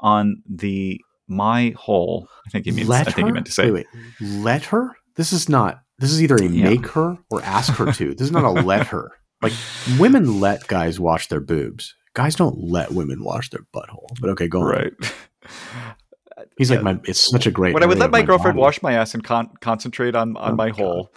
on 0.00 0.42
the 0.48 1.00
my 1.26 1.74
hole. 1.76 2.28
I 2.46 2.50
think 2.50 2.66
he 2.66 2.70
means. 2.70 2.88
Let 2.88 3.08
I 3.08 3.10
think 3.10 3.26
her? 3.26 3.26
he 3.26 3.32
meant 3.32 3.46
to 3.46 3.52
say. 3.52 3.70
Wait, 3.70 3.86
wait. 4.20 4.30
Let 4.42 4.66
her? 4.66 4.96
This 5.16 5.32
is 5.32 5.48
not. 5.48 5.80
This 5.98 6.12
is 6.12 6.22
either 6.22 6.36
a 6.36 6.44
Yeah. 6.44 6.64
make 6.70 6.86
her 6.88 7.16
or 7.30 7.42
ask 7.42 7.72
her 7.74 7.90
to. 7.92 8.10
This 8.14 8.22
is 8.26 8.32
not 8.32 8.44
a 8.44 8.50
let 8.50 8.86
her. 8.88 9.10
Like 9.42 9.52
women 9.98 10.40
let 10.40 10.66
guys 10.66 10.98
wash 11.00 11.28
their 11.28 11.40
boobs. 11.40 11.94
Guys 12.14 12.34
don't 12.34 12.58
let 12.58 12.92
women 12.92 13.22
wash 13.22 13.50
their 13.50 13.62
butthole. 13.74 14.06
But 14.20 14.30
okay, 14.30 14.48
go 14.48 14.60
on. 14.62 14.66
Right. 14.70 14.92
He's 16.58 16.70
Yeah. 16.70 16.76
like 16.76 16.84
my. 16.84 17.00
It's 17.04 17.30
such 17.30 17.46
a 17.46 17.50
great. 17.50 17.74
when 17.74 17.82
I 17.82 17.86
would 17.86 17.98
let 17.98 18.06
of 18.06 18.12
my 18.12 18.22
girlfriend 18.22 18.56
body. 18.56 18.62
wash 18.62 18.82
my 18.82 18.92
ass 18.94 19.14
and 19.14 19.22
con- 19.24 19.50
concentrate 19.60 20.14
on, 20.14 20.36
on 20.36 20.52
Oh 20.52 20.56
my 20.56 20.68
my 20.68 20.76
hole, 20.76 21.12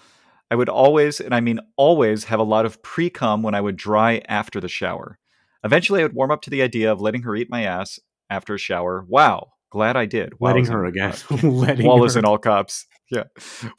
I 0.52 0.56
would 0.56 0.70
always, 0.70 1.20
and 1.20 1.34
I 1.34 1.40
mean 1.42 1.60
always, 1.78 2.26
have 2.26 2.40
a 2.40 2.44
lot 2.44 2.66
of 2.66 2.82
pre 2.84 3.10
cum 3.10 3.44
when 3.44 3.54
I 3.56 3.62
would 3.62 3.76
dry 3.78 4.22
after 4.28 4.60
the 4.60 4.68
shower. 4.70 5.18
Eventually, 5.64 6.02
I 6.02 6.04
would 6.04 6.14
warm 6.14 6.32
up 6.32 6.42
to 6.44 6.50
the 6.50 6.62
idea 6.62 6.92
of 6.92 7.02
letting 7.02 7.24
her 7.24 7.36
eat 7.36 7.50
my 7.50 7.64
ass 7.64 8.00
after 8.30 8.54
a 8.56 8.58
shower. 8.58 9.06
Wow, 9.08 9.52
glad 9.72 9.98
I 9.98 10.06
did. 10.06 10.40
Wow 10.40 10.50
letting 10.50 10.66
her 10.68 10.86
again. 10.86 11.14
letting 11.44 11.86
Wallace 11.86 12.14
her. 12.14 12.20
in 12.20 12.26
uh, 12.26 12.30
all 12.32 12.38
cops. 12.38 12.86
Yeah, 13.12 13.24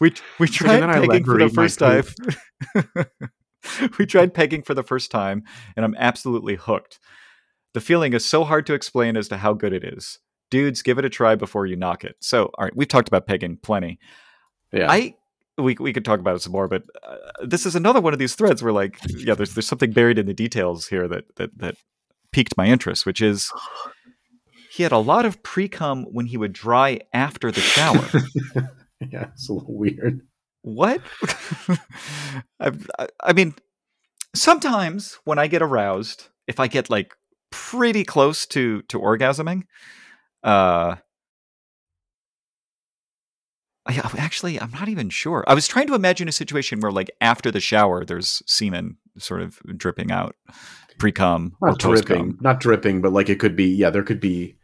we 0.00 0.12
we 0.38 0.48
tried 0.48 0.80
then 0.80 0.90
I 0.90 0.98
let 1.00 1.10
pegging 1.10 1.24
for 1.24 1.38
the 1.38 1.48
first 1.48 1.78
time. 1.78 2.04
we 3.98 4.06
tried 4.06 4.34
pegging 4.34 4.62
for 4.62 4.74
the 4.74 4.82
first 4.82 5.10
time, 5.10 5.44
and 5.76 5.84
I'm 5.84 5.94
absolutely 5.96 6.56
hooked. 6.56 6.98
The 7.74 7.80
feeling 7.80 8.12
is 8.12 8.24
so 8.24 8.44
hard 8.44 8.66
to 8.66 8.74
explain 8.74 9.16
as 9.16 9.28
to 9.28 9.36
how 9.36 9.52
good 9.52 9.72
it 9.72 9.84
is. 9.84 10.18
Dudes, 10.50 10.82
give 10.82 10.98
it 10.98 11.04
a 11.04 11.08
try 11.08 11.36
before 11.36 11.66
you 11.66 11.76
knock 11.76 12.02
it. 12.02 12.16
So, 12.20 12.50
all 12.58 12.64
right, 12.64 12.74
we've 12.74 12.88
talked 12.88 13.06
about 13.06 13.26
pegging 13.26 13.58
plenty. 13.62 14.00
Yeah. 14.72 14.90
I 14.90 15.14
we 15.58 15.76
we 15.78 15.92
could 15.92 16.04
talk 16.04 16.18
about 16.18 16.34
it 16.34 16.42
some 16.42 16.52
more, 16.52 16.66
but 16.66 16.82
uh, 17.06 17.16
this 17.44 17.66
is 17.66 17.76
another 17.76 18.00
one 18.00 18.12
of 18.12 18.18
these 18.18 18.34
threads 18.34 18.62
where 18.62 18.72
like 18.72 18.98
yeah, 19.08 19.34
there's 19.34 19.54
there's 19.54 19.66
something 19.66 19.92
buried 19.92 20.18
in 20.18 20.26
the 20.26 20.34
details 20.34 20.88
here 20.88 21.06
that 21.06 21.24
that 21.36 21.56
that 21.58 21.76
piqued 22.32 22.56
my 22.56 22.66
interest, 22.66 23.06
which 23.06 23.20
is 23.20 23.52
he 24.72 24.82
had 24.82 24.92
a 24.92 24.98
lot 24.98 25.24
of 25.24 25.42
pre 25.42 25.68
cum 25.68 26.04
when 26.10 26.26
he 26.26 26.36
would 26.36 26.52
dry 26.52 27.00
after 27.12 27.50
the 27.50 27.60
shower. 27.60 28.04
yeah. 29.12 29.28
It's 29.34 29.48
a 29.48 29.52
little 29.52 29.76
weird. 29.76 30.20
what? 30.62 31.00
I, 32.60 32.72
I- 33.22 33.32
mean, 33.32 33.54
sometimes 34.34 35.18
when 35.24 35.38
I 35.38 35.46
get 35.46 35.62
aroused, 35.62 36.28
if 36.46 36.60
I 36.60 36.66
get 36.66 36.90
like 36.90 37.14
pretty 37.50 38.04
close 38.04 38.46
to 38.46 38.82
to 38.82 38.98
orgasming, 38.98 39.62
uh. 40.42 40.96
I, 43.86 43.94
actually, 44.18 44.60
I'm 44.60 44.70
not 44.70 44.88
even 44.88 45.08
sure. 45.08 45.42
I 45.48 45.54
was 45.54 45.66
trying 45.66 45.86
to 45.88 45.94
imagine 45.94 46.28
a 46.28 46.32
situation 46.32 46.80
where, 46.80 46.92
like, 46.92 47.10
after 47.20 47.50
the 47.50 47.60
shower, 47.60 48.04
there's 48.04 48.42
semen 48.46 48.98
sort 49.18 49.40
of 49.40 49.58
dripping 49.76 50.12
out, 50.12 50.36
pre 50.98 51.10
cum 51.10 51.56
or 51.60 51.70
Not 51.70 51.78
dripping. 51.78 52.38
Not 52.40 52.60
dripping, 52.60 53.00
but 53.00 53.12
like 53.12 53.28
it 53.30 53.40
could 53.40 53.56
be. 53.56 53.64
Yeah, 53.64 53.90
there 53.90 54.02
could 54.04 54.20
be 54.20 54.58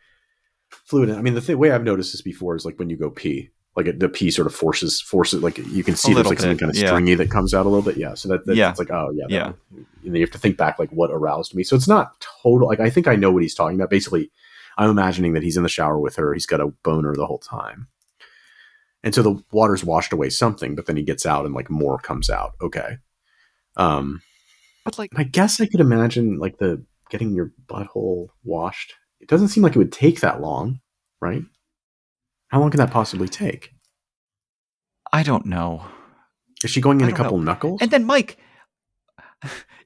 fluid. 0.71 1.11
I 1.11 1.23
mean, 1.23 1.35
the 1.35 1.41
th- 1.41 1.57
way 1.59 1.71
I've 1.73 1.83
noticed 1.83 2.13
this 2.13 2.23
before 2.23 2.55
is 2.57 2.65
like 2.65 2.79
when 2.79 2.91
you 2.91 2.97
go 2.97 3.11
pee, 3.11 3.51
like 3.77 3.87
it, 3.87 4.01
the 4.01 4.09
pee 4.09 4.31
sort 4.31 4.47
of 4.47 4.55
forces 4.55 5.01
forces. 5.01 5.43
Like 5.43 5.59
you 5.59 5.85
can 5.85 5.97
see 5.97 6.09
there's 6.15 6.17
little 6.19 6.31
like 6.33 6.41
something 6.41 6.59
kind 6.59 6.71
of 6.71 6.77
yeah. 6.77 6.87
stringy 6.89 7.15
that 7.15 7.31
comes 7.31 7.53
out 7.55 7.67
a 7.67 7.69
little 7.69 7.83
bit. 7.85 7.97
Yeah. 7.97 8.15
So 8.15 8.29
that, 8.31 8.47
that 8.47 8.57
Yeah. 8.57 8.71
it's 8.71 8.79
like 8.79 8.91
oh 8.91 9.11
yeah 9.15 9.25
that- 9.29 9.33
Yeah. 9.33 9.53
And 9.73 9.87
then 10.05 10.15
you 10.17 10.21
have 10.23 10.31
to 10.31 10.39
think 10.39 10.57
back 10.57 10.79
like 10.79 10.91
what 10.91 11.11
aroused 11.11 11.55
me. 11.55 11.63
So 11.65 11.77
it's 11.77 11.89
not 11.89 12.21
total. 12.43 12.69
Like 12.69 12.81
I 12.81 12.91
think 12.91 13.07
I 13.07 13.17
know 13.17 13.31
what 13.31 13.43
he's 13.43 13.55
talking 13.55 13.77
about. 13.79 13.91
Basically, 13.91 14.31
I'm 14.79 14.91
imagining 14.91 15.33
that 15.35 15.43
he's 15.43 15.57
in 15.57 15.63
the 15.63 15.69
shower 15.69 15.99
with 15.99 16.17
her. 16.17 16.33
He's 16.33 16.47
got 16.47 16.61
a 16.61 16.69
boner 16.85 17.15
the 17.15 17.27
whole 17.27 17.39
time. 17.39 17.89
And 19.03 19.15
so 19.15 19.23
the 19.23 19.43
water's 19.53 19.85
washed 19.85 20.13
away 20.13 20.31
something, 20.31 20.75
but 20.75 20.87
then 20.87 20.97
he 20.97 21.03
gets 21.03 21.27
out 21.27 21.45
and 21.45 21.55
like 21.55 21.71
more 21.71 21.99
comes 21.99 22.29
out. 22.31 22.55
Okay. 22.61 22.99
Um, 23.77 24.23
But 24.85 24.99
like, 24.99 25.11
I 25.17 25.23
guess 25.25 25.61
I 25.61 25.67
could 25.67 25.81
imagine 25.81 26.39
like 26.39 26.59
the 26.59 26.85
getting 27.11 27.35
your 27.35 27.53
butthole 27.67 28.29
washed. 28.45 28.95
It 29.21 29.29
doesn't 29.29 29.49
seem 29.49 29.63
like 29.63 29.75
it 29.77 29.79
would 29.79 29.93
take 29.93 30.21
that 30.21 30.41
long, 30.41 30.81
right? 31.21 31.43
How 32.49 32.61
long 32.61 32.71
can 32.71 32.79
that 32.79 32.91
possibly 32.91 33.29
take? 33.29 33.73
I 35.13 35.23
don't 35.23 35.47
know. 35.47 35.85
Is 36.65 36.71
she 36.71 36.81
going 36.81 37.01
in 37.01 37.09
a 37.09 37.13
couple 37.13 37.39
knuckles? 37.39 37.81
And 37.81 37.91
then, 37.91 38.05
Mike, 38.05 38.39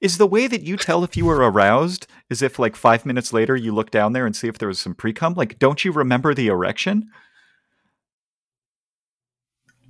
is 0.00 0.18
the 0.18 0.26
way 0.26 0.46
that 0.46 0.62
you 0.62 0.76
tell 0.76 1.04
if 1.04 1.16
you 1.16 1.24
were 1.24 1.38
aroused 1.38 2.06
is 2.28 2.42
if, 2.42 2.58
like, 2.58 2.76
five 2.76 3.04
minutes 3.04 3.32
later 3.32 3.56
you 3.56 3.74
look 3.74 3.90
down 3.90 4.12
there 4.12 4.26
and 4.26 4.36
see 4.36 4.48
if 4.48 4.58
there 4.58 4.68
was 4.68 4.78
some 4.78 4.94
pre 4.94 5.12
cum? 5.12 5.34
Like, 5.34 5.58
don't 5.58 5.84
you 5.84 5.92
remember 5.92 6.34
the 6.34 6.48
erection? 6.48 7.10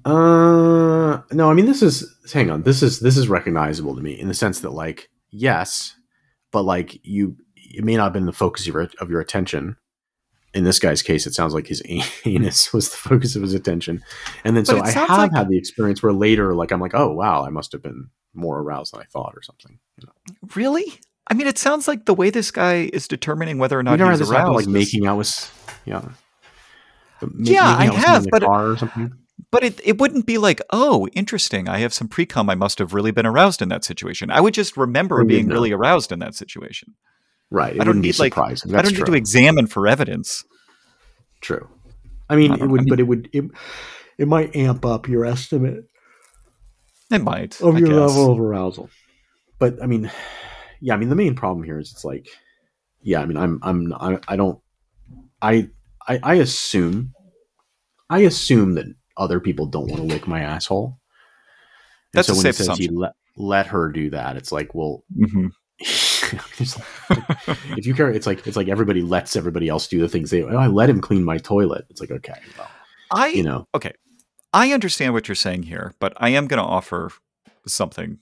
Uh, 0.04 1.20
no. 1.32 1.50
I 1.50 1.54
mean, 1.54 1.66
this 1.66 1.82
is 1.82 2.08
hang 2.32 2.50
on. 2.50 2.62
This 2.62 2.82
is 2.82 3.00
this 3.00 3.16
is 3.16 3.28
recognizable 3.28 3.94
to 3.94 4.02
me 4.02 4.18
in 4.18 4.28
the 4.28 4.34
sense 4.34 4.60
that 4.60 4.70
like 4.70 5.10
yes, 5.30 5.94
but 6.52 6.62
like 6.62 6.98
you, 7.04 7.36
it 7.54 7.84
may 7.84 7.96
not 7.96 8.04
have 8.04 8.12
been 8.14 8.26
the 8.26 8.32
focus 8.32 8.66
of 8.66 8.74
your, 8.74 8.88
of 8.98 9.10
your 9.10 9.20
attention. 9.20 9.76
In 10.52 10.64
this 10.64 10.80
guy's 10.80 11.02
case, 11.02 11.26
it 11.26 11.34
sounds 11.34 11.54
like 11.54 11.68
his 11.68 11.82
anus 12.24 12.72
was 12.72 12.90
the 12.90 12.96
focus 12.96 13.36
of 13.36 13.42
his 13.42 13.54
attention, 13.54 14.02
and 14.44 14.56
then 14.56 14.64
But 14.64 14.78
so 14.78 14.82
I 14.82 14.90
have 14.90 15.10
like- 15.10 15.32
had 15.32 15.48
the 15.48 15.56
experience 15.58 16.02
where 16.02 16.12
later, 16.12 16.54
like 16.54 16.72
I'm 16.72 16.80
like, 16.80 16.94
oh 16.94 17.12
wow, 17.12 17.44
I 17.44 17.50
must 17.50 17.72
have 17.72 17.82
been 17.82 18.08
more 18.34 18.58
aroused 18.58 18.92
than 18.92 19.00
I 19.00 19.04
thought, 19.04 19.34
or 19.36 19.42
something. 19.42 19.78
You 19.98 20.06
know? 20.06 20.34
Really? 20.54 21.00
I 21.28 21.34
mean, 21.34 21.46
it 21.46 21.58
sounds 21.58 21.86
like 21.86 22.06
the 22.06 22.14
way 22.14 22.30
this 22.30 22.50
guy 22.50 22.90
is 22.92 23.06
determining 23.06 23.58
whether 23.58 23.78
or 23.78 23.82
not 23.84 24.00
he's 24.00 24.28
aroused. 24.30 24.56
like 24.56 24.66
making 24.66 25.06
out 25.06 25.18
with, 25.18 25.80
yeah, 25.84 26.02
Yeah, 27.38 27.64
I 27.64 27.86
out 27.86 27.94
with 27.94 28.02
someone 28.02 28.22
have, 28.22 28.26
but 28.30 28.42
car 28.42 28.70
or 28.70 28.76
something. 28.76 29.12
But 29.52 29.64
it, 29.64 29.80
it 29.84 29.98
wouldn't 29.98 30.26
be 30.26 30.38
like, 30.38 30.60
oh, 30.70 31.06
interesting. 31.08 31.68
I 31.68 31.78
have 31.78 31.94
some 31.94 32.08
pre 32.08 32.26
cum. 32.26 32.50
I 32.50 32.54
must 32.54 32.78
have 32.78 32.94
really 32.94 33.10
been 33.10 33.26
aroused 33.26 33.62
in 33.62 33.68
that 33.70 33.84
situation. 33.84 34.30
I 34.30 34.40
would 34.40 34.54
just 34.54 34.76
remember 34.76 35.24
being 35.24 35.46
know. 35.48 35.54
really 35.54 35.72
aroused 35.72 36.12
in 36.12 36.18
that 36.20 36.34
situation. 36.34 36.94
Right. 37.50 37.74
It 37.74 37.80
I 37.80 37.84
don't 37.84 37.88
wouldn't 37.88 38.02
be 38.02 38.08
need, 38.08 38.18
like- 38.18 38.32
surprising. 38.32 38.74
I 38.74 38.82
don't 38.82 38.92
true. 38.92 39.04
need 39.04 39.06
to 39.12 39.14
examine 39.16 39.66
for 39.66 39.86
evidence. 39.88 40.44
True. 41.40 41.68
I 42.28 42.36
mean, 42.36 42.52
I 42.52 42.56
it 42.56 42.60
would, 42.68 42.80
I 42.80 42.84
mean- 42.84 42.88
but 42.88 43.00
it 43.00 43.04
would, 43.04 43.28
it, 43.32 43.44
it 44.18 44.28
might 44.28 44.54
amp 44.54 44.84
up 44.84 45.08
your 45.08 45.24
estimate 45.24 45.84
It 47.10 47.22
might. 47.22 47.60
of 47.60 47.74
I 47.76 47.78
your 47.78 47.88
guess. 47.88 47.96
level 48.16 48.32
of 48.32 48.40
arousal. 48.40 48.88
But 49.58 49.82
I 49.82 49.86
mean, 49.86 50.10
yeah, 50.80 50.94
I 50.94 50.96
mean, 50.96 51.08
the 51.08 51.16
main 51.16 51.34
problem 51.34 51.64
here 51.64 51.78
is 51.78 51.90
it's 51.92 52.04
like, 52.04 52.28
yeah, 53.02 53.20
I 53.20 53.26
mean, 53.26 53.36
I'm, 53.36 53.58
I'm, 53.62 53.92
I, 53.94 54.18
I 54.28 54.36
don't, 54.36 54.60
I, 55.42 55.70
I, 56.06 56.20
I 56.22 56.34
assume, 56.34 57.14
I 58.08 58.20
assume 58.20 58.74
that 58.74 58.86
other 59.16 59.40
people 59.40 59.66
don't 59.66 59.86
want 59.88 59.96
to 60.00 60.06
lick 60.06 60.26
my 60.28 60.40
asshole. 60.40 60.98
And 62.12 62.18
That's 62.18 62.28
so 62.28 62.34
a 62.34 62.36
when 62.36 62.42
safe 62.42 62.60
it 62.60 62.64
says 62.64 62.78
he 62.78 62.88
let, 62.88 63.12
let 63.36 63.66
her 63.68 63.90
do 63.90 64.10
that, 64.10 64.36
it's 64.36 64.52
like, 64.52 64.74
well, 64.74 65.02
Mhm. 65.18 65.50
if 67.76 67.86
you 67.86 67.94
care, 67.94 68.10
it's 68.10 68.26
like 68.26 68.46
it's 68.46 68.56
like 68.56 68.68
everybody 68.68 69.02
lets 69.02 69.36
everybody 69.36 69.68
else 69.68 69.88
do 69.88 70.00
the 70.00 70.08
things 70.08 70.30
they. 70.30 70.42
Oh, 70.42 70.56
I 70.56 70.66
let 70.66 70.90
him 70.90 71.00
clean 71.00 71.24
my 71.24 71.38
toilet. 71.38 71.86
It's 71.90 72.00
like 72.00 72.10
okay, 72.10 72.34
well, 72.58 72.70
I 73.10 73.28
you 73.28 73.42
know, 73.42 73.66
okay, 73.74 73.92
I 74.52 74.72
understand 74.72 75.12
what 75.12 75.28
you're 75.28 75.34
saying 75.34 75.64
here, 75.64 75.94
but 76.00 76.12
I 76.16 76.30
am 76.30 76.46
going 76.46 76.62
to 76.62 76.68
offer 76.68 77.10
something. 77.66 78.18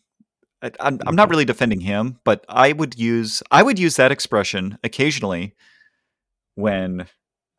I, 0.62 0.72
I'm, 0.80 0.98
I'm 1.06 1.14
not 1.14 1.30
really 1.30 1.44
defending 1.44 1.80
him, 1.80 2.18
but 2.24 2.44
I 2.48 2.72
would 2.72 2.98
use 2.98 3.42
I 3.50 3.62
would 3.62 3.78
use 3.78 3.96
that 3.96 4.12
expression 4.12 4.78
occasionally 4.82 5.54
when 6.54 7.06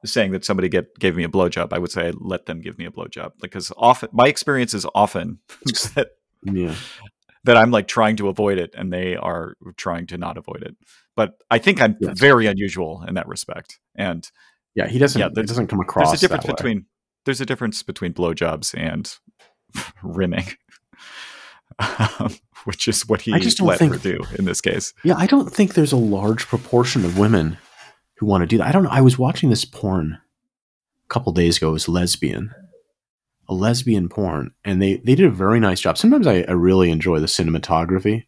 saying 0.06 0.32
that 0.32 0.46
somebody 0.46 0.70
get 0.70 0.98
gave 1.00 1.16
me 1.16 1.24
a 1.24 1.30
blowjob. 1.30 1.74
I 1.74 1.80
would 1.80 1.92
say 1.92 2.14
let 2.20 2.46
them 2.46 2.62
give 2.62 2.78
me 2.78 2.86
a 2.86 2.92
blowjob 2.92 3.34
because 3.42 3.72
often 3.78 4.10
my 4.12 4.28
experience 4.28 4.74
is 4.74 4.86
often 4.94 5.40
that 5.96 6.10
yeah, 6.44 6.76
that 7.50 7.58
I'm 7.58 7.72
like 7.72 7.88
trying 7.88 8.16
to 8.18 8.30
avoid 8.30 8.58
it 8.58 8.74
and 8.78 8.94
they 8.94 9.16
are 9.16 9.56
trying 9.78 10.08
to 10.08 10.18
not 10.18 10.38
avoid 10.38 10.62
it. 10.64 10.76
But 11.16 11.34
I 11.52 11.58
think 11.58 11.82
I'm 11.82 11.98
Yes. 12.00 12.18
very 12.20 12.46
unusual 12.48 13.04
in 13.08 13.16
that 13.16 13.28
respect. 13.28 13.80
And 13.96 14.26
yeah. 14.76 14.88
He 14.88 15.00
doesn't. 15.00 15.20
Yeah, 15.20 15.28
it 15.36 15.48
doesn't 15.48 15.68
come 15.68 15.80
across. 15.82 16.08
there's 16.10 16.24
a 16.24 16.28
difference 16.28 16.46
between 16.46 16.86
there's 17.26 17.42
a 17.42 17.46
difference 17.46 17.84
between 17.84 18.14
blowjobs 18.14 18.74
and 18.78 19.12
rimming, 20.04 20.46
um, 21.80 22.36
which 22.66 22.88
is 22.88 23.08
what 23.08 23.22
he 23.22 23.34
I 23.34 23.40
just 23.40 23.58
don't 23.58 23.68
let 23.68 23.80
think- 23.80 23.94
her 23.94 24.00
do 24.00 24.20
in 24.38 24.46
this 24.46 24.62
case. 24.62 24.94
Yeah, 25.04 25.16
I 25.18 25.26
don't 25.26 25.52
think 25.52 25.74
there's 25.74 25.92
a 25.92 25.98
large 25.98 26.46
proportion 26.48 27.04
of 27.06 27.18
women 27.18 27.58
who 28.18 28.26
want 28.26 28.42
to 28.42 28.48
do 28.48 28.58
that. 28.60 28.68
I 28.68 28.72
don't 28.72 28.84
know. 28.84 28.90
I 28.90 29.02
was 29.02 29.18
watching 29.18 29.50
this 29.50 29.66
porn 29.66 30.14
a 30.14 31.14
couple 31.14 31.32
days 31.34 31.58
ago. 31.58 31.70
It 31.70 31.74
was 31.74 31.90
lesbian, 31.90 32.52
lesbian 33.54 34.10
porn, 34.10 34.52
and 34.64 34.82
they 34.82 34.98
they 34.98 35.16
did 35.16 35.26
a 35.26 35.32
very 35.32 35.60
nice 35.60 35.82
job. 35.82 35.98
Sometimes 35.98 36.28
I, 36.28 36.46
I 36.48 36.52
really 36.52 36.92
enjoy 36.92 37.20
the 37.20 37.26
cinematography. 37.28 38.26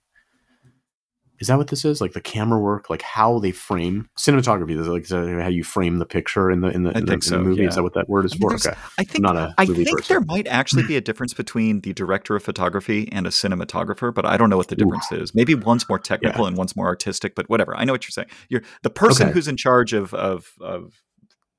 is 1.39 1.47
that 1.47 1.57
what 1.57 1.69
this 1.69 1.85
is? 1.85 2.01
Like 2.01 2.13
the 2.13 2.21
camera 2.21 2.59
work, 2.59 2.89
like 2.89 3.01
how 3.01 3.39
they 3.39 3.51
frame 3.51 4.09
cinematography. 4.17 4.79
Is 4.79 4.87
like 4.87 5.07
how 5.09 5.47
you 5.49 5.63
frame 5.63 5.97
the 5.97 6.05
picture 6.05 6.51
in 6.51 6.61
the 6.61 6.67
in 6.69 6.83
the, 6.83 6.91
in 6.97 7.05
the, 7.05 7.13
in 7.13 7.21
so, 7.21 7.37
the 7.37 7.43
movie. 7.43 7.63
Yeah. 7.63 7.69
Is 7.69 7.75
that 7.75 7.83
what 7.83 7.93
that 7.93 8.09
word 8.09 8.25
is 8.25 8.33
I 8.33 8.35
mean, 8.37 8.41
for? 8.49 8.55
Okay, 8.55 8.77
I 8.99 9.03
think 9.03 9.25
I'm 9.25 9.35
not 9.35 9.37
a 9.37 9.53
I 9.57 9.65
think 9.65 9.89
person. 9.89 10.05
there 10.07 10.21
might 10.21 10.47
actually 10.47 10.83
be 10.83 10.97
a 10.97 11.01
difference 11.09 11.33
between 11.33 11.81
the 11.81 11.93
director 11.93 12.35
of 12.35 12.43
photography 12.43 13.09
and 13.11 13.25
a 13.25 13.31
cinematographer, 13.31 14.13
but 14.13 14.25
I 14.25 14.37
don't 14.37 14.49
know 14.49 14.57
what 14.57 14.67
the 14.67 14.75
Ooh. 14.75 14.85
difference 14.85 15.11
is. 15.11 15.35
Maybe 15.35 15.55
one's 15.55 15.87
more 15.89 15.99
technical 15.99 16.45
and 16.45 16.57
one's 16.57 16.75
more 16.75 16.87
artistic, 16.87 17.33
but 17.35 17.49
whatever. 17.49 17.75
I 17.75 17.85
know 17.85 17.93
what 17.93 18.05
you're 18.05 18.11
saying. 18.11 18.29
You're 18.49 18.63
the 18.83 18.89
person 18.91 19.27
Okay. 19.27 19.33
who's 19.33 19.47
in 19.47 19.57
charge 19.57 19.93
of 19.93 20.13
of 20.13 20.51
of 20.61 20.93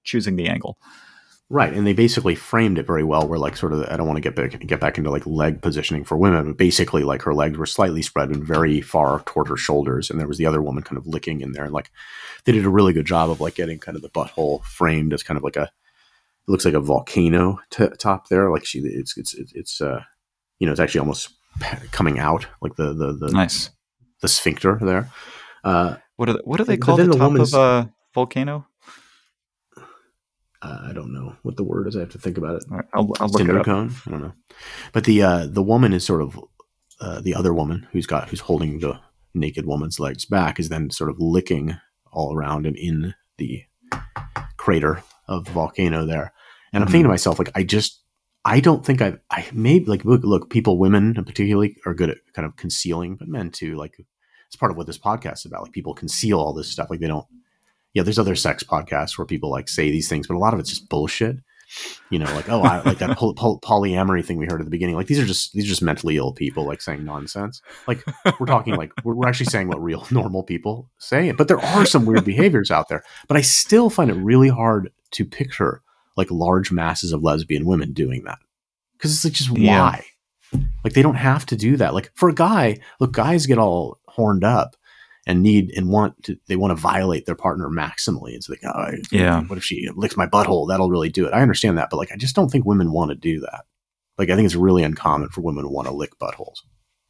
choosing 0.04 0.36
the 0.36 0.48
angle. 0.48 0.78
Right, 1.54 1.74
and 1.74 1.86
they 1.86 1.92
basically 1.92 2.34
framed 2.34 2.78
it 2.78 2.86
very 2.86 3.04
well. 3.04 3.28
Where 3.28 3.38
like 3.38 3.58
sort 3.58 3.74
of, 3.74 3.84
I 3.90 3.98
don't 3.98 4.06
want 4.06 4.16
to 4.16 4.22
get 4.22 4.34
back 4.34 4.58
get 4.66 4.80
back 4.80 4.96
into 4.96 5.10
like 5.10 5.26
leg 5.26 5.60
positioning 5.60 6.02
for 6.02 6.16
women, 6.16 6.46
but 6.46 6.56
basically 6.56 7.04
like 7.04 7.20
her 7.22 7.34
legs 7.34 7.58
were 7.58 7.66
slightly 7.66 8.00
spread 8.00 8.30
and 8.30 8.42
very 8.42 8.80
far 8.80 9.20
toward 9.26 9.48
her 9.48 9.58
shoulders, 9.58 10.08
and 10.08 10.18
there 10.18 10.26
was 10.26 10.38
the 10.38 10.46
other 10.46 10.62
woman 10.62 10.82
kind 10.82 10.96
of 10.96 11.06
licking 11.06 11.42
in 11.42 11.52
there, 11.52 11.64
and 11.64 11.74
like 11.74 11.90
they 12.44 12.52
did 12.52 12.64
a 12.64 12.70
really 12.70 12.94
good 12.94 13.04
job 13.04 13.28
of 13.28 13.38
like 13.38 13.54
getting 13.54 13.78
kind 13.78 13.96
of 13.96 14.02
the 14.02 14.08
butthole 14.08 14.64
framed 14.64 15.12
as 15.12 15.22
kind 15.22 15.36
of 15.36 15.44
like 15.44 15.56
a, 15.56 15.64
it 15.64 16.48
looks 16.48 16.64
like 16.64 16.72
a 16.72 16.80
volcano 16.80 17.58
t- 17.68 17.86
top 17.98 18.28
there. 18.28 18.50
Like 18.50 18.64
she, 18.64 18.78
it's 18.78 19.18
it's 19.18 19.34
it's, 19.34 19.80
uh, 19.82 20.00
you 20.58 20.64
know, 20.64 20.72
it's 20.72 20.80
actually 20.80 21.00
almost 21.00 21.34
coming 21.90 22.18
out 22.18 22.46
like 22.62 22.76
the 22.76 22.94
the 22.94 23.12
the, 23.12 23.30
Nice. 23.30 23.68
the 24.22 24.28
sphincter 24.28 24.78
there. 24.80 25.10
Uh, 25.64 25.96
What 26.16 26.30
are 26.30 26.32
they, 26.32 26.40
what 26.44 26.56
do 26.56 26.64
they 26.64 26.78
call 26.78 26.96
the 26.96 27.04
the 27.08 27.18
top 27.18 27.34
of 27.34 27.52
a 27.52 27.92
volcano? 28.14 28.66
Uh, 30.62 30.78
I 30.88 30.92
don't 30.92 31.12
know 31.12 31.36
what 31.42 31.56
the 31.56 31.64
word 31.64 31.88
is. 31.88 31.96
I 31.96 32.00
have 32.00 32.10
to 32.10 32.18
think 32.18 32.38
about 32.38 32.56
it. 32.56 32.64
All 32.70 32.76
right, 32.76 32.86
I'll, 32.94 33.10
I'll 33.20 33.28
look 33.28 33.40
it 33.40 33.46
cinder 33.46 33.58
up. 33.58 33.66
cone. 33.66 33.92
I 34.06 34.10
don't 34.10 34.22
know, 34.22 34.32
but 34.92 35.04
the 35.04 35.22
uh, 35.22 35.46
the 35.46 35.62
woman 35.62 35.92
is 35.92 36.04
sort 36.04 36.22
of 36.22 36.40
uh, 37.00 37.20
the 37.20 37.34
other 37.34 37.52
woman 37.52 37.86
who's 37.92 38.06
got 38.06 38.28
who's 38.28 38.40
holding 38.40 38.78
the 38.78 39.00
naked 39.34 39.66
woman's 39.66 39.98
legs 39.98 40.24
back 40.24 40.60
is 40.60 40.68
then 40.68 40.90
sort 40.90 41.10
of 41.10 41.16
licking 41.18 41.76
all 42.12 42.34
around 42.34 42.66
and 42.66 42.76
in 42.76 43.14
the 43.38 43.64
crater 44.56 45.02
of 45.26 45.46
the 45.46 45.50
volcano 45.50 46.06
there. 46.06 46.32
And 46.72 46.82
I'm 46.82 46.88
thinking 46.88 47.04
to 47.04 47.08
myself, 47.08 47.38
like, 47.38 47.50
I 47.54 47.64
just 47.64 48.02
I 48.44 48.60
don't 48.60 48.84
think 48.84 49.02
I've 49.02 49.18
I 49.30 49.46
maybe 49.52 49.86
like 49.86 50.04
look, 50.04 50.22
look 50.24 50.50
people 50.50 50.78
women 50.78 51.14
particularly 51.14 51.76
are 51.86 51.94
good 51.94 52.10
at 52.10 52.18
kind 52.34 52.46
of 52.46 52.56
concealing, 52.56 53.16
but 53.16 53.28
men 53.28 53.50
too. 53.50 53.76
Like 53.76 53.94
it's 54.46 54.56
part 54.56 54.70
of 54.70 54.76
what 54.76 54.86
this 54.86 54.98
podcast 54.98 55.38
is 55.38 55.46
about. 55.46 55.62
Like 55.62 55.72
people 55.72 55.94
conceal 55.94 56.38
all 56.38 56.52
this 56.52 56.68
stuff. 56.68 56.88
Like 56.90 57.00
they 57.00 57.08
don't. 57.08 57.26
Yeah, 57.94 58.02
there's 58.02 58.18
other 58.18 58.36
sex 58.36 58.62
podcasts 58.62 59.18
where 59.18 59.26
people 59.26 59.50
like 59.50 59.68
say 59.68 59.90
these 59.90 60.08
things, 60.08 60.26
but 60.26 60.34
a 60.34 60.38
lot 60.38 60.54
of 60.54 60.60
it's 60.60 60.70
just 60.70 60.88
bullshit 60.88 61.36
you 62.10 62.18
know, 62.18 62.26
like 62.34 62.50
oh, 62.50 62.60
I, 62.62 62.82
like 62.82 62.98
that 62.98 63.16
poly- 63.16 63.34
poly- 63.34 63.58
polyamory 63.62 64.24
thing 64.24 64.36
we 64.36 64.44
heard 64.46 64.60
at 64.60 64.64
the 64.64 64.70
beginning. 64.70 64.94
Like 64.94 65.06
these 65.06 65.18
are 65.18 65.24
just 65.24 65.52
these 65.54 65.64
are 65.64 65.68
just 65.68 65.80
mentally 65.82 66.16
ill 66.16 66.32
people 66.32 66.66
like 66.66 66.82
saying 66.82 67.04
nonsense. 67.04 67.62
Like 67.86 68.04
we're 68.38 68.46
talking 68.46 68.74
like 68.74 68.92
we're, 69.04 69.14
we're 69.14 69.28
actually 69.28 69.46
saying 69.46 69.68
what 69.68 69.82
real 69.82 70.06
normal 70.10 70.42
people 70.42 70.90
say. 70.98 71.32
But 71.32 71.48
there 71.48 71.58
are 71.60 71.86
some 71.86 72.04
weird 72.04 72.24
behaviors 72.24 72.70
out 72.70 72.88
there. 72.88 73.02
But 73.26 73.36
I 73.38 73.40
still 73.40 73.88
find 73.88 74.10
it 74.10 74.14
really 74.14 74.50
hard 74.50 74.90
to 75.12 75.24
picture 75.24 75.80
like 76.16 76.30
large 76.30 76.70
masses 76.70 77.12
of 77.12 77.22
lesbian 77.22 77.64
women 77.64 77.92
doing 77.94 78.24
that 78.24 78.38
because 78.92 79.14
it's 79.14 79.24
like 79.24 79.32
just 79.32 79.56
Yeah. 79.56 79.80
why? 79.80 80.04
Like 80.84 80.92
they 80.92 81.02
don't 81.02 81.14
have 81.14 81.46
to 81.46 81.56
do 81.56 81.78
that. 81.78 81.94
Like 81.94 82.10
for 82.14 82.28
a 82.28 82.34
guy, 82.34 82.80
look, 83.00 83.12
guys 83.12 83.46
get 83.46 83.56
all 83.56 83.98
horned 84.08 84.44
up 84.44 84.76
and 85.26 85.42
need 85.42 85.72
and 85.76 85.88
want 85.88 86.22
to 86.24 86.36
they 86.48 86.56
want 86.56 86.70
to 86.70 86.80
violate 86.80 87.26
their 87.26 87.34
partner 87.36 87.68
maximally. 87.68 88.32
It's 88.32 88.48
like, 88.48 88.60
oh, 88.64 88.68
I- 88.70 88.98
Yeah. 89.10 89.42
what 89.42 89.58
if 89.58 89.64
she 89.64 89.88
licks 89.94 90.16
my 90.16 90.26
butthole? 90.26 90.68
That'll 90.68 90.90
really 90.90 91.10
do 91.10 91.26
it. 91.26 91.32
I 91.32 91.42
understand 91.42 91.78
that, 91.78 91.88
but 91.90 91.96
like 91.96 92.12
I 92.12 92.16
just 92.16 92.34
don't 92.34 92.48
think 92.50 92.64
women 92.64 92.92
want 92.92 93.10
to 93.10 93.14
do 93.14 93.40
that. 93.40 93.64
Like 94.18 94.30
I 94.30 94.36
think 94.36 94.46
it's 94.46 94.54
really 94.56 94.82
uncommon 94.82 95.28
for 95.30 95.40
women 95.40 95.64
to 95.64 95.70
want 95.70 95.86
to 95.88 95.94
lick 95.94 96.18
buttholes. 96.18 96.56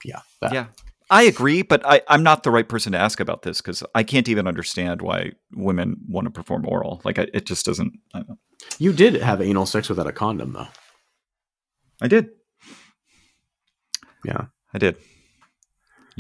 Yeah. 0.04 0.20
That. 0.40 0.52
Yeah. 0.52 0.66
I 1.10 1.24
agree, 1.24 1.60
but 1.62 1.84
I, 1.84 2.00
I'm 2.08 2.22
not 2.22 2.42
the 2.42 2.50
right 2.50 2.66
person 2.66 2.92
to 2.92 2.98
ask 2.98 3.20
about 3.20 3.42
this 3.42 3.60
because 3.60 3.82
I 3.94 4.02
can't 4.02 4.28
even 4.28 4.46
understand 4.46 5.02
why 5.02 5.32
women 5.52 5.96
want 6.08 6.24
to 6.26 6.30
perform 6.30 6.64
oral. 6.66 7.02
Like, 7.04 7.18
I, 7.18 7.26
it 7.34 7.44
just 7.44 7.66
doesn't. 7.66 7.92
I, 8.14 8.18
don't 8.20 8.28
know. 8.30 8.38
You 8.78 8.94
did 8.94 9.16
have 9.16 9.42
anal 9.42 9.66
sex 9.66 9.90
without 9.90 10.06
a 10.06 10.12
condom 10.12 10.52
though. 10.54 10.68
I 12.00 12.08
did. 12.08 12.30
Yeah. 14.24 14.46
I 14.72 14.78
did. 14.78 14.96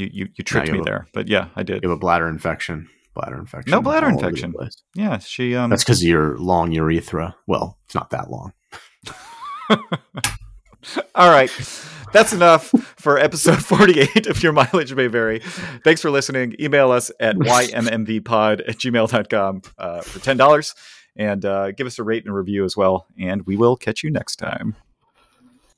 You 0.02 0.10
you, 0.12 0.28
you 0.34 0.44
tricked 0.44 0.68
you 0.68 0.74
me 0.74 0.80
a- 0.80 0.84
there, 0.84 1.06
but 1.14 1.28
yeah, 1.28 1.48
I 1.56 1.62
did. 1.62 1.82
You 1.82 1.88
have 1.90 1.96
a 1.96 2.00
bladder 2.00 2.28
infection. 2.28 2.88
Bladder 3.14 3.38
infection. 3.38 3.70
No 3.70 3.82
bladder 3.82 4.06
all 4.06 4.12
over 4.12 4.30
the 4.30 4.42
infection. 4.42 4.54
Yeah, 4.94 5.18
she. 5.18 5.54
Um, 5.54 5.68
That's 5.70 5.84
because 5.84 6.02
your 6.02 6.38
long 6.38 6.72
urethra. 6.72 7.36
Well, 7.46 7.78
it's 7.84 7.94
not 7.94 8.10
that 8.10 8.30
long. 8.30 8.52
all 11.14 11.30
right. 11.30 11.50
That's 12.12 12.32
enough 12.32 12.68
for 12.96 13.18
episode 13.18 13.64
48 13.64 14.26
of 14.26 14.42
Your 14.42 14.52
Mileage 14.52 14.94
May 14.94 15.06
Vary. 15.06 15.40
Thanks 15.84 16.02
for 16.02 16.10
listening. 16.10 16.54
Email 16.60 16.90
us 16.90 17.10
at 17.20 17.36
ymmvpod 17.36 18.60
at 18.68 18.76
gmail.com 18.76 19.62
uh, 19.78 20.00
for 20.02 20.18
$10 20.18 20.74
and 21.16 21.44
uh, 21.44 21.70
give 21.72 21.86
us 21.86 21.98
a 21.98 22.02
rate 22.02 22.24
and 22.26 22.34
review 22.34 22.64
as 22.64 22.76
well. 22.76 23.06
And 23.18 23.46
we 23.46 23.56
will 23.56 23.76
catch 23.76 24.02
you 24.02 24.10
next 24.10 24.36
time. 24.36 24.76